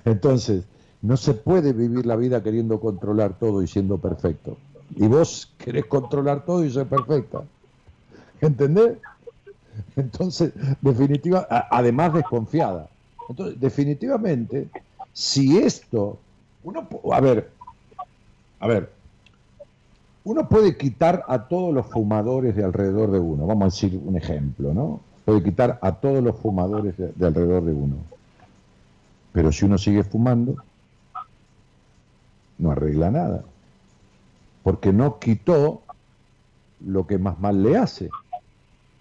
[0.06, 0.66] Entonces,
[1.02, 4.58] no se puede vivir la vida queriendo controlar todo y siendo perfecto.
[4.96, 7.44] Y vos querés controlar todo y ser perfecta.
[8.42, 8.98] ¿Entendés?
[9.96, 12.90] Entonces, definitiva, además desconfiada.
[13.30, 14.70] Entonces, definitivamente,
[15.14, 16.18] si esto,
[16.64, 17.50] uno, a ver,
[18.60, 18.90] a ver,
[20.24, 24.18] uno puede quitar a todos los fumadores de alrededor de uno, vamos a decir un
[24.18, 25.02] ejemplo, ¿no?
[25.28, 27.98] Puede quitar a todos los fumadores de, alrededor de uno.
[29.34, 30.56] Pero si uno sigue fumando,
[32.58, 33.44] no arregla nada.
[34.64, 35.82] Porque no quitó
[36.80, 38.10] lo que más mal le hace,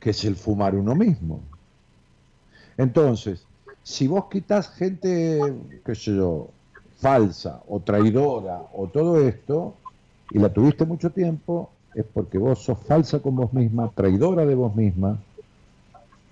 [0.01, 1.43] que es el fumar uno mismo.
[2.77, 3.47] Entonces,
[3.85, 5.55] si vos quitas gente,
[5.85, 6.49] qué sé yo,
[6.99, 9.77] falsa o traidora o todo esto,
[10.33, 14.57] y la tuviste mucho tiempo, es porque vos sos falsa con vos misma, traidora de
[14.57, 15.21] vos misma,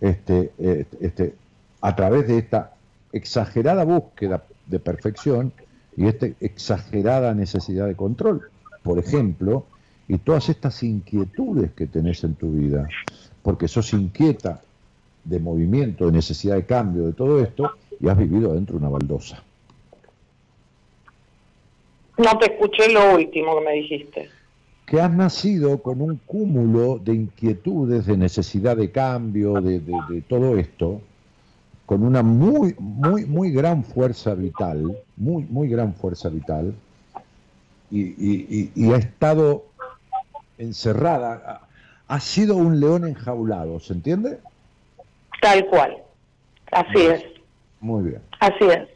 [0.04, 0.52] este,
[1.00, 1.34] este,
[1.80, 2.74] a través de esta
[3.12, 5.52] exagerada búsqueda de perfección
[5.96, 8.42] y esta exagerada necesidad de control,
[8.82, 9.64] por ejemplo,
[10.06, 12.86] y todas estas inquietudes que tenés en tu vida,
[13.42, 14.60] porque sos inquieta
[15.24, 18.90] de movimiento, de necesidad de cambio, de todo esto, y has vivido dentro de una
[18.90, 19.42] baldosa.
[22.18, 24.28] No te escuché lo último que me dijiste
[24.86, 29.80] que has nacido con un cúmulo de inquietudes, de necesidad de cambio, de,
[30.28, 31.00] todo esto,
[31.86, 36.74] con una muy, muy, muy gran fuerza vital, muy, muy gran fuerza vital,
[37.90, 39.64] y, ha estado
[40.58, 41.62] encerrada,
[42.08, 44.38] ha sido un león enjaulado, ¿se entiende?
[45.40, 45.96] Tal cual,
[46.72, 47.24] así es.
[47.80, 48.20] Muy bien.
[48.40, 48.88] Así es.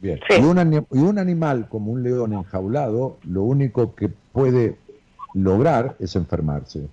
[0.00, 0.20] Bien.
[0.28, 4.76] Y, un, y un animal como un león enjaulado, lo único que puede
[5.36, 6.88] lograr es enfermarse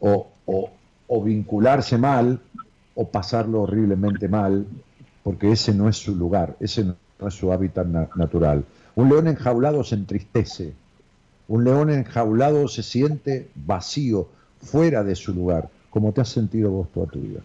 [0.00, 2.40] o, o, vincularse mal
[2.94, 4.66] o pasarlo horriblemente mal,
[5.22, 8.64] porque ese no es su lugar, ese no es su hábitat natural.
[8.96, 10.72] Un león enjaulado se entristece,
[11.46, 14.26] un león enjaulado se siente vacío,
[14.60, 17.40] fuera de su lugar, como te has sentido vos toda tu vida.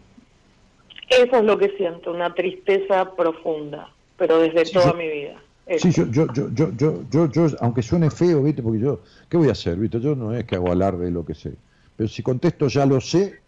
[1.10, 5.43] Eso es lo que siento, una tristeza profunda, pero desde toda mi vida.
[5.77, 6.72] Sí, yo, yo, yo,
[7.10, 8.61] yo, yo, aunque suene feo, ¿viste?
[8.61, 9.77] Porque yo, ¿qué voy a hacer?
[9.77, 9.99] ¿Viste?
[9.99, 11.53] Yo no es que hago alarde de lo que sé.
[11.95, 13.40] Pero si contesto ya lo sé,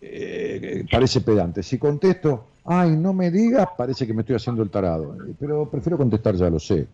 [0.00, 1.62] eh, parece pedante.
[1.62, 5.16] Si contesto, ay, no me digas, parece que me estoy haciendo el tarado.
[5.38, 6.86] Pero prefiero contestar ya lo sé.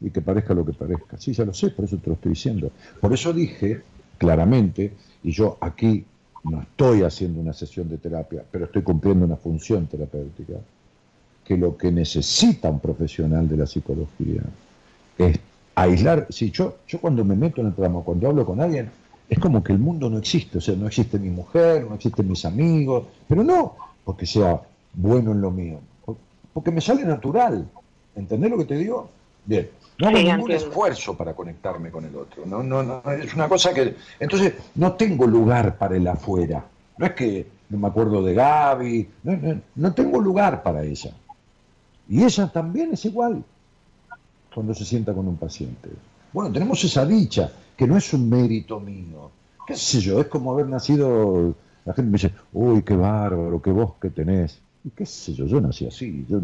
[0.00, 1.16] Y que parezca lo que parezca.
[1.18, 2.70] Sí, ya lo sé, por eso te lo estoy diciendo.
[3.00, 3.82] Por eso dije
[4.18, 4.92] claramente,
[5.22, 6.04] y yo aquí
[6.44, 10.54] no estoy haciendo una sesión de terapia, pero estoy cumpliendo una función terapéutica
[11.46, 14.42] que lo que necesita un profesional de la psicología
[15.18, 15.38] es
[15.74, 16.26] aislar.
[16.30, 18.90] Si yo, yo cuando me meto en el programa, cuando hablo con alguien,
[19.28, 22.28] es como que el mundo no existe, o sea, no existe mi mujer, no existen
[22.28, 23.74] mis amigos, pero no
[24.04, 24.60] porque sea
[24.94, 25.80] bueno en lo mío,
[26.54, 27.66] porque me sale natural.
[28.14, 29.10] ¿Entendés lo que te digo?
[29.44, 29.68] Bien.
[29.98, 32.46] No hago ningún esfuerzo para conectarme con el otro.
[32.46, 33.96] No, no, no, es una cosa que.
[34.20, 36.64] Entonces, no tengo lugar para el afuera.
[36.98, 41.12] No es que no me acuerdo de Gaby, no, no tengo lugar para ella.
[42.08, 43.42] Y ella también es igual
[44.54, 45.90] cuando se sienta con un paciente.
[46.32, 49.30] Bueno, tenemos esa dicha, que no es un mérito mío.
[49.66, 50.20] ¿Qué sé yo?
[50.20, 51.54] Es como haber nacido.
[51.84, 54.58] La gente me dice, uy, qué bárbaro, qué voz que tenés.
[54.84, 56.24] Y qué sé yo, yo nací así.
[56.28, 56.40] Yo,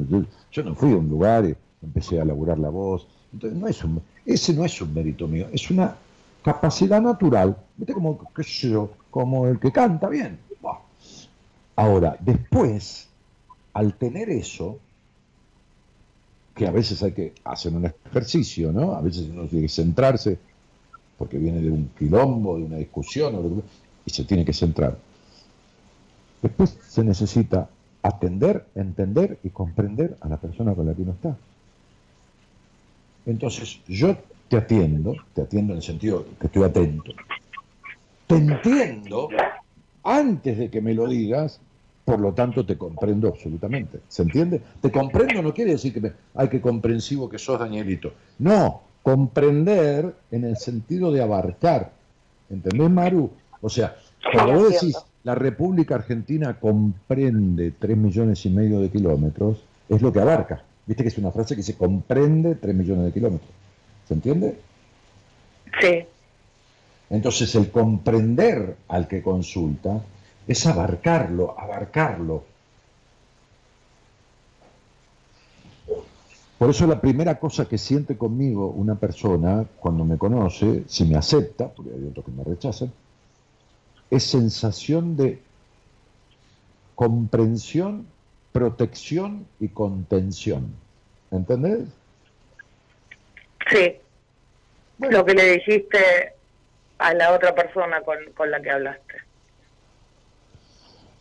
[0.51, 3.07] yo, no fui a un lugar y empecé a laburar la voz.
[3.33, 5.97] Entonces, no es un, ese no es un mérito mío, es una
[6.43, 7.57] capacidad natural.
[7.77, 7.95] ¿Viste?
[7.95, 10.39] Como, qué sé yo, como el que canta bien.
[11.75, 13.09] Ahora, después,
[13.73, 14.79] al tener eso,
[16.67, 18.95] a veces hay que hacer un ejercicio, ¿no?
[18.95, 20.39] A veces uno tiene que centrarse
[21.19, 23.63] porque viene de un quilombo, de una discusión,
[24.05, 24.99] y se tiene que centrar.
[26.43, 27.69] Después se necesita
[28.03, 31.37] atender, entender y comprender a la persona con la que uno está.
[33.27, 34.17] Entonces, yo
[34.49, 37.13] te atiendo, te atiendo en el sentido que estoy atento,
[38.27, 39.29] te entiendo
[40.03, 41.61] antes de que me lo digas,
[42.05, 44.01] por lo tanto te comprendo absolutamente.
[44.09, 44.61] ¿Se entiende?
[44.81, 48.13] Te comprendo no quiere decir que me, ay, qué comprensivo que sos, Danielito.
[48.39, 51.93] No, comprender en el sentido de abarcar.
[52.51, 53.31] ¿Entendés, Maru?
[53.61, 53.97] O sea,
[54.33, 60.13] cuando vos decís la República Argentina comprende tres millones y medio de kilómetros, es lo
[60.13, 60.65] que abarca.
[60.87, 63.51] Viste que es una frase que se comprende tres millones de kilómetros.
[64.09, 64.59] ¿Se entiende?
[65.81, 66.05] Sí.
[67.11, 70.03] Entonces el comprender al que consulta
[70.47, 72.45] es abarcarlo, abarcarlo.
[76.59, 81.17] Por eso la primera cosa que siente conmigo una persona cuando me conoce, si me
[81.17, 82.93] acepta, porque hay otros que me rechazan,
[84.11, 85.41] es sensación de
[86.95, 88.07] comprensión,
[88.53, 90.73] protección y contención.
[91.33, 91.89] ¿Entendés?
[93.71, 93.97] Sí.
[94.99, 96.35] Lo que le dijiste
[96.99, 99.32] a la otra persona con, con la que hablaste.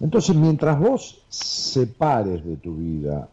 [0.02, 3.30] Entonces, mientras vos separes de tu vida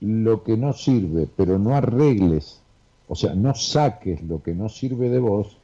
[0.00, 2.60] lo que no sirve, pero no arregles,
[3.08, 5.56] o sea, no saques lo que no sirve de vos,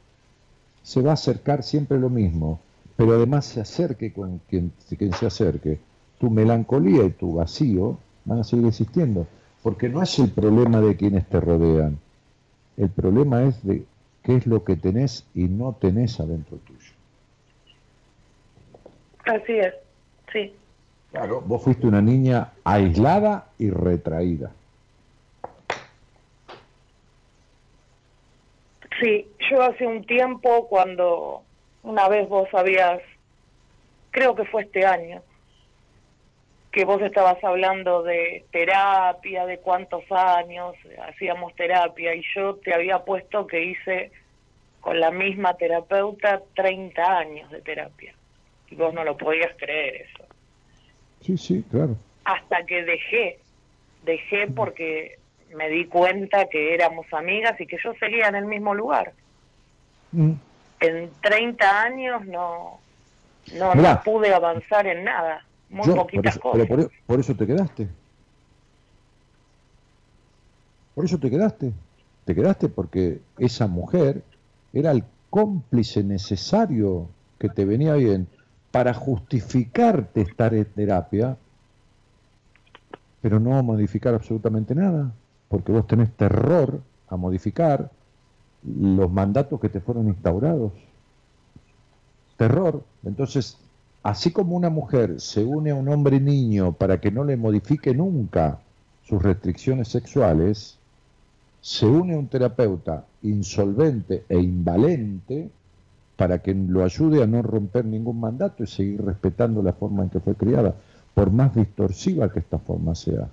[0.81, 2.59] se va a acercar siempre lo mismo
[2.99, 4.73] pero además se acerque con quien,
[5.17, 5.79] se acerque,
[6.17, 9.25] tu melancolía y tu vacío van a seguir existiendo,
[9.63, 11.97] porque no es el problema de quienes te rodean,
[12.75, 13.85] el problema es de
[14.21, 16.91] qué es lo que tenés y no tenés adentro tuyo.
[19.23, 19.73] Así es,
[20.31, 20.53] sí.
[21.11, 24.51] Claro, vos fuiste una niña aislada y retraída.
[28.99, 31.43] Sí, yo hace un tiempo cuando
[31.83, 33.01] una vez vos habías,
[34.11, 35.21] creo que fue este año,
[36.71, 40.75] que vos estabas hablando de terapia, de cuántos años
[41.07, 44.11] hacíamos terapia, y yo te había puesto que hice
[44.81, 48.13] con la misma terapeuta 30 años de terapia.
[48.71, 50.25] Y vos no lo podías creer eso.
[51.21, 51.97] Sí, sí, claro.
[52.23, 53.39] Hasta que dejé,
[54.03, 55.17] dejé porque
[55.55, 59.13] me di cuenta que éramos amigas y que yo seguía en el mismo lugar.
[60.11, 60.33] Mm
[60.79, 62.79] en 30 años no,
[63.57, 66.67] no, pude avanzar en nada, muy poquitas cosas.
[66.67, 67.87] Pero por, eso te quedaste.
[70.95, 71.73] Por eso te quedaste.
[72.25, 74.23] Te quedaste porque esa mujer
[74.73, 77.09] era el cómplice necesario
[77.39, 78.27] que te venía bien
[78.71, 81.37] para justificarte estar en terapia,
[83.21, 85.11] pero no modificar absolutamente nada,
[85.47, 87.89] porque vos tenés terror a modificar
[88.63, 90.71] los mandatos que te fueron instaurados.
[92.37, 92.83] Terror.
[93.03, 93.57] Entonces,
[94.03, 97.93] así como una mujer se une a un hombre niño para que no le modifique
[97.93, 98.59] nunca
[99.03, 100.77] sus restricciones sexuales,
[101.61, 105.49] se une a un terapeuta insolvente e invalente
[106.19, 110.09] para que lo ayude a no romper ningún mandato y seguir respetando la forma en
[110.09, 110.75] que fue criada,
[111.13, 113.29] por más distorsiva que esta forma sea.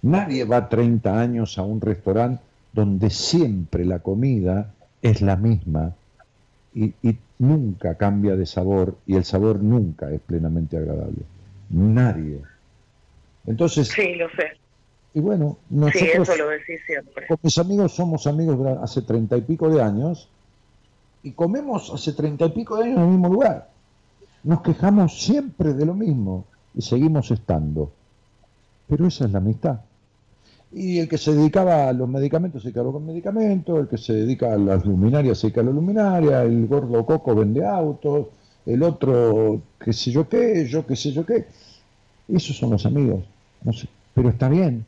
[0.00, 2.42] Nadie va 30 años a un restaurante
[2.72, 5.92] donde siempre la comida es la misma
[6.74, 6.94] y,
[7.36, 11.20] nunca cambia de sabor y el sabor nunca es plenamente agradable.
[11.68, 12.40] Nadie.
[13.46, 13.88] Entonces.
[13.88, 14.56] Sí, lo sé.
[15.12, 16.30] Y bueno, nosotros.
[17.28, 20.30] Con mis amigos somos amigos hace treinta y pico de años
[21.24, 23.70] y comemos hace treinta y pico de años en el mismo lugar.
[24.44, 26.44] Nos quejamos siempre de lo mismo
[26.74, 27.90] y seguimos estando.
[28.86, 29.80] Pero esa es la amistad.
[30.70, 34.12] Y el que se dedicaba a los medicamentos se quedó con medicamentos, el que se
[34.12, 38.26] dedica a las luminarias se dedica a las luminarias, el gordo coco vende autos,
[38.66, 41.46] el otro qué sé yo qué, yo qué sé yo qué.
[42.28, 43.24] Esos son los amigos.
[43.62, 44.84] No sé, pero está bien.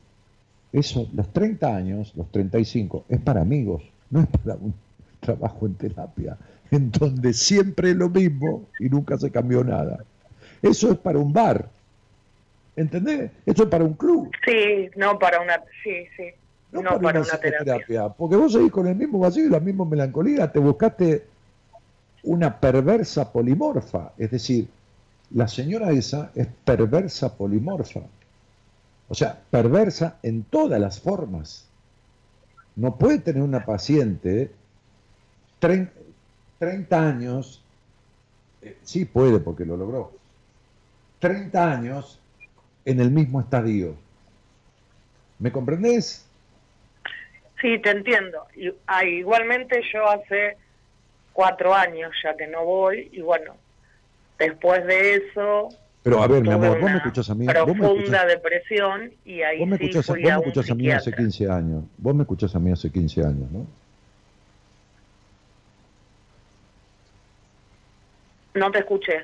[0.71, 4.75] Eso, los 30 años, los 35, es para amigos, no es para un
[5.27, 6.37] trabajo en terapia,
[6.71, 10.05] en donde siempre es lo mismo y nunca se cambió nada.
[10.63, 11.69] Eso es para un bar,
[12.77, 13.31] ¿Entendés?
[13.47, 14.31] Esto es para un club.
[14.45, 16.25] Sí, no para una, sí, sí.
[16.73, 18.09] No, para, una, terapia.
[18.11, 21.25] Porque vos seguís con el mismo vacío y la misma melancolía, te buscaste
[22.25, 24.69] una perversa polimorfa, es decir,
[25.31, 28.01] la señora esa es perversa polimorfa.
[29.09, 31.67] O sea, perversa en todas las formas.
[32.75, 34.51] No puede tener una paciente
[35.59, 37.63] 30 años,
[38.63, 40.13] eh, sí puede porque lo logró,
[41.21, 42.21] 30 años
[42.85, 43.97] en el mismo estadio.
[45.39, 46.27] ¿Me comprendés?
[47.61, 48.47] Sí, te entiendo.
[48.55, 50.57] Y, ah, igualmente yo hace
[51.33, 53.55] cuatro años ya que no voy y bueno,
[54.39, 55.69] después de eso
[56.03, 57.47] Pero a ver, mi amor, vos me escuchás a mí.
[57.47, 60.71] Vos me Profunda depresión y ahí vos me sí escuchás, fui vos a me escuchás
[60.71, 61.25] a mí hace psiquiatra.
[61.25, 61.85] 15 años.
[61.99, 63.67] Vos me escuchás a mí hace 15 años, ¿no?
[68.57, 69.19] No te escuché.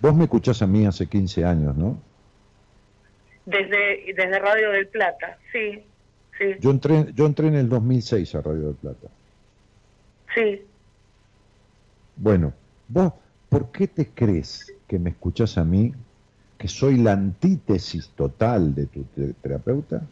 [0.00, 1.98] Vos me escuchás a mí hace 15 años, ¿no?
[3.44, 5.92] Desde, desde Radio del Plata, sí,
[6.38, 9.08] sí, Yo entré, yo entré en el 2006 a Radio del Plata.
[10.34, 10.68] sí.
[12.14, 12.54] Bueno,
[12.88, 13.12] vos,
[13.48, 15.92] ¿por qué te crees que me escuchás a mí,
[16.58, 20.10] que soy la antítesis total de tu te- terapeuta?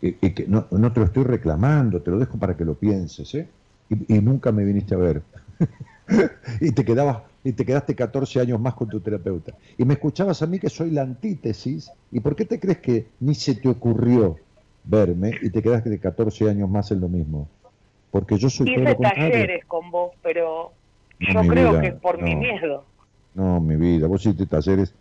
[0.00, 2.78] Y, y que no, no te lo estoy reclamando, te lo dejo para que lo
[2.78, 3.54] pienses, ¿eh?
[3.88, 5.22] Y, y nunca me viniste a ver.
[6.60, 9.52] y te quedabas y te quedaste 14 años más con tu terapeuta.
[9.78, 11.92] Y me escuchabas a mí que soy la antítesis.
[12.10, 14.36] ¿Y por qué te crees que ni se te ocurrió
[14.82, 17.46] verme y te quedaste 14 años más en lo mismo?
[18.10, 19.30] Porque yo soy todo Hice lo contrario.
[19.30, 20.72] talleres con vos, pero
[21.20, 22.84] No, yo creo vida, que es por mi miedo.
[23.34, 24.92] No, mi vida, vos hiciste talleres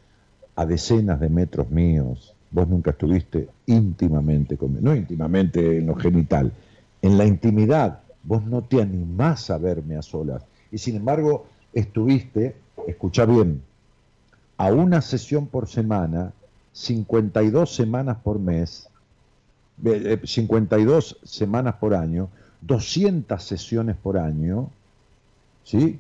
[0.56, 2.36] a decenas de metros míos.
[2.52, 4.82] Vos nunca estuviste íntimamente conmigo.
[4.84, 6.52] No íntimamente en lo genital,
[7.02, 8.02] en la intimidad.
[8.22, 10.46] Vos no te animás a verme a solas.
[10.72, 12.56] Y sin embargo, estuviste,
[12.88, 13.62] escucha bien,
[14.58, 16.32] a una sesión por semana,
[16.72, 18.90] 52 semanas por mes,
[19.84, 22.30] eh, eh, 52 semanas por año,
[22.62, 24.70] 200 sesiones por año,
[25.64, 26.00] ¿sí?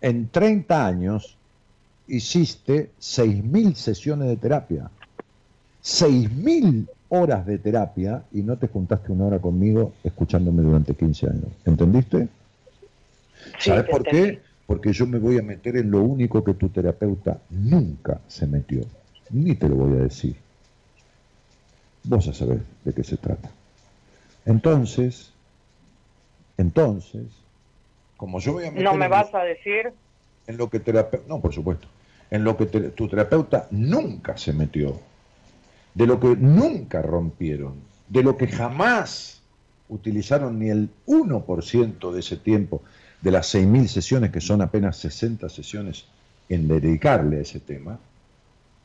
[0.00, 1.36] En 30 años
[2.06, 4.90] hiciste 6.000 sesiones de terapia,
[5.82, 11.48] 6.000 horas de terapia y no te juntaste una hora conmigo escuchándome durante 15 años.
[11.64, 12.28] ¿Entendiste?
[13.58, 14.36] Sí, ¿Sabes por entendí.
[14.36, 14.47] qué?
[14.68, 18.82] Porque yo me voy a meter en lo único que tu terapeuta nunca se metió.
[19.30, 20.36] Ni te lo voy a decir.
[22.04, 23.50] Vos a saber de qué se trata.
[24.44, 25.32] Entonces,
[26.58, 27.22] entonces,
[28.18, 29.90] como yo voy a meter ¿No me en- vas a decir?
[30.46, 31.88] en lo que terapeuta, no, por supuesto,
[32.30, 35.00] en lo que te- tu terapeuta nunca se metió,
[35.94, 37.76] de lo que nunca rompieron,
[38.06, 39.40] de lo que jamás
[39.88, 42.82] utilizaron ni el 1% de ese tiempo,
[43.20, 46.06] de las 6.000 sesiones, que son apenas 60 sesiones,
[46.48, 47.98] en dedicarle a ese tema,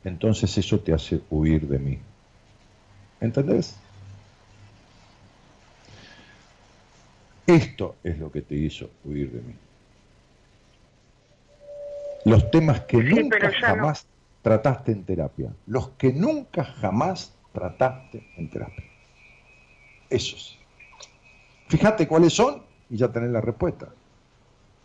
[0.04, 1.98] entonces eso te hace huir de mí.
[3.20, 3.76] ¿Entendés?
[7.46, 9.54] Esto es lo que te hizo huir de mí.
[12.24, 13.52] Los temas que Sí, nunca no.
[13.60, 14.06] jamás
[14.42, 15.52] trataste en terapia.
[15.66, 18.84] Los que nunca jamás trataste en terapia.
[20.08, 20.58] Esos.
[21.68, 23.88] Fíjate cuáles son y ya tenés la respuesta.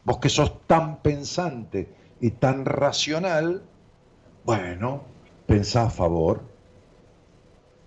[0.03, 1.87] Vos que sos tan pensante
[2.21, 3.61] y tan racional,
[4.43, 5.03] bueno,
[5.45, 6.41] pensá a favor,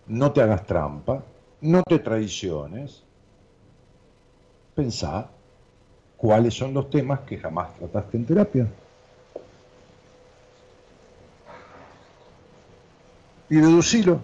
[0.07, 1.23] no te hagas trampa,
[1.61, 3.03] no te traiciones,
[4.75, 5.29] pensá
[6.17, 8.67] cuáles son los temas que jamás trataste en terapia.
[13.49, 14.21] Y deducilo.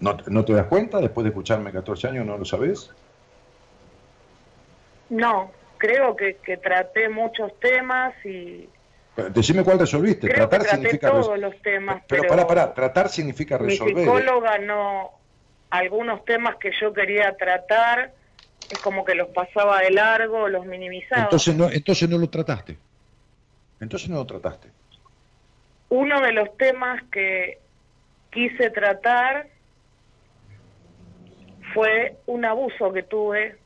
[0.00, 1.00] ¿No, ¿No te das cuenta?
[1.00, 2.90] Después de escucharme 14 años, ¿no lo sabés?
[5.10, 5.50] No,
[5.82, 8.68] creo que, que traté muchos temas y
[9.34, 10.28] Decime cuál resolviste.
[10.28, 11.10] creo que Tratar traté significa...
[11.10, 13.98] todos los temas, Pero pero, pará, pará, tratar significa mi resolver.
[13.98, 14.00] ¿eh?
[14.00, 15.10] psicóloga no,
[15.70, 18.12] algunos temas que yo quería tratar
[18.70, 21.24] es como que los pasaba de largo, los minimizaba.
[21.24, 22.78] Entonces no, entonces no lo trataste.
[23.80, 24.68] Entonces no lo trataste.
[25.88, 27.58] Uno de los temas que
[28.30, 29.48] quise tratar
[31.74, 33.58] fue un abuso que tuve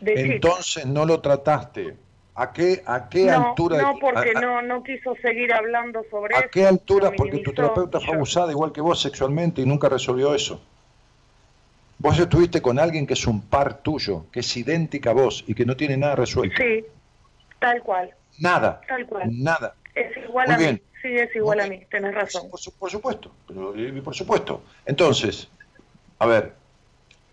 [0.00, 0.34] de chica.
[0.34, 1.96] Entonces no lo trataste.
[2.38, 3.78] ¿A qué, a qué no, altura?
[3.80, 6.48] no, porque a- no, no quiso seguir hablando sobre ¿A eso.
[6.52, 7.10] qué altura?
[7.16, 10.60] Porque tu terapeuta fue abusada igual que vos sexualmente y nunca resolvió eso.
[11.98, 15.54] Vos estuviste con alguien que es un par tuyo, que es idéntica a vos y
[15.54, 16.56] que no tiene nada resuelto.
[16.58, 16.84] Sí,
[17.58, 18.82] tal cual, Nada.
[18.86, 19.22] tal cual.
[19.42, 19.74] Nada.
[19.94, 20.74] Es igual Muy a bien.
[20.74, 21.80] mí, sí, es igual Muy a bien.
[21.80, 22.50] mí, tenés razón.
[22.78, 24.60] Por supuesto, pero, eh, por supuesto.
[24.84, 25.48] Entonces,
[26.18, 26.52] a ver,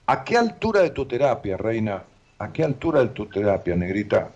[0.08, 2.04] ¿a qué altura de tu terapia, reina?
[2.40, 4.30] ¿A qué altura de tu terapia, negrita?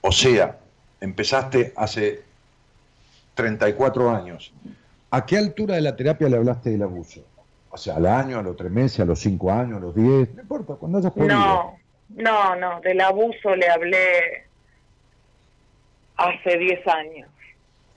[0.00, 0.58] O sea,
[1.00, 2.22] empezaste hace
[3.34, 4.52] 34 años.
[5.10, 7.24] ¿A qué altura de la terapia le hablaste del abuso?
[7.70, 10.34] O sea, al año, a los tres meses, a los cinco años, a los diez,
[10.34, 11.34] no importa, cuando hayas podido.
[11.34, 11.78] No,
[12.16, 14.44] no, no, del abuso le hablé
[16.16, 17.28] hace 10 años.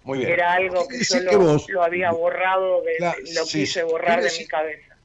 [0.03, 0.31] Muy bien.
[0.31, 4.19] Era algo que yo lo, que vos- lo había borrado, de, lo sí, quise borrar
[4.19, 4.95] de decir- mi cabeza.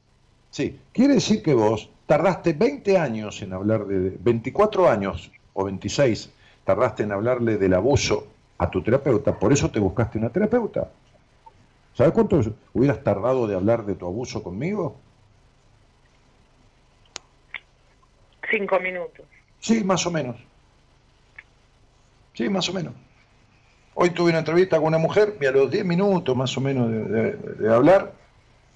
[0.51, 6.31] Sí, quiere decir que vos tardaste 20 años en hablar de, 24 años o 26,
[6.63, 8.27] tardaste en hablarle del abuso
[8.57, 10.89] a tu terapeuta, por eso te buscaste una terapeuta.
[11.93, 12.41] ¿Sabes cuánto
[12.73, 14.97] hubieras tardado de hablar de tu abuso conmigo?
[18.49, 19.25] Cinco minutos.
[19.59, 20.35] Sí, más o menos.
[22.33, 22.93] Sí, más o menos.
[23.93, 26.91] Hoy tuve una entrevista con una mujer y a los 10 minutos más o menos
[26.91, 28.11] de, hablar,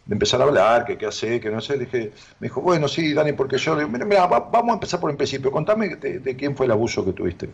[0.10, 3.14] de empezar a hablar, que qué hace, que no sé, dije, me dijo, bueno, sí,
[3.14, 6.72] Dani, porque yo, mira, vamos a empezar por el principio, contame de, quién fue el
[6.72, 7.48] abuso que tuviste.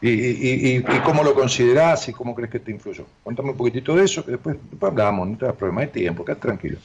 [0.00, 3.04] Y, cómo lo considerás y cómo crees que te influyó.
[3.24, 6.42] Cuéntame un poquitito de eso, que después, hablamos, no te das problema de tiempo, quédate
[6.42, 6.78] tranquilo.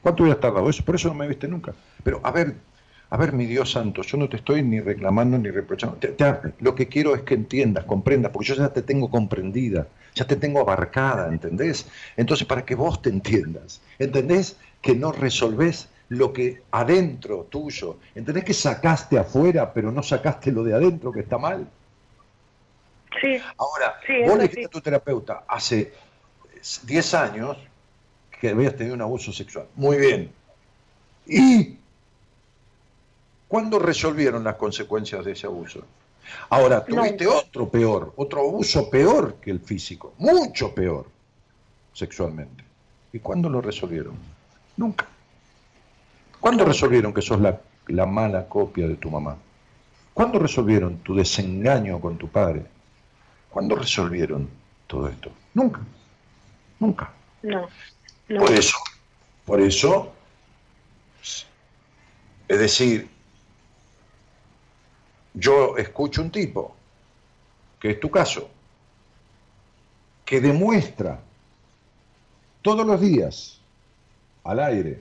[0.00, 0.84] ¿Cuánto hubieras tardado eso?
[0.84, 1.74] Por eso no me viste nunca.
[2.04, 2.54] Pero, a ver,
[3.14, 5.96] a ver, mi Dios santo, yo no te estoy ni reclamando ni reprochando.
[6.58, 9.86] lo que quiero es que entiendas, comprendas, porque yo ya te tengo comprendida,
[10.16, 11.86] ya te tengo abarcada, ¿entendés?
[12.16, 14.56] Entonces, para que vos te entiendas, ¿entendés?
[14.82, 20.64] Que no resolvés lo que adentro tuyo, ¿entendés que sacaste afuera, pero no sacaste lo
[20.64, 21.68] de adentro que está mal?
[23.20, 23.40] Sí.
[23.58, 23.94] Ahora,
[24.26, 25.92] vos le dijiste a tu terapeuta hace
[26.82, 27.58] 10 años
[28.40, 29.68] que habías tenido un abuso sexual.
[29.76, 30.32] Muy bien.
[31.28, 31.78] Y
[33.48, 35.84] ¿Cuándo resolvieron las consecuencias de ese abuso?
[36.50, 41.06] Ahora, tuviste otro peor, otro abuso peor que el físico, mucho peor
[41.92, 42.64] sexualmente.
[43.12, 44.14] ¿Y cuándo lo resolvieron?
[44.76, 45.06] Nunca.
[46.40, 49.36] ¿Cuándo resolvieron que sos la, la mala copia de tu mamá?
[50.12, 52.64] ¿Cuándo resolvieron tu desengaño con tu padre?
[53.50, 54.48] ¿Cuándo resolvieron
[54.86, 55.30] todo esto?
[55.54, 55.80] Nunca.
[56.80, 57.12] Nunca.
[57.42, 57.68] No.
[58.28, 58.40] no.
[58.40, 58.76] Por eso,
[59.44, 60.12] por eso,
[62.48, 63.08] es decir,
[65.34, 66.74] yo escucho un tipo,
[67.80, 68.48] que es tu caso,
[70.24, 71.20] que demuestra
[72.62, 73.60] todos los días
[74.44, 75.00] al aire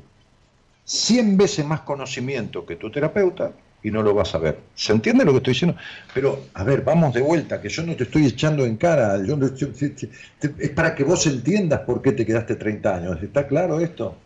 [0.84, 3.51] 100 veces más conocimiento que tu terapeuta
[3.84, 4.60] y no lo vas a ver.
[4.76, 5.77] ¿Se entiende lo que estoy diciendo?
[6.14, 10.69] Pero, a ver, vamos de vuelta, que yo no te estoy echando en cara, es
[10.72, 13.23] para que vos entiendas por qué te quedaste 30 años.
[13.23, 14.18] ¿Está claro esto?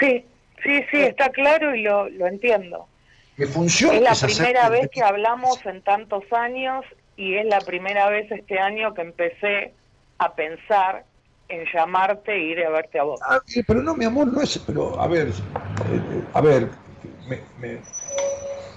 [0.00, 0.24] Sí,
[0.62, 2.88] sí, sí, está claro y lo, lo entiendo
[3.36, 3.96] que funciona.
[3.96, 6.84] Es la primera vez que hablamos en tantos años
[7.16, 9.74] y es la primera vez este año que empecé
[10.18, 11.04] a pensar
[11.48, 13.20] en llamarte e ir a verte a vos.
[13.22, 14.58] Ah, pero no, mi amor, no es.
[14.58, 16.70] Pero a ver, eh, a ver,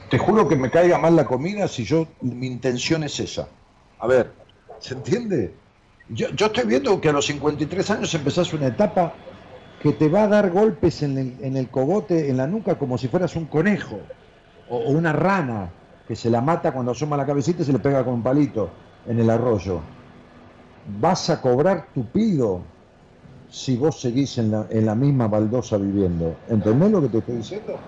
[0.09, 2.07] te juro que me caiga mal la comida si yo.
[2.21, 3.47] Mi intención es esa.
[3.99, 4.31] A ver,
[4.79, 5.53] ¿se entiende?
[6.09, 9.13] Yo, yo estoy viendo que a los 53 años empezás una etapa
[9.81, 12.97] que te va a dar golpes en el, en el cogote, en la nuca, como
[12.97, 14.01] si fueras un conejo
[14.69, 15.69] o, una rana
[16.07, 18.69] que se la mata cuando asoma la cabecita y se le pega con un palito
[19.07, 19.79] en el arroyo.
[20.99, 22.61] Vas a cobrar tupido
[23.49, 26.35] si vos seguís en la, en la misma baldosa viviendo.
[26.49, 27.79] ¿Entendés lo que te estoy diciendo?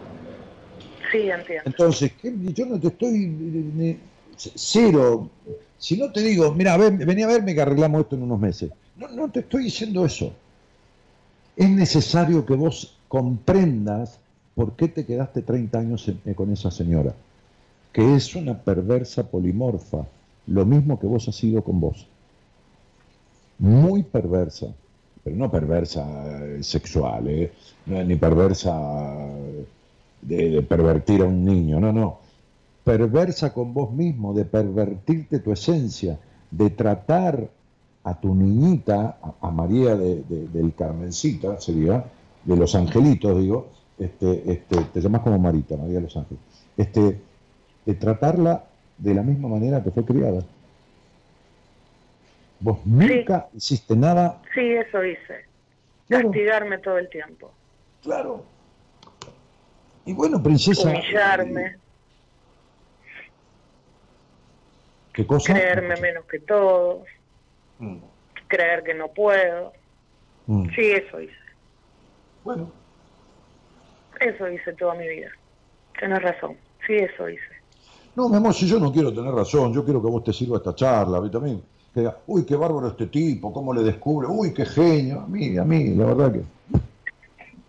[1.11, 1.63] Sí, entiendo.
[1.65, 3.99] Entonces, yo no te estoy
[4.37, 5.29] cero.
[5.77, 8.71] Si no te digo, mira, ven, vení a verme que arreglamos esto en unos meses.
[8.95, 10.33] No, no te estoy diciendo eso.
[11.55, 14.20] Es necesario que vos comprendas
[14.55, 17.13] ¿por qué te quedaste 30 años eh, con esa señora?
[17.91, 20.05] Que es una perversa polimorfa,
[20.47, 22.07] lo mismo que vos has sido con vos.
[23.59, 24.67] Muy perversa,
[25.23, 27.51] pero no perversa eh, sexual, eh,
[27.85, 29.29] ni perversa
[30.21, 32.19] de, pervertir a un niño, no, no.
[32.83, 36.17] Perversa con vos mismo, de pervertirte tu esencia,
[36.49, 37.47] de tratar
[38.03, 42.03] a tu niñita, a, María del Carmencita, sería,
[42.43, 43.67] de los angelitos, digo,
[43.99, 46.41] este, este, te llamas como Marita, María de los Ángeles,
[46.77, 47.19] este,
[47.85, 48.65] de tratarla
[48.97, 50.43] de la misma manera que fue criada.
[52.59, 54.39] Vos nunca hiciste nada.
[54.53, 55.45] Sí, eso hice.
[56.07, 57.51] Castigarme todo el tiempo.
[58.03, 58.45] Claro.
[60.05, 60.89] Y bueno, princesa.
[60.89, 61.77] Humillarme.
[65.13, 65.53] ¿Qué cosa?
[65.53, 67.07] Creerme menos que todos.
[67.79, 67.97] Mm.
[68.47, 69.73] Creer que no puedo.
[70.47, 70.69] Mm.
[70.75, 71.33] Sí, eso hice.
[72.43, 72.71] Bueno,
[74.21, 75.29] eso hice toda mi vida.
[75.99, 76.55] Tienes razón.
[76.85, 77.41] Sí, eso hice.
[78.15, 80.57] No, mi amor, si yo no quiero tener razón, yo quiero que vos te sirva
[80.57, 81.61] esta charla, a también.
[81.93, 85.21] Que diga, uy, qué bárbaro este tipo, cómo le descubre, uy, qué genio.
[85.21, 86.41] A mí, a mí, la verdad que.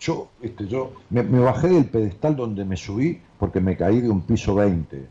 [0.01, 4.23] Yo, este, yo me, bajé del pedestal donde me subí porque me caí de un
[4.23, 5.07] piso 20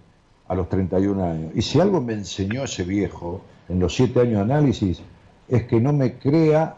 [0.49, 1.51] a los 31 años.
[1.55, 5.01] Y si algo me enseñó ese viejo en los 7 años de análisis,
[5.47, 6.76] es que no me crea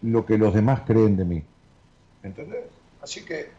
[0.00, 1.42] lo que los demás creen de mí.
[2.22, 2.73] ¿Entendés?
[3.04, 3.50] Así que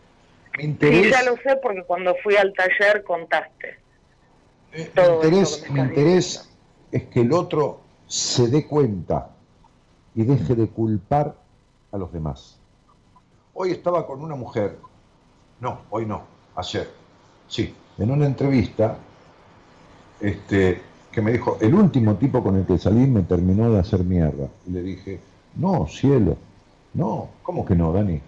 [0.57, 1.03] mi interés...
[1.03, 3.77] Sí, ya lo sé porque cuando fui al taller contaste.
[4.73, 4.91] Eh,
[5.69, 6.49] mi interés,
[6.91, 9.30] es que el otro se dé cuenta
[10.15, 11.35] y deje de culpar
[11.91, 12.57] a los demás.
[13.53, 14.77] Hoy estaba con una mujer,
[15.61, 16.23] no, hoy no,
[16.55, 16.89] ayer,
[17.47, 18.97] sí, en una entrevista,
[20.19, 20.81] este,
[21.11, 24.49] que me dijo, el último tipo con el que salí me terminó de hacer mierda.
[24.67, 25.19] Y le dije,
[25.55, 26.35] no, cielo,
[26.93, 28.19] no, ¿cómo que no, Dani?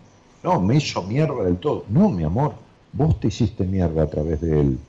[0.43, 1.85] No, me hizo mierda del todo.
[1.89, 2.53] No, mi amor,
[2.93, 4.79] vos te hiciste mierda a través de él.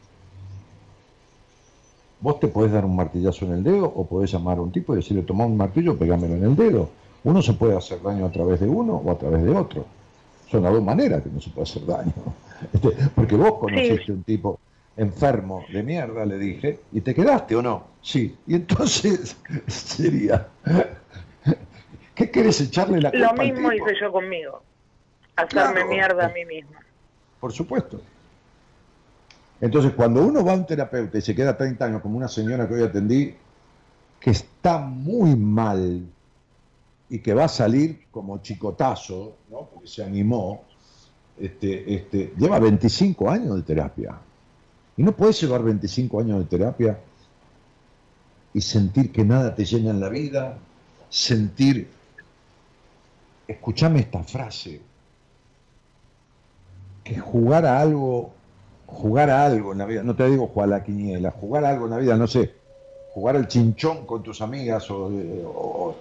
[2.21, 4.93] Vos te podés dar un martillazo en el dedo o podés llamar a un tipo
[4.93, 6.91] y decirle, toma un martillo, pegámelo en el dedo.
[7.25, 9.85] Uno se puede hacer daño a través de uno o a través de otro.
[10.51, 12.13] Son las dos maneras que no se puede hacer daño.
[12.73, 14.59] Este, porque vos conociste un tipo
[14.97, 17.85] enfermo de mierda, le dije, y te quedaste o no.
[18.03, 18.37] Sí.
[18.49, 19.37] Y entonces
[19.69, 20.49] sería,
[22.17, 23.27] ¿qué querés echarle la culpa?
[23.27, 24.61] Lo mismo hice yo conmigo,
[25.43, 26.81] hacerme mierda a mí misma.
[27.41, 28.01] Por supuesto.
[29.61, 32.69] Entonces, cuando uno va a un terapeuta y se queda 30 años, como una señora
[32.69, 33.35] que hoy atendí,
[34.21, 36.07] que está muy mal
[37.11, 39.69] y que va a salir como chicotazo, ¿no?
[39.73, 40.65] porque se animó,
[41.39, 44.19] este, este, lleva 25 años de terapia.
[44.97, 46.99] Y no puedes llevar 25 años de terapia
[48.53, 50.59] y sentir que nada te llena en la vida,
[51.09, 51.89] sentir,
[53.47, 54.81] escúchame esta frase,
[57.09, 58.33] que jugar a algo
[58.89, 61.71] jugar a algo en la vida, no te digo jugar a la quiniela, jugar a
[61.71, 62.55] algo en la vida, no sé,
[63.13, 65.95] jugar al chinchón con tus amigas o,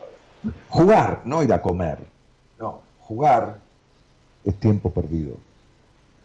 [0.69, 1.97] jugar, no ir a comer,
[2.57, 3.59] no, jugar
[4.45, 5.35] es tiempo perdido.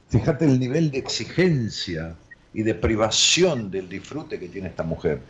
[0.09, 2.15] Fíjate el nivel de exigencia
[2.55, 5.21] y de privación del disfrute que tiene esta mujer.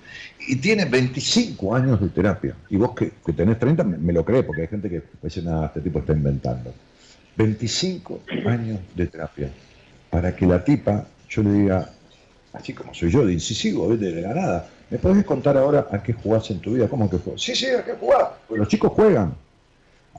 [0.46, 2.56] Y tiene 25 años de terapia.
[2.68, 5.80] Y vos que, tenés 30, me, lo crees, porque hay gente que dice, nada, este
[5.80, 6.74] tipo está inventando.
[7.36, 9.50] 25 años de terapia.
[10.10, 11.90] Para que la tipa yo le diga,
[12.52, 16.12] así como soy yo, de incisivo, de la nada, ¿me podés contar ahora a qué
[16.12, 16.88] jugás en tu vida?
[16.88, 17.40] ¿Cómo que jugás?
[17.40, 18.28] Sí, sí, a qué jugás.
[18.46, 19.34] Pues los chicos juegan.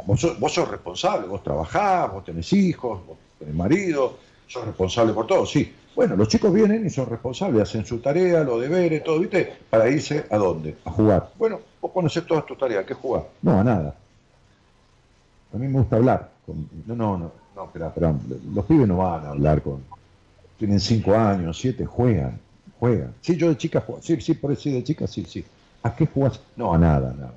[0.08, 4.18] Vos sos, responsable, vos trabajás, vos tenés hijos, vos tenés marido,
[4.48, 5.72] sos responsable por todo, sí.
[5.96, 9.54] Bueno, los chicos vienen y son responsables, hacen su tarea, los deberes, todo, ¿viste?
[9.70, 10.78] Para irse a dónde?
[10.86, 11.30] A jugar.
[11.38, 13.26] Bueno, vos conocés todas tus tareas, ¿qué jugás?
[13.44, 13.96] No, a nada.
[15.54, 16.33] A mí me gusta hablar.
[16.48, 18.14] No, no, no, no, espera, espera,
[18.54, 19.82] los pibes no van a hablar con,
[20.58, 22.40] tienen cinco años, siete, juegan,
[22.80, 23.14] juegan.
[23.22, 25.44] Sí, yo de chica juego, sí, sí, por decir de chica, sí, sí.
[25.84, 26.40] ¿A qué jugás?
[26.56, 27.34] No, a nada, nada.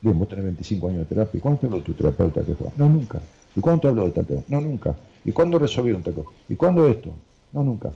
[0.00, 1.38] Bien, vos tenés 25 años de terapia.
[1.38, 2.78] ¿Y cuándo te habló tu terapeuta que juegas?
[2.78, 3.20] No, nunca.
[3.56, 4.94] ¿Y cuándo te habló de tal No, nunca.
[5.24, 6.30] ¿Y cuándo resolvieron tal cosa?
[6.48, 7.10] ¿Y cuándo esto?
[7.52, 7.90] No, nunca.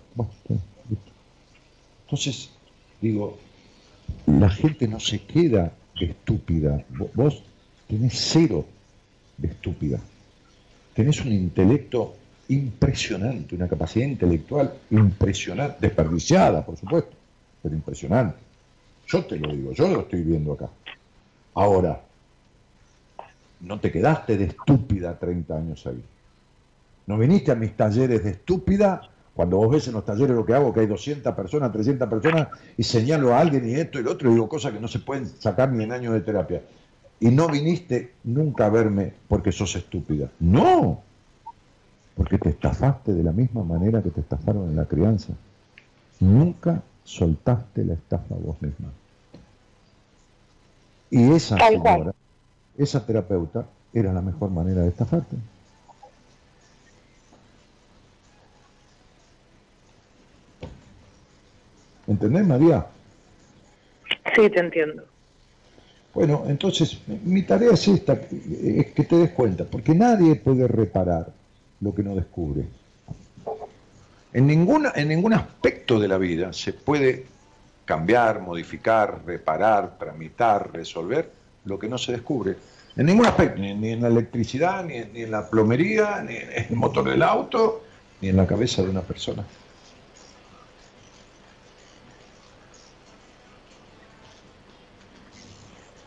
[2.05, 2.51] Entonces,
[3.01, 3.39] digo,
[4.27, 6.85] la gente no se queda estúpida.
[7.15, 7.45] Vos
[7.87, 8.65] tenés cero
[9.37, 9.99] de estúpida.
[10.95, 12.15] Tenés un intelecto
[12.49, 17.13] impresionante, una capacidad intelectual impresionante, desperdiciada, por supuesto,
[17.63, 18.37] pero impresionante.
[19.07, 20.69] Yo te lo digo, yo lo estoy viendo acá.
[21.55, 22.01] Ahora,
[23.61, 26.03] no te quedaste de estúpida 30 años ahí.
[27.07, 30.55] No viniste a mis talleres de estúpida cuando vos ves en los talleres lo que
[30.55, 34.13] hago, que hay 200 personas, 300 personas, y señalo a alguien y esto y lo
[34.13, 36.63] otro, y digo cosas que no se pueden sacar ni en años de terapia.
[37.23, 40.29] Y no viniste nunca a verme porque sos estúpida.
[40.41, 41.01] No,
[42.17, 45.33] porque te estafaste de la misma manera que te estafaron en la crianza.
[46.19, 48.89] Nunca soltaste la estafa vos misma.
[51.11, 52.13] Y esa señora,
[52.77, 55.37] esa terapeuta, era la mejor manera de estafarte.
[62.09, 62.85] ¿Entendés, María?
[64.35, 65.12] Sí, te entiendo.
[66.15, 71.29] Bueno, entonces mi tarea es esta, es que te des cuenta, porque nadie puede reparar
[71.81, 72.65] lo que no descubre.
[74.33, 77.27] En, ninguna, en ningún aspecto de la vida se puede
[77.85, 81.31] cambiar, modificar, reparar, tramitar, resolver
[81.65, 82.57] lo que no se descubre.
[82.97, 86.77] En ningún aspecto, ni, en la electricidad, ni, ni, en la plomería, ni en el
[86.77, 87.85] motor del auto,
[88.21, 89.45] ni en la cabeza de una persona.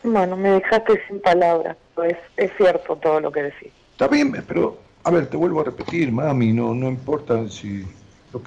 [0.05, 3.71] Bueno, me dejaste sin palabras, pues es cierto todo lo que decís.
[3.91, 7.83] Está bien, pero a ver, te vuelvo a repetir, mami, no, no importa si...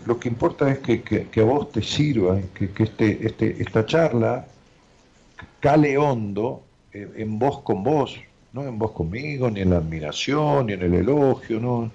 [0.04, 4.46] Lo que, importa es que, a vos te sirva, que, que este, este, esta charla
[5.60, 6.62] cale hondo
[6.92, 8.20] eh, en vos con vos,
[8.52, 11.90] no en vos conmigo, ni en la admiración, ni en el elogio, no.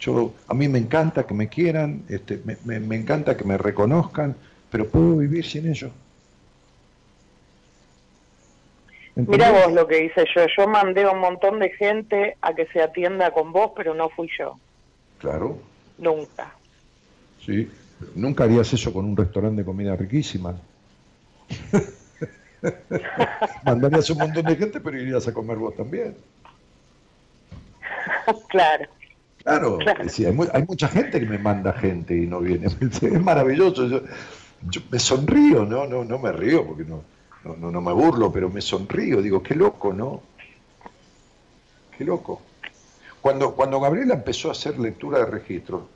[0.00, 4.34] Yo, a mí me encanta que me quieran, este, me, me encanta que me reconozcan,
[4.68, 5.92] pero puedo vivir sin ello.
[9.26, 10.46] Mira vos lo que hice yo.
[10.56, 14.08] Yo mandé a un montón de gente a que se atienda con vos, pero no
[14.10, 14.56] fui yo.
[15.18, 15.58] Claro.
[15.98, 16.52] Nunca.
[17.44, 17.68] Sí.
[18.14, 20.54] Nunca harías eso con un restaurante de comida riquísima.
[23.64, 26.16] Mandarías un montón de gente, pero irías a comer vos también.
[28.48, 28.84] claro.
[29.42, 29.78] Claro,
[30.52, 32.66] hay, mucha gente que me manda gente y no viene.
[32.80, 33.88] Es maravilloso.
[33.88, 34.02] Yo,
[34.68, 37.02] yo me sonrío, no, no, no me río porque no
[37.44, 40.22] no, no, me burlo, pero me sonrío, digo, qué loco, ¿no?
[41.96, 42.42] Qué loco.
[43.20, 45.88] Cuando, cuando Gabriela empezó a hacer lectura de registro,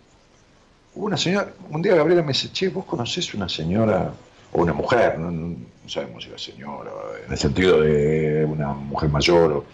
[0.95, 4.13] hubo una señora, un día Gabriela me dice, che, vos conocés una señora
[4.53, 5.57] o una mujer, no,
[5.87, 6.91] sabemos si era señora,
[7.25, 9.65] en el sentido de una mujer mayor, o,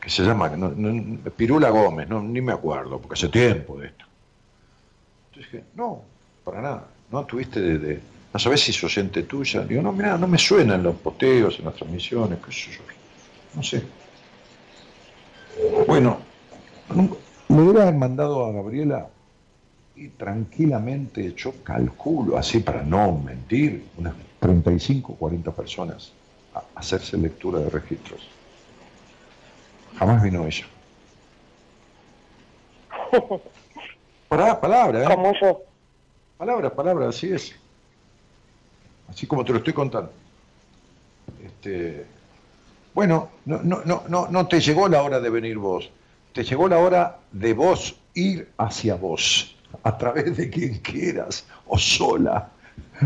[0.00, 0.52] que se llama
[1.36, 4.04] Pirula Gómez, no, ni me acuerdo, porque hace tiempo de esto.
[5.28, 6.02] Entonces dije, no,
[6.44, 8.00] para nada, no tuviste de,
[8.36, 9.62] no sabes si es oyente tuya.
[9.62, 12.82] Digo, no, mira, no me suenan los poteos, en las transmisiones, qué sé yo.
[13.54, 13.82] No sé.
[15.86, 16.18] Bueno,
[17.48, 19.08] le hubiera mandado a Gabriela
[19.94, 26.12] y tranquilamente yo calculo, así para no mentir, unas 35, 40 personas
[26.54, 28.28] a hacerse lectura de registros.
[29.98, 30.66] Jamás vino ella.
[34.28, 35.06] Palabra, palabra, ¿eh?
[35.06, 35.62] Como yo.
[36.36, 37.54] Palabra, palabra, así es.
[39.08, 40.12] Así como te lo estoy contando.
[41.44, 42.06] Este,
[42.94, 45.90] bueno, no, no, no, no, no te llegó la hora de venir vos.
[46.32, 51.78] Te llegó la hora de vos ir hacia vos, a través de quien quieras, o
[51.78, 52.50] sola,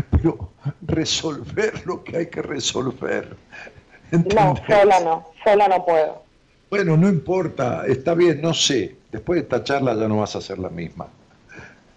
[0.09, 0.51] pero
[0.81, 3.35] resolver lo que hay que resolver.
[4.11, 6.23] No, sola no, sola no puedo.
[6.69, 8.95] Bueno, no importa, está bien, no sé.
[9.11, 11.07] Después de esta charla ya no vas a ser la misma.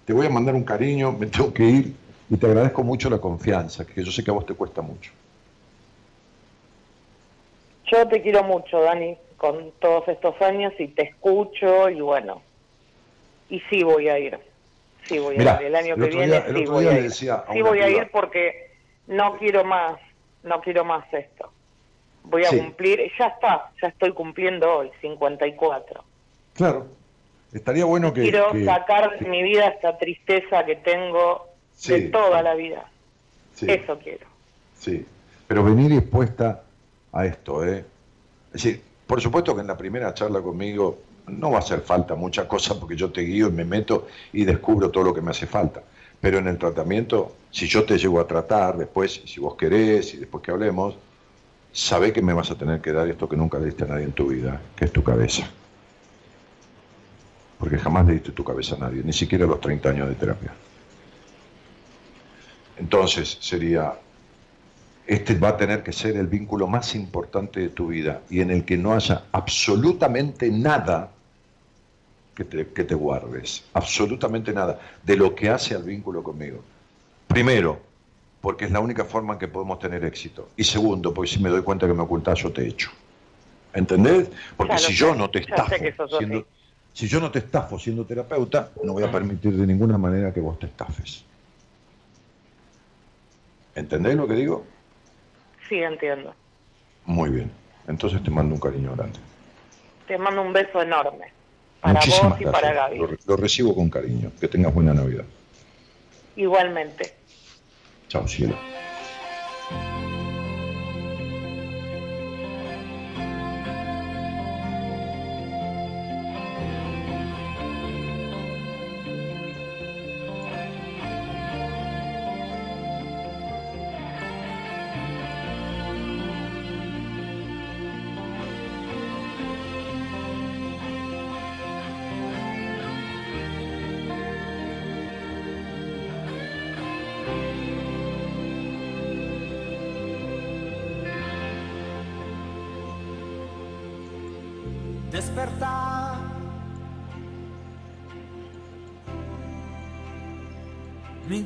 [0.04, 1.94] Te voy a mandar un cariño, me tengo que ir
[2.30, 5.12] y te agradezco mucho la confianza, que yo sé que a vos te cuesta mucho.
[7.86, 12.40] Yo te quiero mucho, Dani, con todos estos años y te escucho y bueno,
[13.50, 14.38] y sí voy a ir.
[15.06, 15.66] Sí voy a ir.
[15.66, 17.10] El año que viene sí voy a ir.
[17.10, 17.28] sí
[17.62, 18.70] voy a ir porque
[19.06, 20.00] no quiero más,
[20.42, 21.52] no quiero más esto.
[22.22, 26.02] Voy a cumplir, ya está, ya estoy cumpliendo hoy, 54.
[26.54, 26.86] Claro,
[27.52, 28.22] estaría bueno que...
[28.22, 31.53] Quiero sacar de mi vida esta tristeza que tengo
[31.86, 32.88] de toda la vida.
[33.60, 34.26] Eso quiero.
[34.78, 35.06] Sí,
[35.46, 36.62] pero venir expuesta
[37.12, 37.84] a esto, ¿eh?
[38.52, 42.14] Es decir, por supuesto que en la primera charla conmigo no va a hacer falta
[42.14, 45.30] mucha cosa porque yo te guío y me meto y descubro todo lo que me
[45.30, 45.82] hace falta.
[46.20, 50.18] Pero en el tratamiento, si yo te llego a tratar después, si vos querés y
[50.18, 50.96] después que hablemos,
[51.72, 54.04] sabe que me vas a tener que dar esto que nunca le diste a nadie
[54.04, 55.48] en tu vida, que es tu cabeza.
[57.58, 60.14] Porque jamás le diste tu cabeza a nadie, ni siquiera a los 30 años de
[60.14, 60.52] terapia.
[62.76, 63.94] Entonces sería,
[65.06, 68.50] este va a tener que ser el vínculo más importante de tu vida y en
[68.50, 71.10] el que no haya absolutamente nada
[72.34, 76.62] que te, guardes, absolutamente nada de lo que hace al vínculo conmigo.
[77.28, 77.78] Primero,
[78.40, 80.48] porque es la única forma en que podemos tener éxito.
[80.56, 82.90] Y segundo, porque si me doy cuenta que me ocultas, yo te echo.
[83.72, 84.30] ¿Entendés?
[84.56, 85.74] Porque si yo no te estafo,
[86.18, 86.46] siendo,
[86.92, 90.40] si yo no te estafo siendo terapeuta, no voy a permitir de ninguna manera que
[90.40, 91.24] vos te estafes.
[93.74, 94.64] ¿Entendés lo que digo?
[95.68, 96.34] Sí, entiendo.
[97.06, 97.50] Muy bien.
[97.88, 99.18] Entonces te mando un cariño grande.
[100.06, 101.32] Te mando un beso enorme.
[101.80, 102.98] Para vos y para Gaby.
[103.26, 104.30] Lo, recibo con cariño.
[104.40, 105.24] Que tengas buena Navidad.
[106.36, 107.14] Igualmente.
[108.08, 108.56] Chao, cielo.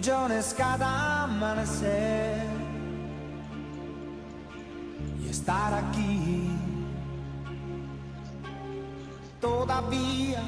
[0.09, 2.43] Millones cada amanecer
[5.23, 6.51] y estar aquí
[9.39, 10.43] todavía.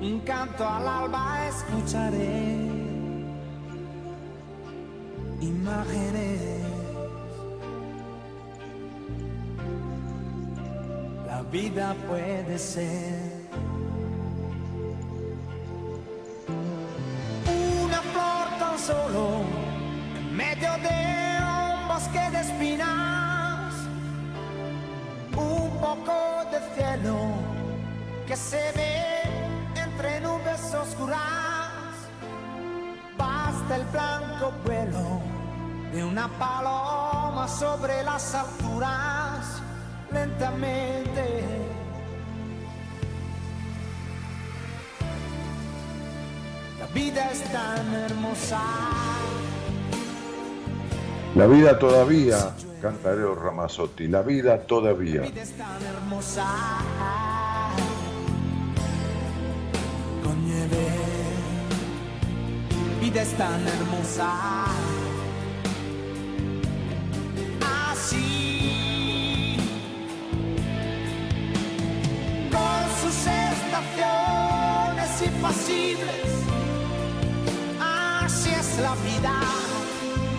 [0.00, 2.56] Un canto al alba escucharé
[5.40, 6.40] imágenes.
[11.26, 13.29] La vida puede ser
[37.58, 39.62] sobre las alturas,
[40.12, 41.60] lentamente
[46.94, 48.60] vida es tan hermosa.
[51.36, 55.20] La vida todavía, canta Leo Ramazotti, la vida todavía.
[55.20, 56.46] La vida es tan hermosa.
[60.24, 60.88] Con nieve
[63.00, 64.89] vida es tan hermosa.
[75.50, 76.24] Estaciones impasibles,
[77.80, 79.40] así es la vida,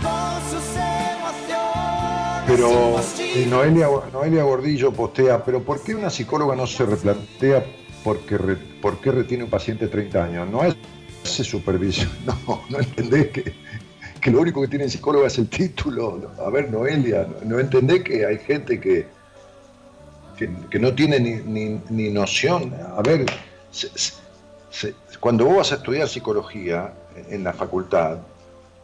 [0.01, 2.47] con sus emociones.
[2.47, 7.63] Pero eh, Noelia, Noelia Gordillo postea, pero ¿por qué una psicóloga no se replantea
[8.03, 10.49] porque re- por qué retiene un paciente 30 años?
[10.49, 10.75] No es
[11.23, 13.53] hace supervisión, no, no entendés que,
[14.19, 16.31] que lo único que tiene el psicólogo es el título.
[16.45, 19.05] A ver, Noelia, no, no entendés que hay gente que,
[20.38, 22.73] que, que no tiene ni, ni- ni noción.
[22.97, 23.25] A ver,
[23.71, 24.13] se- se-
[25.19, 26.93] cuando vos vas a estudiar psicología
[27.30, 28.19] en la facultad,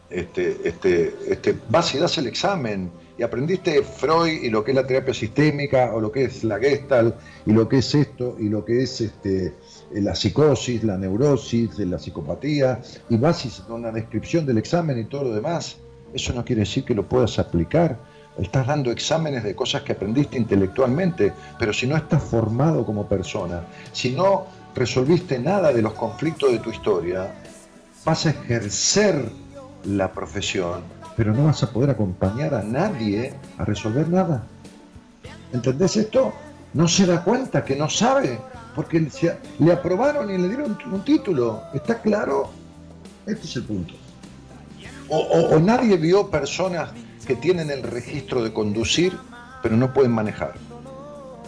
[0.10, 4.76] este, este, este, vas y das el examen y aprendiste Freud y lo que es
[4.76, 7.16] la terapia sistémica o lo que es la Gestalt
[7.46, 9.56] y lo que es esto y lo que es este,
[9.92, 15.06] la psicosis, la neurosis, la psicopatía y vas y con una descripción del examen y
[15.06, 15.78] todo lo demás.
[16.14, 17.98] Eso no quiere decir que lo puedas aplicar.
[18.38, 23.66] Estás dando exámenes de cosas que aprendiste intelectualmente, pero si no estás formado como persona,
[23.92, 24.46] si no
[24.78, 27.34] resolviste nada de los conflictos de tu historia,
[28.06, 29.30] vas a ejercer
[29.84, 30.82] la profesión,
[31.16, 34.44] pero no vas a poder acompañar a nadie a resolver nada.
[35.52, 36.32] ¿Entendés esto?
[36.74, 38.40] No se da cuenta que no sabe,
[38.76, 39.08] porque
[39.60, 41.64] le aprobaron y le dieron un título.
[41.74, 42.52] ¿Está claro?
[43.26, 43.96] Este es el punto.
[45.10, 46.92] O, nadie vio personas
[47.26, 49.18] que tienen el registro de conducir,
[49.64, 50.54] pero no pueden manejar.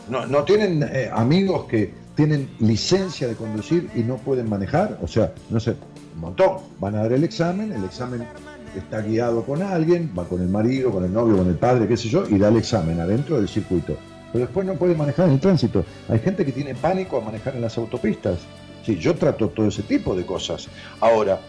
[0.10, 5.00] No, no tienen eh, amigos que tienen licencia de conducir y no pueden manejar.
[5.02, 5.78] O sea, no sé,
[6.16, 6.58] un montón.
[6.78, 8.28] Van a dar el examen, el examen
[8.76, 11.96] está guiado con alguien, va con el marido, con el novio, con el padre, qué
[11.96, 13.96] sé yo, y da el examen adentro del circuito.
[14.34, 15.86] Pero después no puede manejar en el tránsito.
[16.10, 18.40] Hay gente que tiene pánico a manejar en las autopistas.
[18.86, 20.68] Sí, yo trato todo ese tipo de cosas.
[21.00, 21.40] Ahora,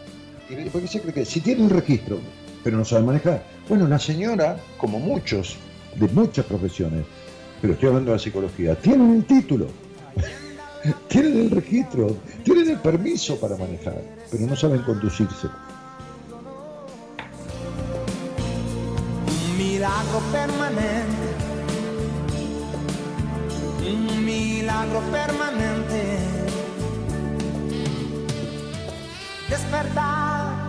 [0.48, 2.20] ¿y ¿por qué se cree que si tiene el registro,
[2.62, 3.42] pero no sabe manejar?
[3.68, 5.56] Bueno, la señora, como muchos,
[5.96, 7.06] de muchas profesiones,
[7.60, 9.66] pero estoy hablando de la psicología, tienen el título,
[11.08, 15.48] tienen el registro, tienen el permiso para manejar, pero no saben conducirse.
[19.26, 21.30] Un milagro permanente.
[23.90, 26.18] Un milagro permanente.
[29.48, 30.59] Despertar.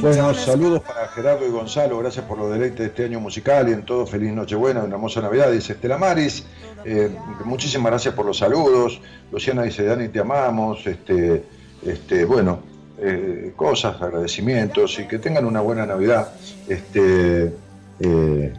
[0.00, 3.72] Bueno, saludos para Gerardo y Gonzalo, gracias por los deleites de este año musical y
[3.72, 6.44] en todo feliz Nochebuena, una hermosa Navidad, dice Estela Maris,
[6.88, 7.10] Eh,
[7.44, 9.00] muchísimas gracias por los saludos,
[9.32, 11.42] Luciana dice Dani te amamos, este,
[11.84, 12.60] este, bueno,
[12.98, 16.28] eh, cosas, agradecimientos y que tengan una buena Navidad.
[16.68, 17.52] Este,
[17.98, 18.52] eh,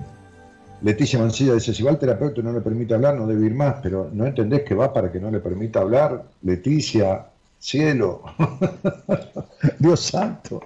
[0.82, 3.56] Leticia Mancilla dice, si va el terapeuta y no le permite hablar, no debe ir
[3.56, 6.26] más, pero ¿no entendés que va para que no le permita hablar?
[6.44, 7.28] Leticia,
[7.68, 8.24] cielo,
[9.80, 10.64] Dios santo.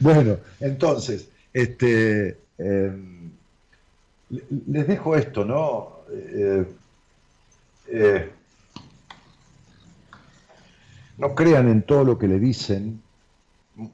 [0.00, 6.00] Bueno, entonces, este, le- les dejo esto, ¿no?
[6.12, 6.64] Eh,
[7.92, 8.30] eh,
[11.18, 13.00] no crean en todo lo que le dicen,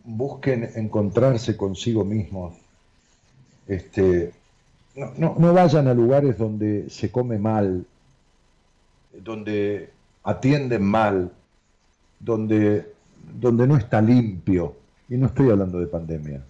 [0.05, 2.55] busquen encontrarse consigo mismos.
[3.69, 4.33] Este,
[4.95, 7.85] no, no, no vayan a lugares donde se come mal,
[9.12, 9.91] donde
[10.24, 11.33] atienden mal,
[12.18, 12.93] donde,
[13.40, 14.76] donde no está limpio.
[15.09, 16.43] Y no estoy hablando de pandemia.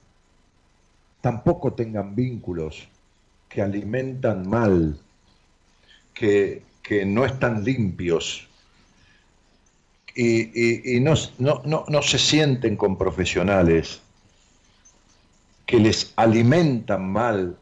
[1.21, 2.89] Tampoco tengan vínculos
[3.49, 4.99] que alimentan mal,
[6.15, 8.49] que, que no están limpios
[10.15, 14.01] y, y- no, no- no- no se sienten con profesionales
[15.67, 17.59] que les alimentan mal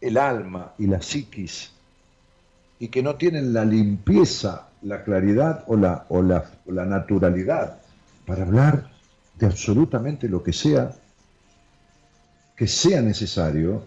[0.00, 1.72] el alma y la psiquis
[2.78, 7.78] y que no tienen la limpieza, la claridad o la, o la, o la naturalidad
[8.26, 8.90] para hablar
[9.38, 10.94] de absolutamente lo que sea
[12.60, 13.82] que sea necesario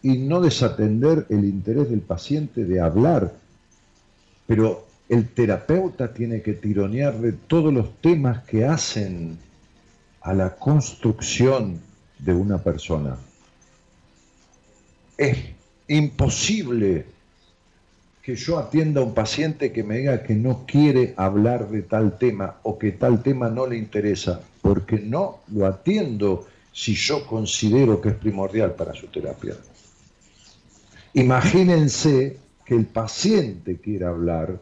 [0.00, 3.34] y no desatender el interés del paciente de hablar.
[4.46, 9.36] Pero el terapeuta tiene que tironearle todos los temas que hacen
[10.22, 11.78] a la construcción
[12.18, 13.18] de una persona.
[15.18, 15.36] Es
[15.86, 17.04] imposible
[18.24, 22.16] que yo atienda a un paciente que me diga que no quiere hablar de tal
[22.16, 28.00] tema o que tal tema no le interesa, porque no lo atiendo si yo considero
[28.00, 29.54] que es primordial para su terapia.
[31.12, 34.58] Imagínense que el paciente quiera hablar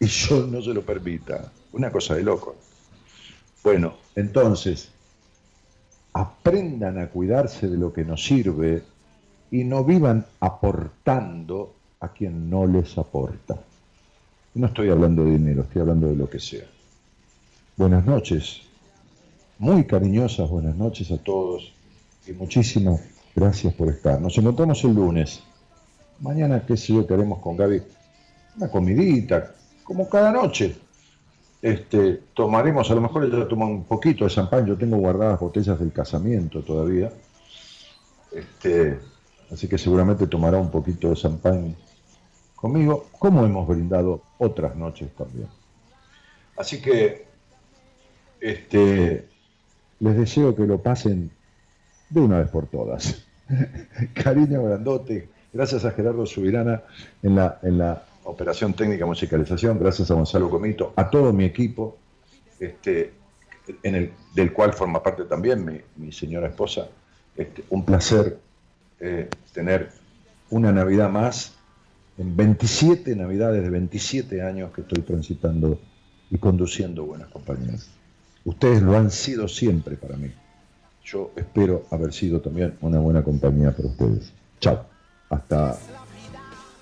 [0.00, 1.52] y yo no se lo permita.
[1.72, 2.56] Una cosa de loco.
[3.62, 4.88] Bueno, entonces,
[6.14, 8.82] aprendan a cuidarse de lo que nos sirve
[9.50, 11.74] y no vivan aportando
[12.04, 13.58] a quien no les aporta.
[14.54, 16.64] No estoy hablando de dinero, estoy hablando de lo que sea.
[17.76, 18.62] Buenas noches,
[19.58, 21.72] muy cariñosas buenas noches a todos
[22.26, 23.00] y muchísimas
[23.34, 24.20] gracias por estar.
[24.20, 25.42] Nos encontramos el lunes.
[26.20, 27.82] Mañana, qué sé yo, queremos con Gaby
[28.56, 29.52] una comidita,
[29.82, 30.76] como cada noche.
[31.60, 35.78] Este, tomaremos, a lo mejor ella toma un poquito de champán, yo tengo guardadas botellas
[35.80, 37.10] del casamiento todavía.
[38.30, 38.98] Este,
[39.50, 41.74] así que seguramente tomará un poquito de champán
[42.64, 45.48] conmigo, como hemos brindado otras noches también.
[46.56, 47.26] Así que
[48.40, 49.28] este,
[50.00, 51.30] les deseo que lo pasen
[52.08, 53.22] de una vez por todas.
[54.14, 56.82] Cariño grandote, gracias a Gerardo Subirana
[57.22, 61.98] en la, en la operación técnica musicalización, gracias a Gonzalo Comito, a todo mi equipo,
[62.58, 63.12] este,
[63.82, 66.88] en el, del cual forma parte también mi, mi señora esposa.
[67.36, 68.38] Este, un placer
[69.00, 69.90] eh, tener
[70.48, 71.54] una Navidad más
[72.18, 75.80] en 27 Navidades de 27 años que estoy transitando
[76.30, 77.88] y conduciendo buenas compañías.
[78.44, 80.30] Ustedes lo han sido siempre para mí.
[81.04, 84.32] Yo espero haber sido también una buena compañía para ustedes.
[84.60, 84.86] Chao.
[85.28, 85.78] Hasta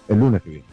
[0.08, 0.64] el lunes que viene.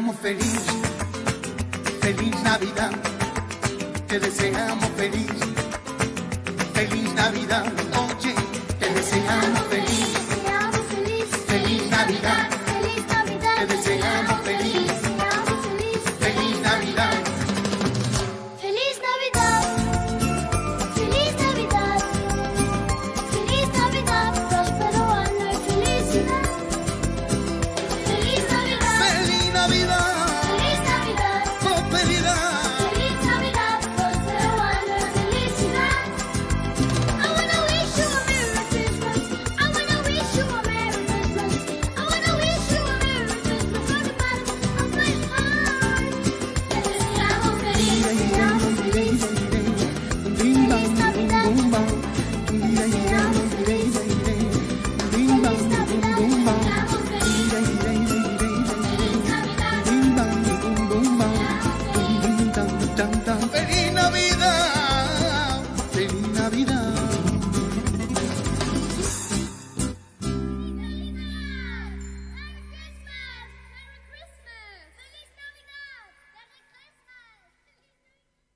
[0.00, 0.79] Te deseamos feliz, feliz